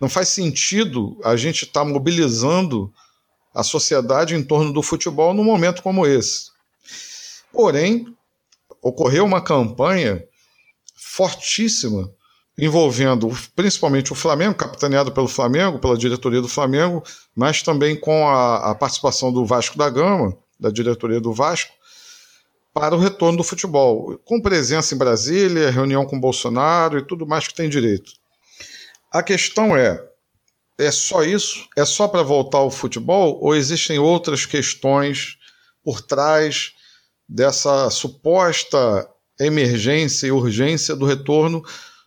não 0.00 0.08
faz 0.08 0.30
sentido 0.30 1.20
a 1.22 1.36
gente 1.36 1.64
estar 1.64 1.80
tá 1.80 1.86
mobilizando 1.86 2.90
a 3.54 3.62
sociedade 3.62 4.34
em 4.34 4.42
torno 4.42 4.72
do 4.72 4.82
futebol 4.82 5.34
num 5.34 5.44
momento 5.44 5.82
como 5.82 6.06
esse. 6.06 6.50
Porém, 7.52 8.06
ocorreu 8.82 9.24
uma 9.24 9.42
campanha 9.42 10.24
fortíssima 10.94 12.10
envolvendo 12.58 13.28
principalmente 13.54 14.12
o 14.12 14.16
Flamengo, 14.16 14.54
capitaneado 14.54 15.12
pelo 15.12 15.28
Flamengo, 15.28 15.78
pela 15.78 15.96
diretoria 15.96 16.40
do 16.40 16.48
Flamengo, 16.48 17.02
mas 17.34 17.62
também 17.62 17.94
com 17.94 18.26
a, 18.26 18.70
a, 18.70 18.74
participação 18.74 19.30
do 19.32 19.44
Vasco 19.44 19.76
da 19.76 19.90
Gama, 19.90 20.36
da 20.58 20.70
diretoria 20.70 21.20
do 21.20 21.32
Vasco, 21.32 21.72
para 22.72 22.94
o 22.94 22.98
retorno 22.98 23.38
do 23.38 23.44
futebol, 23.44 24.18
com 24.24 24.40
presença 24.40 24.94
em 24.94 24.98
Brasília, 24.98 25.70
reunião 25.70 26.06
com 26.06 26.20
Bolsonaro 26.20 26.98
e 26.98 27.06
tudo 27.06 27.26
mais 27.26 27.46
que 27.46 27.54
tem 27.54 27.68
direito. 27.68 28.12
A 29.12 29.22
questão 29.22 29.76
é: 29.76 30.02
é 30.78 30.90
só 30.90 31.22
isso? 31.22 31.66
É 31.76 31.84
só 31.84 32.08
para 32.08 32.22
voltar 32.22 32.58
ao 32.58 32.70
futebol? 32.70 33.38
Ou 33.40 33.54
existem 33.54 33.98
outras 33.98 34.44
questões 34.44 35.38
por 35.82 36.02
trás 36.02 36.72
dessa 37.28 37.90
suposta 37.90 39.08
emergência 39.38 40.26
e 40.26 40.32
urgência 40.32 40.94
do 40.94 41.06
retorno 41.06 41.62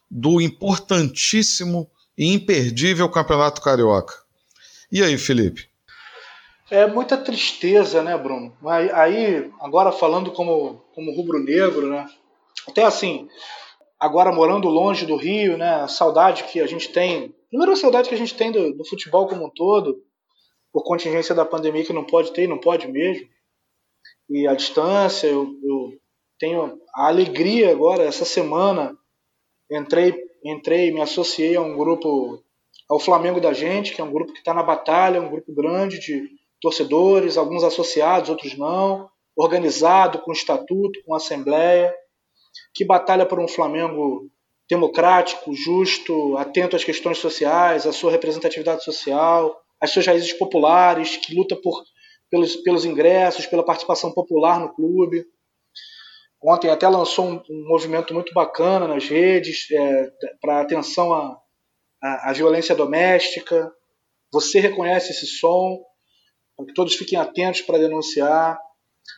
do 0.09 0.41
importantíssimo 0.41 1.89
e 2.17 2.33
imperdível 2.33 3.09
Campeonato 3.09 3.61
Carioca? 3.61 4.13
E 4.91 5.03
aí, 5.03 5.17
Felipe? 5.17 5.69
É 6.71 6.85
muita 6.87 7.17
tristeza, 7.17 8.01
né, 8.01 8.17
Bruno? 8.17 8.55
Aí, 8.93 9.51
agora 9.59 9.91
falando 9.91 10.31
como, 10.31 10.83
como 10.93 11.15
rubro-negro, 11.15 11.89
né? 11.89 12.07
Até 12.67 12.83
assim, 12.83 13.27
agora 13.99 14.31
morando 14.31 14.67
longe 14.67 15.05
do 15.05 15.15
Rio, 15.15 15.57
né? 15.57 15.81
A 15.81 15.87
saudade 15.87 16.43
que 16.43 16.59
a 16.59 16.67
gente 16.67 16.89
tem 16.89 17.33
Primeiro, 17.49 17.73
a 17.73 17.75
saudade 17.75 18.07
que 18.07 18.15
a 18.15 18.17
gente 18.17 18.35
tem 18.35 18.51
do, 18.51 18.73
do, 18.73 18.85
futebol 18.85 19.27
como 19.27 19.47
um 19.47 19.49
todo, 19.49 20.03
por 20.71 20.83
contingência 20.83 21.33
da 21.33 21.43
pandemia 21.43 21.83
que 21.83 21.91
não 21.91 22.05
pode 22.05 22.31
ter, 22.31 22.47
não 22.47 22.59
pode 22.59 22.87
mesmo. 22.87 23.27
E 24.29 24.47
a 24.47 24.53
distância, 24.53 25.25
eu, 25.27 25.49
eu 25.63 25.93
tenho 26.37 26.79
a 26.93 27.07
alegria 27.07 27.71
agora, 27.71 28.03
essa 28.03 28.23
semana, 28.23 28.95
entrei, 29.69 30.13
entrei, 30.43 30.91
me 30.91 31.01
associei 31.01 31.55
a 31.55 31.61
um 31.61 31.77
grupo, 31.77 32.43
ao 32.89 32.99
Flamengo 32.99 33.39
da 33.39 33.53
Gente, 33.53 33.93
que 33.93 34.01
é 34.01 34.03
um 34.03 34.11
grupo 34.11 34.33
que 34.33 34.39
está 34.39 34.53
na 34.53 34.63
batalha, 34.63 35.21
um 35.21 35.29
grupo 35.29 35.53
grande 35.53 35.99
de 35.99 36.29
torcedores, 36.61 37.37
alguns 37.37 37.63
associados, 37.63 38.29
outros 38.29 38.57
não, 38.57 39.09
organizado, 39.35 40.19
com 40.19 40.31
estatuto, 40.31 40.99
com 41.05 41.15
assembleia, 41.15 41.93
que 42.73 42.85
batalha 42.85 43.25
por 43.25 43.39
um 43.39 43.47
Flamengo 43.47 44.29
democrático, 44.69 45.53
justo, 45.55 46.37
atento 46.37 46.75
às 46.75 46.83
questões 46.83 47.17
sociais, 47.17 47.87
à 47.87 47.91
sua 47.91 48.11
representatividade 48.11 48.83
social, 48.83 49.59
às 49.81 49.91
suas 49.91 50.05
raízes 50.05 50.33
populares, 50.33 51.17
que 51.17 51.33
luta 51.33 51.55
por, 51.55 51.83
pelos, 52.29 52.55
pelos 52.57 52.85
ingressos, 52.85 53.47
pela 53.47 53.65
participação 53.65 54.11
popular 54.11 54.59
no 54.59 54.73
clube. 54.73 55.25
Ontem 56.41 56.69
até 56.69 56.87
lançou 56.87 57.25
um, 57.25 57.43
um 57.49 57.67
movimento 57.67 58.13
muito 58.13 58.33
bacana 58.33 58.87
nas 58.87 59.07
redes 59.07 59.69
é, 59.71 60.11
para 60.41 60.61
atenção 60.61 61.13
à, 61.13 61.37
à, 62.01 62.29
à 62.29 62.33
violência 62.33 62.73
doméstica. 62.73 63.71
Você 64.31 64.59
reconhece 64.59 65.11
esse 65.11 65.27
som, 65.27 65.83
para 66.55 66.65
que 66.65 66.73
todos 66.73 66.95
fiquem 66.95 67.19
atentos 67.19 67.61
para 67.61 67.77
denunciar. 67.77 68.57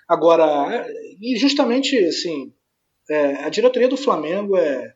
Agora, 0.08 0.88
e 1.20 1.38
justamente 1.38 1.98
assim, 2.06 2.54
é, 3.10 3.44
a 3.44 3.50
diretoria 3.50 3.88
do 3.88 3.98
Flamengo 3.98 4.58
é, 4.58 4.94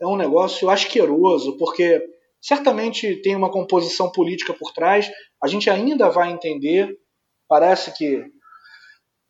é 0.00 0.06
um 0.06 0.16
negócio 0.16 0.70
asqueroso, 0.70 1.56
porque 1.58 2.02
certamente 2.40 3.16
tem 3.16 3.34
uma 3.34 3.50
composição 3.50 4.10
política 4.10 4.54
por 4.54 4.72
trás, 4.72 5.10
a 5.42 5.48
gente 5.48 5.68
ainda 5.68 6.08
vai 6.08 6.30
entender, 6.30 6.96
parece 7.48 7.92
que 7.96 8.24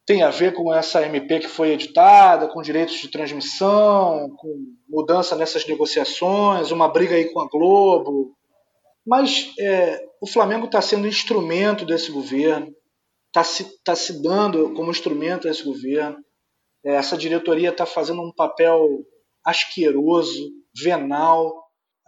tem 0.08 0.22
a 0.22 0.30
ver 0.30 0.54
com 0.54 0.72
essa 0.72 1.04
MP 1.04 1.40
que 1.40 1.48
foi 1.48 1.72
editada, 1.72 2.48
com 2.48 2.62
direitos 2.62 2.94
de 2.94 3.10
transmissão, 3.10 4.34
com 4.38 4.56
mudança 4.88 5.36
nessas 5.36 5.66
negociações, 5.66 6.70
uma 6.70 6.88
briga 6.88 7.14
aí 7.14 7.26
com 7.30 7.38
a 7.40 7.46
Globo. 7.46 8.34
Mas 9.06 9.52
é, 9.60 10.02
o 10.18 10.26
Flamengo 10.26 10.64
está 10.64 10.80
sendo 10.80 11.06
instrumento 11.06 11.84
desse 11.84 12.10
governo, 12.10 12.74
está 13.26 13.44
se, 13.44 13.66
tá 13.84 13.94
se 13.94 14.22
dando 14.22 14.72
como 14.72 14.90
instrumento 14.90 15.46
desse 15.46 15.62
governo. 15.62 16.16
É, 16.86 16.94
essa 16.94 17.14
diretoria 17.14 17.68
está 17.68 17.84
fazendo 17.84 18.22
um 18.22 18.32
papel 18.32 18.88
asqueroso, 19.44 20.48
venal. 20.74 21.54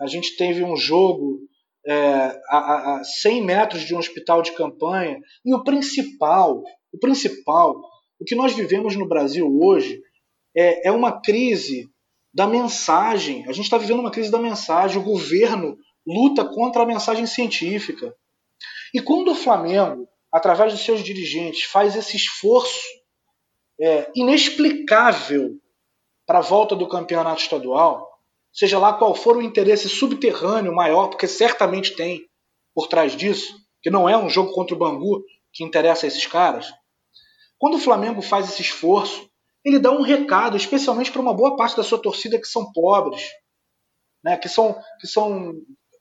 A 0.01 0.07
gente 0.07 0.39
teve 0.39 0.65
um 0.65 0.75
jogo 0.75 1.39
é, 1.87 1.95
a, 2.49 2.97
a 2.97 3.05
100 3.05 3.45
metros 3.45 3.83
de 3.83 3.95
um 3.95 3.99
hospital 3.99 4.41
de 4.41 4.53
campanha. 4.53 5.19
E 5.45 5.55
o 5.55 5.63
principal, 5.63 6.63
o 6.93 6.99
principal, 6.99 7.81
o 8.19 8.25
que 8.25 8.35
nós 8.35 8.55
vivemos 8.55 8.97
no 8.97 9.09
Brasil 9.09 9.49
hoje 9.61 10.03
é, 10.57 10.89
é 10.89 10.93
uma 10.93 11.21
crise 11.21 11.89
da 12.33 12.47
mensagem. 12.47 13.45
A 13.49 13.53
gente 13.53 13.65
está 13.65 13.79
vivendo 13.79 14.01
uma 14.01 14.11
crise 14.11 14.31
da 14.31 14.39
mensagem. 14.39 15.01
O 15.01 15.05
governo 15.05 15.77
luta 16.07 16.45
contra 16.45 16.83
a 16.83 16.87
mensagem 16.87 17.27
científica. 17.27 18.15
E 18.93 19.01
quando 19.01 19.31
o 19.31 19.35
Flamengo, 19.35 20.09
através 20.33 20.73
dos 20.73 20.85
seus 20.85 21.03
dirigentes, 21.03 21.65
faz 21.65 21.97
esse 21.97 22.17
esforço 22.17 22.81
é, 23.81 24.11
inexplicável 24.15 25.57
para 26.27 26.39
a 26.39 26.43
volta 26.43 26.77
do 26.77 26.89
campeonato 26.89 27.43
estadual, 27.43 28.09
seja 28.53 28.79
lá 28.79 28.93
qual 28.93 29.15
for 29.15 29.37
o 29.37 29.43
interesse 29.43 29.89
subterrâneo 29.89 30.75
maior, 30.75 31.09
porque 31.09 31.27
certamente 31.27 31.97
tem 31.97 32.29
por 32.75 32.89
trás 32.89 33.17
disso, 33.17 33.57
que 33.83 33.91
não 33.91 34.09
é 34.09 34.17
um 34.17 34.29
jogo 34.29 34.53
contra 34.53 34.75
o 34.75 34.79
Bangu 34.79 35.25
que 35.53 35.65
interessa 35.65 36.07
a 36.07 36.09
esses 36.09 36.27
caras. 36.27 36.73
Quando 37.61 37.75
o 37.75 37.79
Flamengo 37.79 38.23
faz 38.23 38.49
esse 38.49 38.63
esforço, 38.63 39.29
ele 39.63 39.79
dá 39.79 39.93
um 39.93 40.01
recado, 40.01 40.57
especialmente 40.57 41.13
para 41.13 41.21
uma 41.21 41.35
boa 41.35 41.57
parte 41.57 41.77
da 41.77 41.83
sua 41.83 41.99
torcida 41.99 42.41
que 42.41 42.47
são 42.47 42.73
pobres, 42.73 43.23
né, 44.25 44.39
que, 44.39 44.49
são, 44.49 44.75
que 44.99 45.07
são 45.07 45.53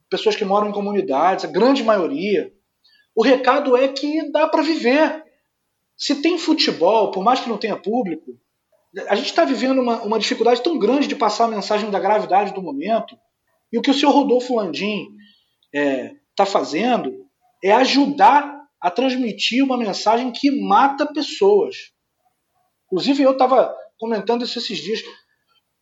pessoas 0.09 0.37
que 0.37 0.45
moram 0.45 0.69
em 0.69 0.71
comunidades, 0.71 1.43
a 1.43 1.49
grande 1.49 1.83
maioria. 1.83 2.49
O 3.13 3.21
recado 3.21 3.75
é 3.75 3.89
que 3.89 4.31
dá 4.31 4.47
para 4.47 4.63
viver. 4.63 5.21
Se 5.97 6.21
tem 6.21 6.39
futebol, 6.39 7.11
por 7.11 7.21
mais 7.21 7.41
que 7.41 7.49
não 7.49 7.57
tenha 7.57 7.75
público, 7.75 8.39
a 9.09 9.15
gente 9.15 9.27
está 9.27 9.43
vivendo 9.43 9.81
uma, 9.81 10.01
uma 10.01 10.17
dificuldade 10.17 10.63
tão 10.63 10.79
grande 10.79 11.07
de 11.07 11.15
passar 11.15 11.43
a 11.43 11.49
mensagem 11.49 11.91
da 11.91 11.99
gravidade 11.99 12.53
do 12.53 12.61
momento. 12.61 13.17
E 13.69 13.77
o 13.77 13.81
que 13.81 13.91
o 13.91 13.93
senhor 13.93 14.13
Rodolfo 14.13 14.55
Landim 14.55 15.09
está 15.73 15.77
é, 15.77 16.15
tá 16.37 16.45
fazendo 16.45 17.25
é 17.61 17.73
ajudar 17.73 18.58
a 18.81 18.89
transmitir 18.89 19.63
uma 19.63 19.77
mensagem 19.77 20.31
que 20.31 20.51
mata 20.51 21.11
pessoas. 21.11 21.75
Inclusive, 22.85 23.23
eu 23.23 23.31
estava 23.31 23.75
comentando 23.97 24.43
isso 24.43 24.57
esses 24.57 24.79
dias. 24.79 25.03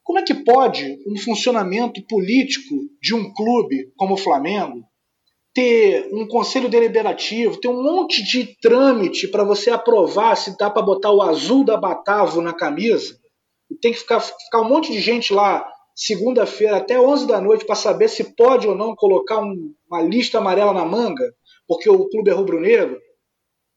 Como 0.04 0.20
é 0.20 0.24
que 0.24 0.34
pode 0.34 0.98
um 1.08 1.18
funcionamento 1.18 2.06
político 2.08 2.76
de 3.02 3.14
um 3.14 3.32
clube 3.34 3.92
como 3.96 4.16
o 4.16 4.18
Flamengo 4.18 4.84
ter 5.54 6.08
um 6.14 6.28
conselho 6.28 6.70
deliberativo, 6.70 7.60
ter 7.60 7.68
um 7.68 7.82
monte 7.82 8.24
de 8.24 8.56
trâmite 8.62 9.28
para 9.28 9.44
você 9.44 9.72
aprovar 9.72 10.36
se 10.36 10.56
dá 10.56 10.70
para 10.70 10.84
botar 10.84 11.12
o 11.12 11.22
azul 11.22 11.66
da 11.66 11.76
Batavo 11.76 12.42
na 12.42 12.54
camisa. 12.54 13.18
E 13.70 13.76
tem 13.76 13.92
que 13.92 13.98
ficar, 13.98 14.20
ficar 14.20 14.62
um 14.62 14.70
monte 14.70 14.92
de 14.92 15.00
gente 15.00 15.34
lá 15.34 15.68
segunda-feira 15.96 16.78
até 16.78 17.00
11 17.00 17.26
da 17.26 17.42
noite 17.42 17.66
para 17.66 17.74
saber 17.74 18.08
se 18.08 18.36
pode 18.36 18.68
ou 18.68 18.76
não 18.76 18.96
colocar 18.96 19.40
um, 19.40 19.74
uma 19.90 20.04
lista 20.04 20.38
amarela 20.38 20.72
na 20.72 20.86
manga, 20.86 21.34
porque 21.68 21.90
o 21.90 22.10
clube 22.10 22.30
é 22.30 22.34
rubro-negro. 22.34 23.00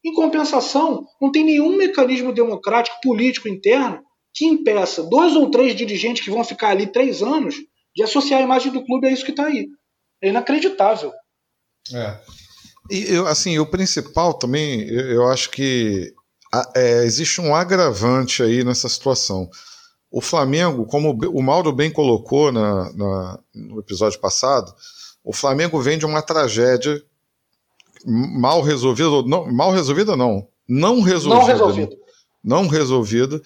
Em 0.04 0.14
compensação, 0.14 1.06
não 1.20 1.30
tem 1.30 1.44
nenhum 1.44 1.76
mecanismo 1.76 2.32
democrático 2.32 3.00
político 3.02 3.48
interno 3.48 4.02
que 4.32 4.46
impeça 4.46 5.02
dois 5.02 5.34
ou 5.36 5.50
três 5.50 5.74
dirigentes 5.74 6.24
que 6.24 6.30
vão 6.30 6.44
ficar 6.44 6.70
ali 6.70 6.86
três 6.86 7.22
anos 7.22 7.56
de 7.94 8.02
associar 8.02 8.40
a 8.40 8.44
imagem 8.44 8.72
do 8.72 8.84
clube 8.84 9.06
a 9.06 9.10
isso 9.10 9.24
que 9.24 9.32
está 9.32 9.46
aí. 9.46 9.66
É 10.22 10.28
inacreditável. 10.28 11.12
É. 11.92 12.20
E 12.90 13.12
eu, 13.14 13.26
assim, 13.26 13.58
o 13.58 13.66
principal 13.66 14.34
também, 14.34 14.88
eu, 14.88 15.10
eu 15.10 15.28
acho 15.28 15.50
que 15.50 16.14
é, 16.74 17.04
existe 17.04 17.40
um 17.40 17.54
agravante 17.54 18.42
aí 18.42 18.64
nessa 18.64 18.88
situação. 18.88 19.48
O 20.10 20.20
Flamengo, 20.20 20.84
como 20.86 21.10
o 21.12 21.42
Mauro 21.42 21.72
bem 21.72 21.90
colocou 21.90 22.50
na, 22.50 22.92
na, 22.92 23.38
no 23.54 23.78
episódio 23.78 24.18
passado, 24.18 24.74
o 25.22 25.32
Flamengo 25.32 25.80
vem 25.80 25.98
de 25.98 26.04
uma 26.04 26.22
tragédia 26.22 27.00
mal 28.06 28.62
resolvida, 28.62 29.22
não, 29.22 29.52
mal 29.52 29.70
resolvida 29.70 30.16
não, 30.16 30.46
não 30.68 31.00
resolvida. 31.00 31.40
Não 31.40 31.46
resolvida. 31.46 31.96
Não 32.42 32.66
resolvida, 32.68 33.42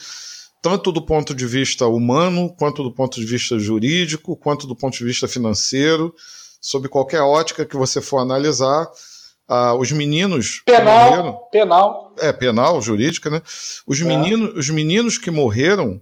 tanto 0.62 0.92
do 0.92 1.02
ponto 1.02 1.34
de 1.34 1.46
vista 1.46 1.86
humano, 1.86 2.55
quanto 2.57 2.82
do 2.82 2.92
ponto 2.92 3.18
de 3.20 3.26
vista 3.26 3.59
jurídico, 3.59 4.36
quanto 4.36 4.66
do 4.66 4.76
ponto 4.76 4.96
de 4.96 5.05
vista 5.05 5.26
financeiro 5.26 6.14
sob 6.64 6.88
qualquer 6.88 7.20
ótica 7.20 7.66
que 7.66 7.76
você 7.76 8.00
for 8.00 8.18
analisar, 8.18 8.88
ah, 9.46 9.74
os 9.74 9.92
meninos. 9.92 10.62
Penal, 10.64 11.11
morreram, 11.11 11.38
penal. 11.52 12.14
É, 12.18 12.32
penal, 12.32 12.80
jurídica, 12.80 13.28
né? 13.28 13.42
Os, 13.86 14.00
é. 14.00 14.05
meninos, 14.05 14.57
os 14.57 14.70
meninos 14.70 15.18
que 15.18 15.30
morreram, 15.30 16.00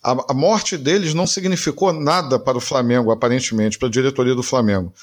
a, 0.00 0.12
a, 0.30 0.34
morte 0.34 0.76
deles 0.76 1.14
não 1.14 1.26
significou 1.26 1.92
nada 1.92 2.38
para 2.38 2.56
o 2.56 2.60
Flamengo, 2.60 3.10
aparentemente, 3.10 3.76
para 3.76 3.88
a 3.88 3.90
diretoria 3.90 4.36
do 4.36 4.42
Flamengo. 4.44 4.94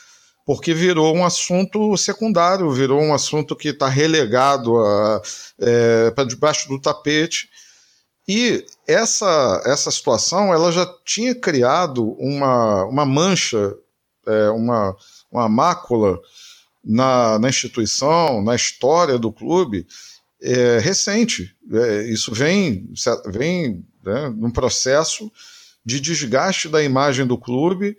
Porque 0.46 0.74
virou 0.74 1.16
um 1.16 1.26
assunto 1.26 1.98
secundário, 1.98 2.70
virou 2.72 3.02
um 3.02 3.14
assunto 3.14 3.56
que 3.56 3.70
está 3.70 3.88
relegado 3.88 4.76
é, 5.60 6.12
para 6.12 6.24
debaixo 6.24 6.68
do 6.68 6.80
tapete. 6.80 7.50
E 8.28 8.64
essa, 8.88 9.64
essa 9.66 9.90
situação 9.90 10.54
ela 10.54 10.72
já 10.72 10.86
tinha 11.04 11.34
criado 11.34 12.16
uma, 12.20 12.86
uma 12.86 13.06
mancha 13.06 13.76
é, 14.26 14.50
uma, 14.50 14.96
uma 15.32 15.48
mácula 15.48 16.20
na, 16.84 17.40
na 17.40 17.50
instituição, 17.50 18.44
na 18.44 18.56
história 18.56 19.18
do 19.18 19.32
clube, 19.32 19.88
é, 20.42 20.80
recente. 20.80 21.56
É, 21.72 22.04
isso 22.04 22.34
vem, 22.34 22.90
vem 23.28 23.86
né, 24.04 24.30
num 24.36 24.52
processo 24.52 25.32
de 25.86 26.00
desgaste 26.00 26.68
da 26.68 26.84
imagem 26.84 27.26
do 27.26 27.38
clube, 27.38 27.98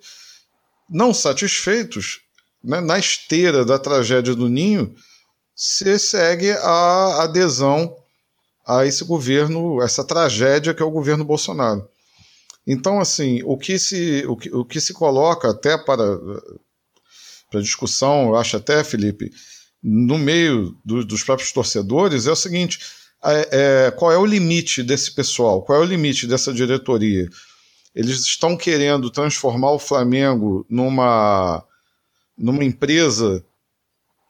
não 0.88 1.14
satisfeitos, 1.14 2.20
né, 2.66 2.80
na 2.80 2.98
esteira 2.98 3.64
da 3.64 3.78
tragédia 3.78 4.34
do 4.34 4.48
Ninho, 4.48 4.92
se 5.54 5.98
segue 6.00 6.50
a 6.50 7.22
adesão 7.22 7.96
a 8.66 8.84
esse 8.84 9.04
governo, 9.04 9.80
essa 9.80 10.04
tragédia 10.04 10.74
que 10.74 10.82
é 10.82 10.84
o 10.84 10.90
governo 10.90 11.24
Bolsonaro. 11.24 11.88
Então, 12.66 12.98
assim, 12.98 13.40
o 13.44 13.56
que 13.56 13.78
se, 13.78 14.24
o 14.26 14.36
que, 14.36 14.52
o 14.52 14.64
que 14.64 14.80
se 14.80 14.92
coloca 14.92 15.48
até 15.48 15.78
para, 15.78 16.18
para 17.48 17.60
discussão, 17.60 18.30
eu 18.30 18.36
acho 18.36 18.56
até, 18.56 18.82
Felipe, 18.82 19.30
no 19.80 20.18
meio 20.18 20.76
do, 20.84 21.04
dos 21.04 21.22
próprios 21.22 21.52
torcedores, 21.52 22.26
é 22.26 22.32
o 22.32 22.36
seguinte: 22.36 22.80
é, 23.24 23.86
é, 23.86 23.90
qual 23.92 24.10
é 24.10 24.18
o 24.18 24.26
limite 24.26 24.82
desse 24.82 25.12
pessoal? 25.12 25.62
Qual 25.62 25.80
é 25.80 25.84
o 25.84 25.88
limite 25.88 26.26
dessa 26.26 26.52
diretoria? 26.52 27.28
Eles 27.94 28.20
estão 28.22 28.56
querendo 28.56 29.08
transformar 29.10 29.70
o 29.70 29.78
Flamengo 29.78 30.66
numa, 30.68 31.64
numa 32.36 32.64
empresa 32.64 33.44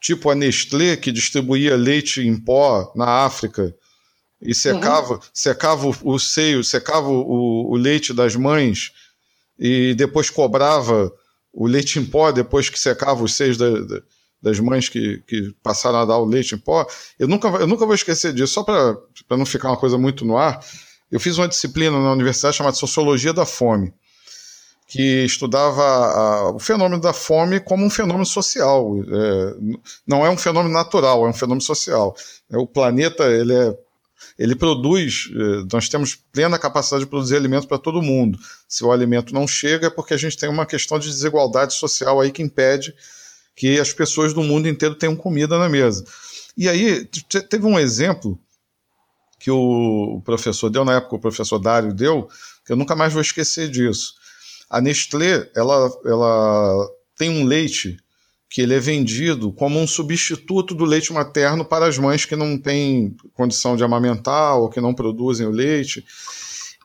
tipo 0.01 0.31
a 0.31 0.35
Nestlé, 0.35 0.97
que 0.97 1.11
distribuía 1.11 1.77
leite 1.77 2.21
em 2.21 2.37
pó 2.37 2.93
na 2.95 3.25
África 3.25 3.75
e 4.41 4.55
secava, 4.55 5.15
uhum. 5.15 5.21
secava 5.33 5.87
o, 5.89 5.95
o, 6.05 6.19
seio, 6.19 6.63
secava 6.63 7.09
o, 7.09 7.73
o, 7.73 7.77
leite 7.77 8.13
das 8.13 8.37
mães 8.37 8.93
e 9.59 9.95
depois 9.95 10.29
cobrava 10.29 11.11
o 11.53 11.67
leite 11.67 11.99
em 11.99 12.05
pó 12.05 12.31
depois 12.31 12.69
que 12.69 12.79
secava 12.79 13.25
os 13.25 13.35
seios 13.35 13.57
da, 13.57 13.71
da, 13.71 14.03
das 14.43 14.61
mães 14.61 14.89
que, 14.89 15.23
que 15.27 15.55
passaram 15.63 15.99
a 15.99 16.05
dar 16.05 16.19
o 16.19 16.27
leite 16.27 16.55
em 16.55 16.59
pó. 16.59 16.87
Eu 17.19 17.27
nunca, 17.27 17.49
eu 17.49 17.67
nunca 17.67 17.87
vou 17.87 17.95
esquecer 17.95 18.33
disso, 18.33 18.53
só 18.53 18.63
para 18.63 19.37
não 19.37 19.47
ficar 19.47 19.71
uma 19.71 19.77
coisa 19.77 19.97
muito 19.97 20.25
no 20.25 20.37
ar. 20.37 20.65
Eu 21.11 21.19
fiz 21.19 21.39
uma 21.39 21.49
disciplina 21.49 21.99
na 21.99 22.13
universidade 22.13 22.57
chamada 22.57 22.77
Sociologia 22.77 23.33
da 23.33 23.47
Fome, 23.47 23.93
que 24.87 25.25
estudava 25.25 25.83
a, 25.83 26.51
o 26.53 26.59
fenômeno 26.59 27.01
da 27.01 27.13
fome 27.13 27.59
como 27.59 27.85
um 27.85 27.91
fenômeno 27.91 28.25
social. 28.25 28.97
É, 29.01 29.55
não 30.07 30.25
é 30.25 30.31
um 30.31 30.37
fenômeno 30.37 30.73
natural, 30.73 31.27
é 31.27 31.29
um 31.29 31.35
fenômeno 31.35 31.63
social. 31.63 32.15
É, 32.51 32.57
o 32.57 32.67
planeta 32.67 33.25
ele 33.25 33.55
é 33.55 33.77
ele 34.39 34.55
produz, 34.55 35.31
eh, 35.33 35.67
nós 35.73 35.89
temos 35.89 36.15
plena 36.15 36.59
capacidade 36.59 37.05
de 37.05 37.11
produzir 37.11 37.37
alimento 37.37 37.67
para 37.67 37.79
todo 37.79 38.03
mundo. 38.03 38.39
Se 38.69 38.85
o 38.85 38.93
alimento 38.93 39.33
não 39.33 39.47
chega, 39.47 39.87
é 39.87 39.91
porque 39.91 40.15
a 40.15 40.17
gente 40.17 40.37
tem 40.37 40.49
uma 40.49 40.67
questão 40.67 40.99
de 40.99 41.09
desigualdade 41.09 41.75
social 41.75 42.21
aí 42.21 42.31
que 42.31 42.43
impede 42.43 42.95
que 43.55 43.81
as 43.81 43.93
pessoas 43.93 44.35
do 44.35 44.43
mundo 44.43 44.69
inteiro 44.69 44.95
tenham 44.95 45.17
comida 45.17 45.59
na 45.59 45.69
mesa. 45.69 46.05
E 46.57 46.69
aí, 46.69 47.07
teve 47.49 47.65
um 47.65 47.79
exemplo 47.79 48.39
que 49.39 49.51
o 49.51 50.21
professor 50.25 50.69
deu, 50.69 50.85
na 50.85 50.97
época 50.97 51.17
o 51.17 51.21
professor 51.21 51.59
Dário 51.59 51.93
deu, 51.93 52.29
que 52.65 52.73
eu 52.73 52.77
nunca 52.77 52.95
mais 52.95 53.13
vou 53.13 53.23
esquecer 53.23 53.71
disso. 53.71 54.15
A 54.69 54.81
Nestlé, 54.81 55.51
ela, 55.55 55.91
ela 56.05 56.89
tem 57.17 57.31
um 57.31 57.45
leite 57.45 57.97
que 58.49 58.63
ele 58.63 58.75
é 58.75 58.81
vendido 58.81 59.53
como 59.53 59.79
um 59.79 59.87
substituto 59.87 60.75
do 60.75 60.85
leite 60.85 61.13
materno 61.13 61.65
para 61.65 61.87
as 61.87 61.99
mães 61.99 62.25
que 62.25 62.37
não 62.37 62.57
têm 62.57 63.17
condição 63.35 63.77
de 63.77 63.85
amamentar 63.85 64.57
ou 64.57 64.69
que 64.69 64.81
não 64.81 64.95
produzem 64.95 65.47
o 65.47 65.51
leite. 65.51 66.05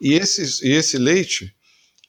E 0.01 0.13
esse, 0.13 0.67
esse 0.67 0.97
leite, 0.97 1.55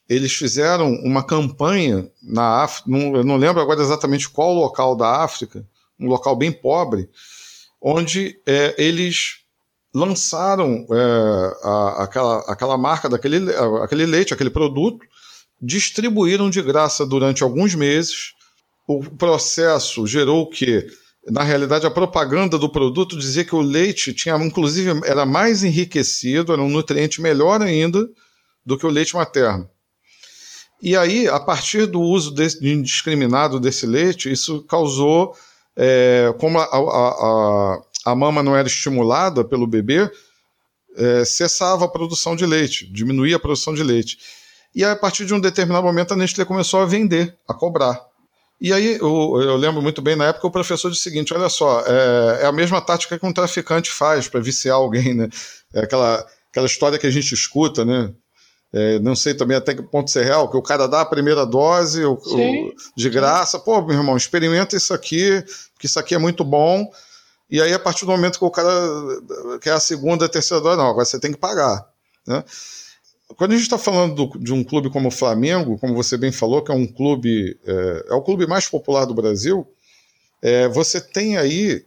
eles 0.09 0.33
fizeram 0.33 0.91
uma 1.03 1.23
campanha 1.23 2.09
na 2.21 2.63
África, 2.63 2.89
eu 2.89 3.23
não 3.23 3.37
lembro 3.37 3.61
agora 3.61 3.81
exatamente 3.81 4.29
qual 4.29 4.53
local 4.53 4.95
da 4.95 5.23
África, 5.23 5.65
um 5.99 6.07
local 6.07 6.35
bem 6.35 6.51
pobre, 6.51 7.09
onde 7.79 8.39
é, 8.45 8.75
eles 8.77 9.43
lançaram 9.93 10.85
é, 10.89 11.57
a, 11.63 12.03
aquela, 12.03 12.39
aquela 12.47 12.77
marca 12.77 13.07
daquele 13.07 13.53
aquele 13.83 14.05
leite, 14.05 14.33
aquele 14.33 14.49
produto, 14.49 15.05
distribuíram 15.63 16.49
de 16.49 16.61
graça 16.61 17.05
durante 17.05 17.41
alguns 17.41 17.73
meses 17.73 18.33
o 18.85 19.01
processo 19.01 20.05
gerou 20.05 20.41
o 20.41 20.49
quê? 20.49 20.85
Na 21.29 21.41
realidade, 21.41 21.87
a 21.87 21.91
propaganda 21.91 22.59
do 22.59 22.67
produto 22.67 23.17
dizia 23.17 23.45
que 23.45 23.55
o 23.55 23.61
leite 23.61 24.13
tinha, 24.13 24.35
inclusive, 24.35 24.99
era 25.05 25.25
mais 25.25 25.63
enriquecido, 25.63 26.51
era 26.51 26.61
um 26.61 26.67
nutriente 26.67 27.21
melhor 27.21 27.61
ainda 27.61 28.09
do 28.65 28.77
que 28.77 28.85
o 28.85 28.89
leite 28.89 29.15
materno. 29.15 29.69
E 30.81 30.97
aí, 30.97 31.29
a 31.29 31.39
partir 31.39 31.85
do 31.85 32.01
uso 32.01 32.29
desse, 32.29 32.67
indiscriminado 32.67 33.57
desse 33.57 33.85
leite, 33.85 34.29
isso 34.29 34.63
causou, 34.63 35.33
é, 35.77 36.35
como 36.39 36.59
a, 36.59 36.63
a, 36.65 36.77
a, 36.77 37.81
a, 38.11 38.15
mama 38.15 38.43
não 38.43 38.53
era 38.53 38.67
estimulada 38.67 39.45
pelo 39.45 39.65
bebê, 39.65 40.11
é, 40.97 41.23
cessava 41.23 41.85
a 41.85 41.87
produção 41.87 42.35
de 42.35 42.45
leite, 42.45 42.85
diminuía 42.91 43.37
a 43.37 43.39
produção 43.39 43.73
de 43.73 43.81
leite. 43.81 44.17
E 44.75 44.83
aí, 44.83 44.91
a 44.91 44.95
partir 44.95 45.25
de 45.25 45.33
um 45.33 45.39
determinado 45.39 45.85
momento, 45.85 46.13
a 46.13 46.15
Nestlé 46.15 46.45
começou 46.45 46.81
a 46.81 46.85
vender, 46.85 47.35
a 47.47 47.53
cobrar. 47.53 48.01
E 48.59 48.71
aí 48.71 48.95
eu, 48.95 49.41
eu, 49.41 49.57
lembro 49.57 49.81
muito 49.81 50.01
bem 50.01 50.15
na 50.15 50.27
época 50.27 50.47
o 50.47 50.51
professor 50.51 50.89
disse 50.89 51.01
o 51.01 51.03
seguinte: 51.03 51.33
olha 51.33 51.49
só, 51.49 51.81
é, 51.81 52.43
é 52.43 52.45
a 52.45 52.51
mesma 52.51 52.79
tática 52.79 53.19
que 53.19 53.25
um 53.25 53.33
traficante 53.33 53.91
faz 53.91 54.27
para 54.27 54.39
viciar 54.39 54.77
alguém, 54.77 55.13
né? 55.13 55.27
É 55.73 55.81
aquela, 55.81 56.25
aquela 56.49 56.65
história 56.65 56.97
que 56.97 57.05
a 57.05 57.11
gente 57.11 57.33
escuta, 57.33 57.83
né? 57.83 58.13
É, 58.71 58.99
não 58.99 59.15
sei 59.15 59.35
também 59.35 59.55
até 59.55 59.75
que 59.75 59.83
ponto 59.83 60.07
isso 60.07 60.17
é 60.17 60.23
real, 60.23 60.49
que 60.49 60.57
o 60.57 60.61
cara 60.61 60.87
dá 60.87 61.01
a 61.01 61.05
primeira 61.05 61.45
dose 61.45 62.03
o, 62.05 62.13
o, 62.13 62.73
de 62.97 63.09
graça, 63.09 63.59
pô, 63.59 63.81
meu 63.83 63.95
irmão, 63.95 64.17
experimenta 64.17 64.75
isso 64.75 64.93
aqui, 64.93 65.43
que 65.77 65.85
isso 65.85 65.99
aqui 65.99 66.15
é 66.15 66.17
muito 66.17 66.43
bom. 66.43 66.89
E 67.49 67.61
aí, 67.61 67.71
a 67.71 67.77
partir 67.77 68.05
do 68.05 68.11
momento 68.11 68.39
que 68.39 68.45
o 68.45 68.49
cara 68.49 68.71
quer 69.61 69.73
a 69.73 69.79
segunda, 69.79 70.25
a 70.25 70.29
terceira 70.29 70.63
dose, 70.63 70.77
não, 70.77 70.87
agora 70.87 71.05
você 71.05 71.19
tem 71.19 71.31
que 71.31 71.37
pagar. 71.37 71.85
Né? 72.25 72.43
Quando 73.37 73.51
a 73.51 73.55
gente 73.55 73.63
está 73.63 73.77
falando 73.77 74.15
do, 74.15 74.39
de 74.39 74.53
um 74.53 74.63
clube 74.63 74.89
como 74.89 75.07
o 75.07 75.11
Flamengo, 75.11 75.77
como 75.77 75.95
você 75.95 76.17
bem 76.17 76.31
falou, 76.31 76.63
que 76.63 76.71
é 76.71 76.75
um 76.75 76.87
clube, 76.87 77.57
é, 77.65 78.05
é 78.09 78.13
o 78.13 78.21
clube 78.21 78.47
mais 78.47 78.67
popular 78.67 79.05
do 79.05 79.13
Brasil, 79.13 79.67
é, 80.41 80.67
você 80.67 80.99
tem 80.99 81.37
aí 81.37 81.85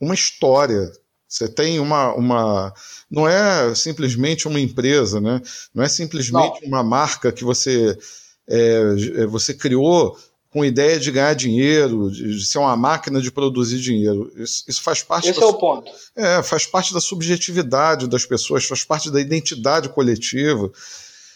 uma 0.00 0.14
história, 0.14 0.90
você 1.28 1.48
tem 1.48 1.78
uma, 1.78 2.14
uma. 2.14 2.74
Não 3.10 3.28
é 3.28 3.74
simplesmente 3.74 4.48
uma 4.48 4.58
empresa, 4.58 5.20
né? 5.20 5.40
não 5.74 5.84
é 5.84 5.88
simplesmente 5.88 6.62
não. 6.62 6.68
uma 6.68 6.82
marca 6.82 7.30
que 7.30 7.44
você, 7.44 7.96
é, 8.48 9.26
você 9.26 9.54
criou 9.54 10.16
com 10.50 10.64
ideia 10.64 10.98
de 10.98 11.12
ganhar 11.12 11.34
dinheiro, 11.34 12.10
de 12.10 12.44
ser 12.44 12.58
uma 12.58 12.76
máquina 12.76 13.20
de 13.20 13.30
produzir 13.30 13.78
dinheiro. 13.78 14.32
Isso, 14.36 14.64
isso 14.66 14.82
faz 14.82 15.02
parte. 15.02 15.28
Esse 15.28 15.38
da, 15.38 15.46
é 15.46 15.48
o 15.48 15.54
ponto. 15.54 15.90
É, 16.16 16.42
faz 16.42 16.66
parte 16.66 16.92
da 16.92 17.00
subjetividade 17.00 18.08
das 18.08 18.26
pessoas, 18.26 18.64
faz 18.64 18.82
parte 18.82 19.10
da 19.10 19.20
identidade 19.20 19.88
coletiva. 19.88 20.70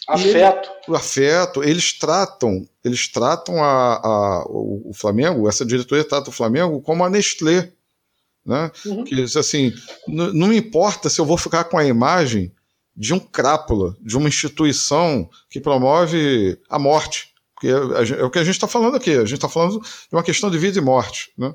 Afeto. 0.08 0.68
Ele, 0.68 0.92
o 0.92 0.96
afeto. 0.96 1.62
Eles 1.62 1.92
tratam, 1.92 2.68
eles 2.84 3.08
tratam 3.08 3.62
a, 3.62 3.94
a, 3.94 4.44
o, 4.48 4.90
Flamengo, 4.92 5.48
essa 5.48 5.64
diretoria 5.64 6.04
trata 6.04 6.30
o 6.30 6.32
Flamengo 6.32 6.80
como 6.82 7.04
a 7.04 7.08
Nestlé. 7.08 7.70
Né? 8.44 8.70
Uhum. 8.84 9.04
Que 9.04 9.22
assim, 9.22 9.72
não 10.06 10.52
importa 10.52 11.08
se 11.08 11.20
eu 11.20 11.24
vou 11.24 11.38
ficar 11.38 11.64
com 11.64 11.78
a 11.78 11.84
imagem 11.84 12.52
de 12.96 13.14
um 13.14 13.18
crápula, 13.18 13.96
de 14.00 14.16
uma 14.16 14.28
instituição 14.28 15.28
que 15.48 15.60
promove 15.60 16.58
a 16.68 16.78
morte 16.78 17.33
porque 17.54 17.68
é, 17.68 18.20
é 18.20 18.24
o 18.24 18.30
que 18.30 18.38
a 18.38 18.44
gente 18.44 18.54
está 18.54 18.68
falando 18.68 18.96
aqui. 18.96 19.12
A 19.12 19.24
gente 19.24 19.34
está 19.34 19.48
falando 19.48 19.80
de 19.80 20.14
uma 20.14 20.22
questão 20.22 20.50
de 20.50 20.58
vida 20.58 20.78
e 20.78 20.82
morte, 20.82 21.32
né? 21.38 21.54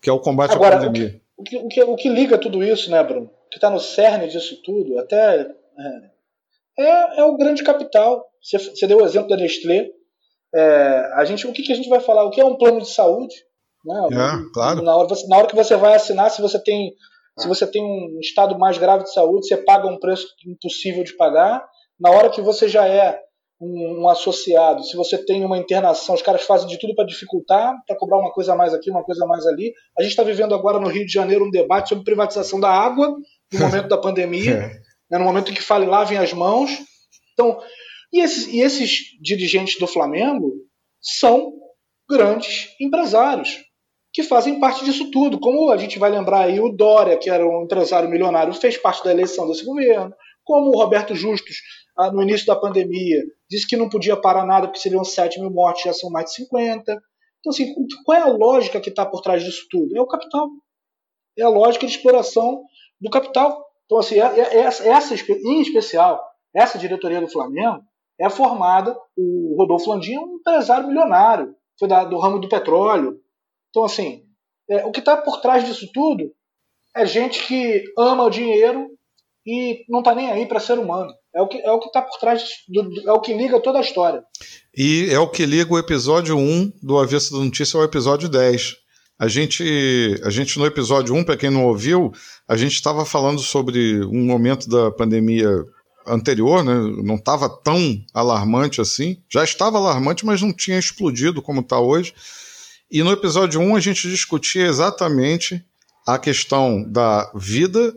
que 0.00 0.10
é 0.10 0.12
o 0.12 0.20
combate 0.20 0.52
Agora, 0.52 0.76
à 0.76 0.78
pandemia. 0.80 1.20
O 1.36 1.42
que, 1.42 1.56
o, 1.56 1.68
que, 1.68 1.82
o 1.82 1.96
que 1.96 2.08
liga 2.08 2.38
tudo 2.38 2.62
isso, 2.62 2.90
né, 2.90 3.02
Bruno? 3.02 3.26
O 3.46 3.48
que 3.50 3.56
está 3.56 3.70
no 3.70 3.80
cerne 3.80 4.28
disso 4.28 4.60
tudo, 4.62 4.98
até 4.98 5.40
é, 6.78 6.82
é, 6.82 7.20
é 7.20 7.24
o 7.24 7.36
grande 7.36 7.62
capital. 7.62 8.24
Você, 8.42 8.58
você, 8.58 8.86
deu 8.86 8.98
o 8.98 9.04
exemplo 9.04 9.28
da 9.28 9.36
Nestlé. 9.36 9.88
É, 10.54 11.10
a 11.14 11.24
gente, 11.24 11.46
o 11.46 11.52
que, 11.52 11.62
que 11.62 11.72
a 11.72 11.76
gente 11.76 11.88
vai 11.88 12.00
falar? 12.00 12.24
O 12.24 12.30
que 12.30 12.40
é 12.40 12.44
um 12.44 12.56
plano 12.56 12.80
de 12.80 12.88
saúde? 12.88 13.34
Né? 13.84 14.08
É, 14.12 14.52
claro. 14.52 14.82
Na 14.82 14.96
hora, 14.96 15.14
na 15.28 15.36
hora 15.36 15.46
que 15.46 15.56
você 15.56 15.76
vai 15.76 15.94
assinar, 15.94 16.30
se 16.30 16.40
você 16.40 16.58
tem 16.58 16.94
se 17.38 17.48
você 17.48 17.66
tem 17.66 17.82
um 17.82 18.20
estado 18.20 18.56
mais 18.56 18.78
grave 18.78 19.04
de 19.04 19.12
saúde, 19.12 19.48
você 19.48 19.56
paga 19.56 19.88
um 19.88 19.98
preço 19.98 20.26
impossível 20.46 21.02
de 21.02 21.16
pagar. 21.16 21.66
Na 21.98 22.10
hora 22.10 22.30
que 22.30 22.40
você 22.40 22.68
já 22.68 22.86
é 22.86 23.20
um, 23.60 24.02
um, 24.02 24.08
associado, 24.08 24.84
se 24.84 24.96
você 24.96 25.16
tem 25.16 25.44
uma 25.44 25.58
internação, 25.58 26.14
os 26.14 26.22
caras 26.22 26.42
fazem 26.42 26.66
de 26.66 26.78
tudo 26.78 26.94
para 26.94 27.06
dificultar, 27.06 27.74
para 27.86 27.96
cobrar 27.96 28.18
uma 28.18 28.32
coisa 28.32 28.52
a 28.52 28.56
mais 28.56 28.74
aqui, 28.74 28.90
uma 28.90 29.04
coisa 29.04 29.24
a 29.24 29.28
mais 29.28 29.46
ali. 29.46 29.72
A 29.98 30.02
gente 30.02 30.10
está 30.10 30.22
vivendo 30.22 30.54
agora 30.54 30.80
no 30.80 30.88
Rio 30.88 31.06
de 31.06 31.12
Janeiro 31.12 31.46
um 31.46 31.50
debate 31.50 31.90
sobre 31.90 32.04
privatização 32.04 32.58
da 32.58 32.70
água, 32.70 33.16
no 33.52 33.58
momento 33.60 33.88
da 33.88 33.98
pandemia, 33.98 34.54
é. 34.54 34.68
né, 35.10 35.18
no 35.18 35.24
momento 35.24 35.50
em 35.50 35.54
que 35.54 35.62
fale 35.62 35.86
lavem 35.86 36.18
as 36.18 36.32
mãos. 36.32 36.70
Então, 37.32 37.60
e 38.12 38.20
esses, 38.20 38.46
e 38.48 38.60
esses 38.60 39.00
dirigentes 39.20 39.78
do 39.78 39.86
Flamengo 39.86 40.52
são 41.00 41.52
grandes 42.08 42.68
empresários 42.80 43.62
que 44.12 44.22
fazem 44.22 44.60
parte 44.60 44.84
disso 44.84 45.10
tudo. 45.10 45.40
Como 45.40 45.72
a 45.72 45.76
gente 45.76 45.98
vai 45.98 46.10
lembrar 46.10 46.44
aí, 46.44 46.60
o 46.60 46.68
Dória, 46.68 47.18
que 47.18 47.28
era 47.28 47.44
um 47.44 47.64
empresário 47.64 48.08
milionário, 48.08 48.54
fez 48.54 48.76
parte 48.76 49.02
da 49.02 49.10
eleição 49.10 49.48
desse 49.48 49.64
governo, 49.64 50.14
como 50.44 50.70
o 50.70 50.78
Roberto 50.78 51.14
Justus 51.14 51.56
ah, 51.96 52.10
no 52.10 52.22
início 52.22 52.46
da 52.46 52.56
pandemia, 52.56 53.22
disse 53.48 53.66
que 53.66 53.76
não 53.76 53.88
podia 53.88 54.16
parar 54.16 54.44
nada 54.44 54.66
porque 54.66 54.80
seriam 54.80 55.04
7 55.04 55.40
mil 55.40 55.50
mortes, 55.50 55.84
já 55.84 55.92
são 55.92 56.10
mais 56.10 56.26
de 56.26 56.36
50. 56.36 56.92
Então, 57.40 57.50
assim, 57.50 57.74
qual 58.04 58.18
é 58.18 58.22
a 58.22 58.26
lógica 58.26 58.80
que 58.80 58.90
está 58.90 59.04
por 59.04 59.20
trás 59.20 59.42
disso 59.42 59.66
tudo? 59.70 59.96
É 59.96 60.00
o 60.00 60.06
capital. 60.06 60.48
É 61.38 61.42
a 61.42 61.48
lógica 61.48 61.86
de 61.86 61.92
exploração 61.92 62.64
do 63.00 63.10
capital. 63.10 63.64
Então, 63.84 63.98
assim, 63.98 64.18
é, 64.18 64.40
é, 64.40 64.54
é 64.56 64.60
essa, 64.60 65.14
em 65.14 65.60
especial, 65.60 66.24
essa 66.54 66.78
diretoria 66.78 67.20
do 67.20 67.28
Flamengo 67.28 67.82
é 68.18 68.30
formada, 68.30 68.96
o 69.16 69.56
Rodolfo 69.58 69.90
Landim 69.90 70.14
é 70.14 70.20
um 70.20 70.36
empresário 70.36 70.86
milionário, 70.86 71.54
foi 71.78 71.88
do 71.88 72.18
ramo 72.18 72.38
do 72.38 72.48
petróleo, 72.48 73.20
Então, 73.70 73.84
assim, 73.84 74.24
é, 74.70 74.84
o 74.86 74.92
que 74.92 75.00
está 75.00 75.16
por 75.16 75.40
trás 75.40 75.64
disso 75.64 75.90
tudo 75.92 76.32
é 76.96 77.04
gente 77.04 77.46
que 77.46 77.84
ama 77.98 78.24
o 78.24 78.30
dinheiro 78.30 78.88
e 79.46 79.84
não 79.88 80.00
está 80.00 80.14
nem 80.14 80.30
aí 80.30 80.46
para 80.46 80.60
ser 80.60 80.78
humano. 80.78 81.12
É 81.34 81.42
o 81.42 81.48
que 81.48 81.58
é 81.58 81.70
o 81.70 81.78
que 81.78 81.86
está 81.86 82.00
por 82.00 82.18
trás, 82.18 82.44
do, 82.68 83.08
é 83.08 83.12
o 83.12 83.20
que 83.20 83.34
liga 83.34 83.60
toda 83.60 83.78
a 83.78 83.82
história. 83.82 84.22
E 84.76 85.08
é 85.10 85.18
o 85.18 85.28
que 85.28 85.44
liga 85.44 85.72
o 85.72 85.78
episódio 85.78 86.36
1 86.36 86.72
do 86.82 86.98
Avesso 86.98 87.32
da 87.32 87.44
Notícia 87.44 87.76
ao 87.78 87.84
episódio 87.84 88.28
10. 88.28 88.76
A 89.18 89.28
gente, 89.28 90.20
a 90.24 90.30
gente 90.30 90.58
no 90.58 90.66
episódio 90.66 91.14
1, 91.14 91.24
para 91.24 91.36
quem 91.36 91.50
não 91.50 91.66
ouviu, 91.66 92.12
a 92.48 92.56
gente 92.56 92.74
estava 92.74 93.04
falando 93.04 93.40
sobre 93.40 94.04
um 94.04 94.24
momento 94.24 94.68
da 94.68 94.90
pandemia 94.90 95.48
anterior, 96.06 96.64
né? 96.64 96.74
Não 97.02 97.14
estava 97.14 97.48
tão 97.48 97.96
alarmante 98.12 98.80
assim. 98.80 99.18
Já 99.32 99.44
estava 99.44 99.78
alarmante, 99.78 100.26
mas 100.26 100.42
não 100.42 100.52
tinha 100.52 100.78
explodido 100.78 101.40
como 101.40 101.60
está 101.60 101.78
hoje. 101.78 102.12
E 102.90 103.02
no 103.02 103.12
episódio 103.12 103.60
1 103.60 103.76
a 103.76 103.80
gente 103.80 104.08
discutia 104.08 104.66
exatamente 104.66 105.64
a 106.06 106.18
questão 106.18 106.82
da 106.82 107.30
vida 107.34 107.94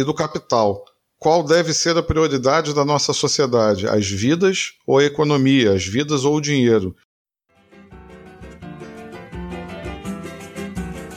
e 0.00 0.04
do 0.04 0.14
capital 0.14 0.84
qual 1.18 1.44
deve 1.44 1.74
ser 1.74 1.94
a 1.98 2.02
prioridade 2.02 2.74
da 2.74 2.82
nossa 2.82 3.12
sociedade, 3.12 3.86
as 3.86 4.08
vidas 4.08 4.72
ou 4.86 4.98
a 4.98 5.04
economia, 5.04 5.74
as 5.74 5.84
vidas 5.84 6.24
ou 6.24 6.36
o 6.36 6.40
dinheiro. 6.40 6.96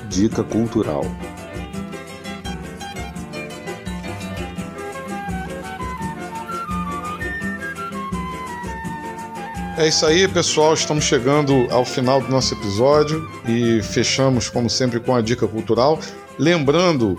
Dica 0.09 0.43
cultural. 0.43 1.03
É 9.77 9.87
isso 9.87 10.05
aí, 10.05 10.27
pessoal. 10.27 10.73
Estamos 10.73 11.05
chegando 11.05 11.67
ao 11.71 11.85
final 11.85 12.21
do 12.21 12.29
nosso 12.29 12.53
episódio 12.53 13.27
e 13.47 13.81
fechamos, 13.81 14.49
como 14.49 14.69
sempre, 14.69 14.99
com 14.99 15.15
a 15.15 15.21
dica 15.21 15.47
cultural. 15.47 15.97
Lembrando 16.37 17.17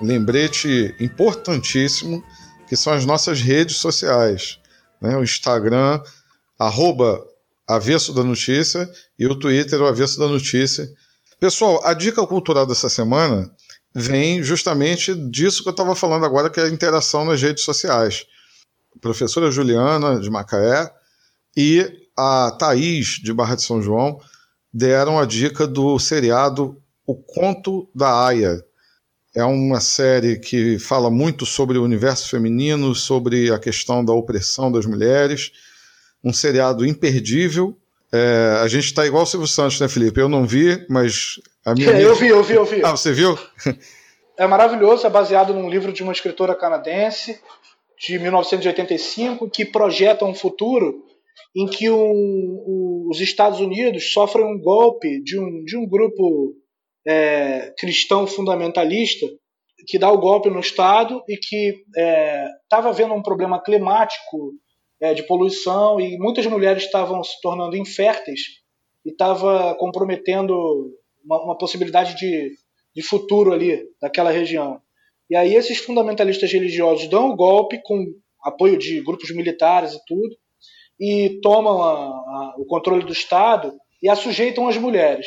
lembrete 0.00 0.94
importantíssimo, 1.00 2.24
que 2.68 2.76
são 2.76 2.92
as 2.92 3.04
nossas 3.04 3.40
redes 3.40 3.76
sociais. 3.76 4.58
Né? 5.00 5.16
O 5.16 5.22
Instagram, 5.22 6.02
arroba 6.58 7.24
Avesso 7.66 8.12
da 8.12 8.22
Notícia, 8.22 8.90
e 9.18 9.26
o 9.26 9.34
Twitter, 9.34 9.80
o 9.80 9.86
Avesso 9.86 10.18
da 10.18 10.26
Notícia. 10.26 10.88
Pessoal, 11.38 11.84
a 11.84 11.92
dica 11.94 12.26
cultural 12.26 12.66
dessa 12.66 12.88
semana 12.88 13.50
vem 13.94 14.42
justamente 14.42 15.14
disso 15.14 15.62
que 15.62 15.68
eu 15.68 15.72
estava 15.72 15.94
falando 15.94 16.24
agora, 16.24 16.50
que 16.50 16.60
é 16.60 16.64
a 16.64 16.68
interação 16.68 17.24
nas 17.24 17.40
redes 17.40 17.64
sociais. 17.64 18.26
A 18.94 18.98
professora 19.00 19.50
Juliana, 19.50 20.20
de 20.20 20.30
Macaé, 20.30 20.90
e 21.56 22.08
a 22.16 22.50
Thaís, 22.58 23.18
de 23.22 23.32
Barra 23.32 23.54
de 23.54 23.62
São 23.62 23.80
João, 23.80 24.20
deram 24.72 25.18
a 25.18 25.24
dica 25.24 25.66
do 25.66 25.98
seriado 25.98 26.80
O 27.06 27.14
Conto 27.14 27.88
da 27.94 28.26
Aya, 28.26 28.62
é 29.36 29.44
uma 29.44 29.80
série 29.80 30.38
que 30.38 30.78
fala 30.78 31.10
muito 31.10 31.44
sobre 31.44 31.76
o 31.76 31.84
universo 31.84 32.30
feminino, 32.30 32.94
sobre 32.94 33.52
a 33.52 33.58
questão 33.58 34.02
da 34.02 34.14
opressão 34.14 34.72
das 34.72 34.86
mulheres. 34.86 35.52
Um 36.24 36.32
seriado 36.32 36.86
imperdível. 36.86 37.76
É, 38.10 38.58
a 38.62 38.66
gente 38.66 38.86
está 38.86 39.06
igual 39.06 39.24
o 39.24 39.26
Silvio 39.26 39.46
Santos, 39.46 39.78
né, 39.78 39.88
Felipe? 39.88 40.18
Eu 40.18 40.28
não 40.30 40.46
vi, 40.46 40.86
mas 40.88 41.38
a 41.66 41.74
minha. 41.74 41.90
É, 41.90 42.00
eu 42.02 42.14
vi, 42.14 42.28
eu 42.28 42.42
vi, 42.42 42.54
eu 42.54 42.64
vi. 42.64 42.82
Ah, 42.82 42.92
você 42.92 43.12
viu? 43.12 43.38
É 44.38 44.46
maravilhoso, 44.46 45.06
é 45.06 45.10
baseado 45.10 45.52
num 45.52 45.68
livro 45.68 45.92
de 45.92 46.02
uma 46.02 46.12
escritora 46.12 46.54
canadense 46.54 47.38
de 47.98 48.18
1985 48.18 49.50
que 49.50 49.66
projeta 49.66 50.24
um 50.24 50.34
futuro 50.34 51.04
em 51.54 51.66
que 51.66 51.90
um, 51.90 51.96
um, 51.96 53.08
os 53.10 53.20
Estados 53.20 53.60
Unidos 53.60 54.12
sofrem 54.12 54.46
um 54.46 54.58
golpe 54.58 55.22
de 55.22 55.38
um, 55.38 55.62
de 55.62 55.76
um 55.76 55.86
grupo 55.86 56.54
é, 57.06 57.72
cristão 57.78 58.26
fundamentalista 58.26 59.26
que 59.86 59.98
dá 59.98 60.10
o 60.10 60.18
golpe 60.18 60.50
no 60.50 60.60
Estado 60.60 61.22
e 61.28 61.36
que 61.36 61.84
estava 62.62 62.88
é, 62.88 62.90
havendo 62.90 63.14
um 63.14 63.22
problema 63.22 63.62
climático 63.62 64.52
é, 65.00 65.14
de 65.14 65.22
poluição 65.22 66.00
e 66.00 66.18
muitas 66.18 66.46
mulheres 66.46 66.84
estavam 66.84 67.22
se 67.22 67.40
tornando 67.40 67.76
inférteis 67.76 68.40
e 69.04 69.10
estava 69.10 69.74
comprometendo 69.76 70.54
uma, 71.24 71.44
uma 71.44 71.58
possibilidade 71.58 72.16
de, 72.16 72.52
de 72.94 73.02
futuro 73.02 73.52
ali 73.52 73.84
daquela 74.00 74.30
região. 74.30 74.80
E 75.30 75.36
aí 75.36 75.54
esses 75.54 75.78
fundamentalistas 75.78 76.52
religiosos 76.52 77.08
dão 77.08 77.30
o 77.30 77.36
golpe 77.36 77.80
com 77.84 78.04
apoio 78.42 78.78
de 78.78 79.00
grupos 79.02 79.30
militares 79.34 79.92
e 79.92 80.00
tudo 80.06 80.36
e 80.98 81.40
tomam 81.42 81.82
a, 81.82 81.94
a, 81.94 82.54
o 82.58 82.64
controle 82.64 83.04
do 83.04 83.12
Estado 83.12 83.72
e 84.02 84.08
a 84.08 84.16
sujeitam 84.16 84.68
as 84.68 84.76
mulheres. 84.76 85.26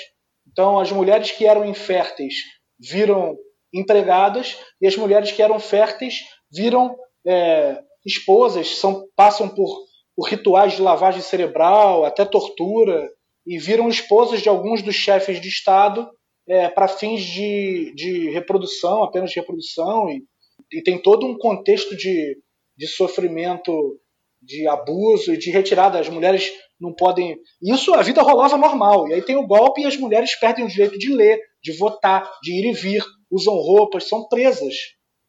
Então, 0.60 0.78
as 0.78 0.91
mulheres 0.91 1.32
que 1.32 1.45
eram 1.45 1.64
inférteis 1.64 2.34
viram 2.78 3.38
empregadas 3.74 4.57
e 4.82 4.88
as 4.88 4.97
mulheres 4.97 5.32
que 5.32 5.41
eram 5.41 5.57
férteis 5.57 6.16
viram 6.51 6.97
é, 7.26 7.80
esposas, 8.05 8.76
são, 8.76 9.07
passam 9.16 9.47
por, 9.47 9.86
por 10.14 10.28
rituais 10.28 10.74
de 10.74 10.82
lavagem 10.82 11.22
cerebral, 11.22 12.03
até 12.03 12.26
tortura, 12.26 13.10
e 13.47 13.57
viram 13.57 13.88
esposas 13.88 14.41
de 14.41 14.49
alguns 14.49 14.82
dos 14.82 14.95
chefes 14.95 15.39
de 15.39 15.47
Estado 15.47 16.05
é, 16.45 16.68
para 16.68 16.89
fins 16.89 17.22
de, 17.22 17.93
de 17.95 18.30
reprodução, 18.30 19.01
apenas 19.01 19.30
de 19.30 19.39
reprodução, 19.39 20.10
e, 20.10 20.26
e 20.74 20.84
tem 20.84 21.01
todo 21.01 21.26
um 21.26 21.38
contexto 21.38 21.95
de, 21.95 22.38
de 22.76 22.86
sofrimento, 22.86 23.97
de 24.41 24.68
abuso 24.68 25.34
e 25.34 25.38
de 25.38 25.51
retirada. 25.51 26.01
As 26.01 26.10
mulheres 26.10 26.51
não 26.80 26.94
podem. 26.94 27.38
Isso 27.62 27.94
a 27.94 28.02
vida 28.02 28.22
rolava 28.22 28.58
normal. 28.58 29.08
E 29.08 29.14
aí 29.14 29.22
tem 29.22 29.36
o 29.36 29.46
golpe 29.46 29.82
e 29.82 29.86
as 29.86 29.98
mulheres 29.98 30.36
perdem 30.36 30.66
o 30.66 30.70
direito 30.70 30.98
de 30.98 31.14
ler, 31.14 31.40
de 31.62 31.78
votar, 31.78 32.30
de 32.42 32.52
ir 32.52 32.70
e 32.70 32.74
vir, 32.74 33.04
usam 33.30 33.54
roupas, 33.54 34.08
são 34.08 34.28
presas 34.28 34.76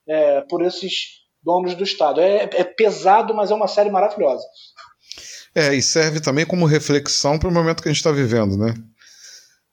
é, 0.09 0.43
por 0.43 0.63
esses 0.63 0.93
donos 1.43 1.75
do 1.75 1.85
Estado. 1.85 2.21
É, 2.21 2.45
é, 2.45 2.65
pesado, 2.65 3.35
mas 3.35 3.51
é 3.51 3.55
uma 3.55 3.69
série 3.69 3.91
maravilhosa. 3.91 4.45
É, 5.55 5.75
e 5.75 5.83
serve 5.83 6.21
também 6.21 6.47
como 6.47 6.67
reflexão 6.67 7.39
para 7.39 7.49
o 7.49 7.53
momento 7.53 7.83
que 7.83 7.89
a 7.89 7.93
gente 7.93 7.99
está 7.99 8.13
vivendo, 8.13 8.57
né? 8.57 8.75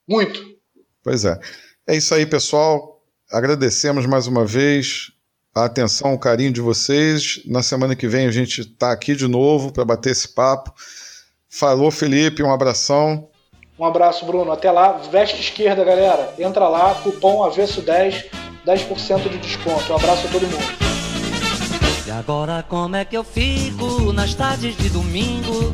Muito. 0.08 0.44
Pois 1.04 1.24
é. 1.26 1.40
É 1.88 1.96
isso 1.96 2.14
aí, 2.14 2.26
pessoal. 2.26 3.04
Agradecemos 3.32 4.06
mais 4.06 4.26
uma 4.26 4.46
vez 4.46 5.12
a 5.54 5.66
atenção, 5.66 6.14
o 6.14 6.20
carinho 6.20 6.52
de 6.52 6.62
vocês. 6.62 7.42
Na 7.46 7.62
semana 7.62 7.96
que 7.96 8.08
vem 8.08 8.26
a 8.26 8.32
gente 8.32 8.62
está 8.62 8.92
aqui 8.92 9.16
de 9.16 9.28
novo 9.28 9.72
para 9.72 9.86
bater 9.86 10.12
esse 10.12 10.30
papo. 10.30 10.74
Falou, 11.58 11.89
Felipe, 11.89 12.43
um 12.43 12.51
abração. 12.51 13.28
Um 13.80 13.84
abraço, 13.84 14.24
Bruno. 14.28 14.51
Até 14.51 14.70
lá, 14.70 14.91
veste 15.12 15.41
esquerda, 15.41 15.84
galera. 15.84 16.32
Entra 16.38 16.68
lá, 16.68 16.93
cupom 16.93 17.43
avesso 17.43 17.82
10, 17.82 18.26
10% 18.64 19.28
de 19.28 19.39
desconto. 19.39 19.91
Um 19.91 19.95
abraço 19.95 20.28
a 20.28 20.30
todo 20.30 20.43
mundo. 20.43 20.88
E 22.05 22.12
agora 22.12 22.64
como 22.70 22.95
é 22.95 23.03
que 23.03 23.18
eu 23.18 23.24
fico 23.24 24.14
nas 24.14 24.36
tardes 24.36 24.78
de 24.78 24.88
domingo? 24.89 25.74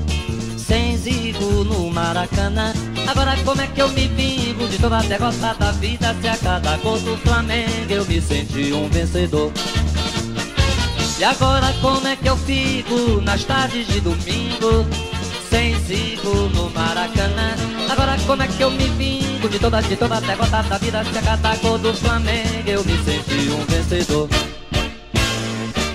Sem 0.58 0.96
zigo 0.96 1.66
no 1.66 1.92
Maracanã. 1.92 2.72
Agora 3.06 3.36
como 3.44 3.60
é 3.60 3.68
que 3.68 3.82
eu 3.82 3.90
me 3.90 4.08
vingo 4.08 4.66
de 4.70 4.80
toda 4.80 5.00
a 5.00 5.02
derrota 5.02 5.54
da 5.54 5.72
vida? 5.74 6.16
Se 6.22 6.30
a 6.30 6.38
cada 6.38 6.78
gol 6.78 6.98
do 7.00 7.18
Flamengo 7.18 7.92
eu 7.92 8.06
me 8.06 8.22
senti 8.22 8.72
um 8.72 8.88
vencedor. 8.88 9.52
E 11.20 11.24
agora 11.26 11.74
como 11.82 12.08
é 12.08 12.16
que 12.16 12.30
eu 12.30 12.38
fico 12.38 13.20
nas 13.20 13.44
tardes 13.44 13.86
de 13.86 14.00
domingo? 14.00 15.13
Zico 15.86 16.30
no 16.54 16.70
Maracanã. 16.72 17.56
Agora 17.90 18.18
como 18.26 18.42
é 18.42 18.48
que 18.48 18.62
eu 18.62 18.72
me 18.72 18.88
vingo 18.90 19.50
de 19.50 19.60
toda, 19.60 19.82
de 19.82 19.96
toda 19.96 20.20
derrota 20.22 20.64
da 20.64 20.78
vida? 20.78 21.04
Se 21.06 21.18
a 21.18 21.22
cada 21.22 21.56
gol 21.58 21.78
do 21.78 21.94
Flamengo 21.94 22.64
eu 22.68 22.84
me 22.84 22.98
senti 23.04 23.50
um 23.50 23.66
vencedor. 23.66 24.30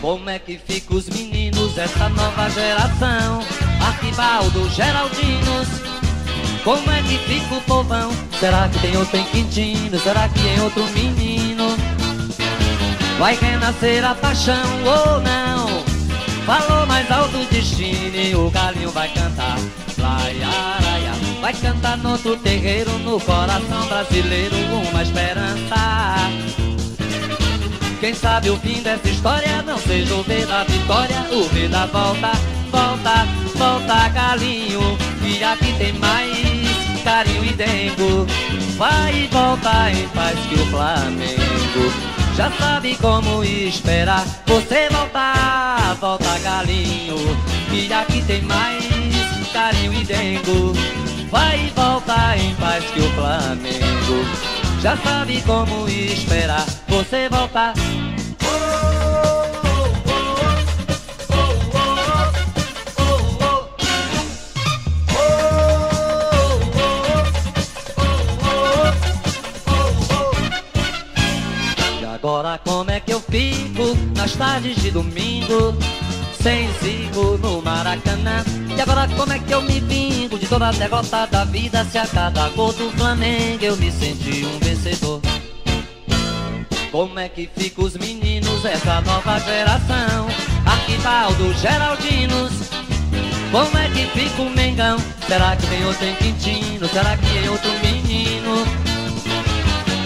Como 0.01 0.31
é 0.31 0.39
que 0.39 0.59
fica 0.59 0.95
os 0.95 1.09
meninos, 1.09 1.77
essa 1.77 2.09
nova 2.09 2.49
geração? 2.51 3.43
Arquibaldo, 3.81 4.69
Geraldinos. 4.71 5.69
Como 6.63 6.91
é 6.91 7.03
que 7.03 7.19
fica 7.19 7.55
o 7.55 7.61
povão? 7.63 8.11
Será 8.39 8.69
que 8.69 8.79
tem 8.79 8.97
outro 8.97 9.19
em 9.19 9.25
Quintino? 9.25 9.99
Será 9.99 10.29
que 10.29 10.41
tem 10.41 10.61
outro 10.61 10.87
menino? 10.89 11.77
Vai 13.19 13.37
renascer 13.37 14.05
a 14.05 14.15
paixão 14.15 14.55
ou 14.85 15.21
não? 15.21 15.88
Falou 16.49 16.87
mais 16.87 17.11
alto 17.11 17.37
o 17.37 17.45
destino 17.45 18.17
e 18.17 18.35
o 18.35 18.51
galinho 18.51 18.91
vai 18.91 19.07
cantar. 19.09 19.59
Laiaraia, 19.99 21.13
vai 21.43 21.53
cantar 21.53 21.99
no 21.99 22.13
outro 22.13 22.39
terreiro, 22.39 22.91
no 23.01 23.21
coração 23.21 23.87
brasileiro, 23.87 24.57
uma 24.89 25.03
esperança. 25.03 25.77
Quem 28.01 28.15
sabe 28.15 28.49
o 28.49 28.57
fim 28.61 28.81
dessa 28.81 29.07
história 29.11 29.61
não 29.61 29.77
seja 29.77 30.15
o 30.15 30.23
V 30.23 30.47
da 30.47 30.65
vitória, 30.65 31.21
o 31.31 31.43
V 31.51 31.69
da 31.69 31.85
volta, 31.85 32.33
volta, 32.71 33.27
volta, 33.55 34.09
galinho. 34.09 34.97
E 35.23 35.45
aqui 35.45 35.75
tem 35.75 35.93
mais 35.99 37.05
carinho 37.05 37.45
e 37.45 37.53
dengo. 37.53 38.27
Vai 38.79 39.25
e 39.25 39.27
volta 39.27 39.91
em 39.91 40.09
paz 40.09 40.39
que 40.49 40.55
o 40.55 40.67
Flamengo 40.69 42.09
já 42.39 42.51
sabe 42.53 42.97
como 43.03 43.43
esperar 43.43 44.25
você 44.47 44.89
voltar, 44.91 45.35
volta 45.99 46.39
galinho, 46.39 47.17
que 47.71 47.93
aqui 47.93 48.23
tem 48.23 48.43
mais 48.43 48.85
carinho 49.53 49.93
e 49.93 50.05
dengo. 50.05 50.73
Vai 51.31 51.67
e 51.67 51.71
volta 51.71 52.37
em 52.37 52.55
paz 52.55 52.85
que 52.85 53.01
o 53.01 53.11
Flamengo 53.13 54.25
já 54.81 54.97
sabe 54.97 55.43
como 55.43 55.89
esperar 55.89 56.65
você 56.89 57.29
voltar. 57.29 57.75
Agora 72.15 72.59
como 72.65 72.91
é 72.91 72.99
que 72.99 73.08
eu 73.29 73.41
fico 73.41 73.97
nas 74.17 74.33
tardes 74.33 74.77
de 74.77 74.91
domingo? 74.91 75.77
Sem 76.43 76.69
zigo 76.83 77.37
no 77.39 77.61
Maracanã 77.63 78.45
E 78.77 78.81
agora 78.81 79.09
como 79.17 79.33
é 79.33 79.39
que 79.39 79.53
eu 79.53 79.61
me 79.63 79.81
vingo 79.81 80.39
de 80.39 80.47
toda 80.47 80.69
a 80.69 80.73
derrota 80.73 81.27
da 81.27 81.45
vida 81.45 81.85
Se 81.85 81.99
a 81.99 82.07
cada 82.07 82.49
gol 82.51 82.73
do 82.73 82.91
Flamengo 82.93 83.65
eu 83.65 83.77
me 83.77 83.91
senti 83.91 84.47
um 84.47 84.59
vencedor 84.61 85.21
Como 86.93 87.19
é 87.19 87.29
que 87.29 87.49
fica 87.57 87.83
os 87.83 87.97
meninos, 87.97 88.65
essa 88.65 89.01
nova 89.01 89.39
geração 89.41 90.29
Arquibaldo, 90.65 91.53
Geraldinos 91.55 92.53
Como 93.51 93.79
é 93.79 93.89
que 93.89 94.07
fica 94.19 94.43
o 94.43 94.51
Mengão? 94.51 94.97
Será 95.27 95.57
que 95.57 95.67
tem 95.67 95.85
outro 95.85 96.07
em 96.07 96.15
Quintino? 96.15 96.89
Será 96.89 97.17
que 97.17 97.27
tem 97.27 97.49
outro 97.49 97.71
menino? 97.83 98.65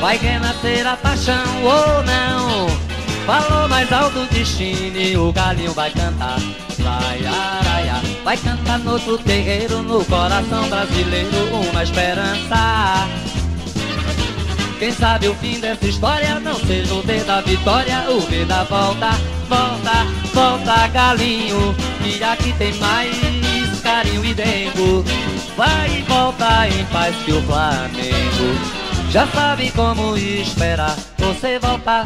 Vai 0.01 0.17
renascer 0.17 0.85
a 0.87 0.97
paixão 0.97 1.63
ou 1.63 2.03
não? 2.03 2.92
Falou 3.27 3.69
mais 3.69 3.93
alto 3.93 4.19
o 4.19 4.27
destino 4.27 4.99
e 4.99 5.17
o 5.17 5.33
galinho 5.33 5.73
vai 5.73 5.91
cantar. 5.91 6.39
Vai, 6.79 7.25
araia, 7.25 7.95
vai 8.25 8.37
cantar 8.37 8.79
no 8.81 8.93
outro 8.93 9.17
terreiro, 9.19 9.83
no 9.83 10.05
coração 10.05 10.69
brasileiro, 10.69 11.31
uma 11.71 11.83
esperança. 11.85 13.09
Quem 14.79 14.91
sabe 14.91 15.29
o 15.29 15.35
fim 15.37 15.61
dessa 15.61 15.87
história 15.87 16.41
não 16.41 16.57
seja 16.57 16.93
o 16.95 17.03
V 17.03 17.23
da 17.23 17.41
vitória, 17.41 18.05
o 18.11 18.21
V 18.21 18.45
da 18.45 18.65
volta, 18.65 19.11
volta, 19.49 20.05
volta, 20.35 20.89
galinho. 20.89 21.73
E 22.05 22.23
aqui 22.25 22.53
tem 22.55 22.75
mais 22.79 23.81
carinho 23.81 24.25
e 24.25 24.35
dengo. 24.35 25.05
Vai 25.57 25.99
e 25.99 26.03
volta 26.03 26.67
em 26.67 26.85
paz 26.87 27.15
que 27.25 27.31
o 27.31 27.43
Flamengo 27.43 28.83
já 29.11 29.25
sabe 29.29 29.71
como 29.71 30.17
esperar 30.17 30.97
você 31.19 31.61
voltar. 31.61 32.05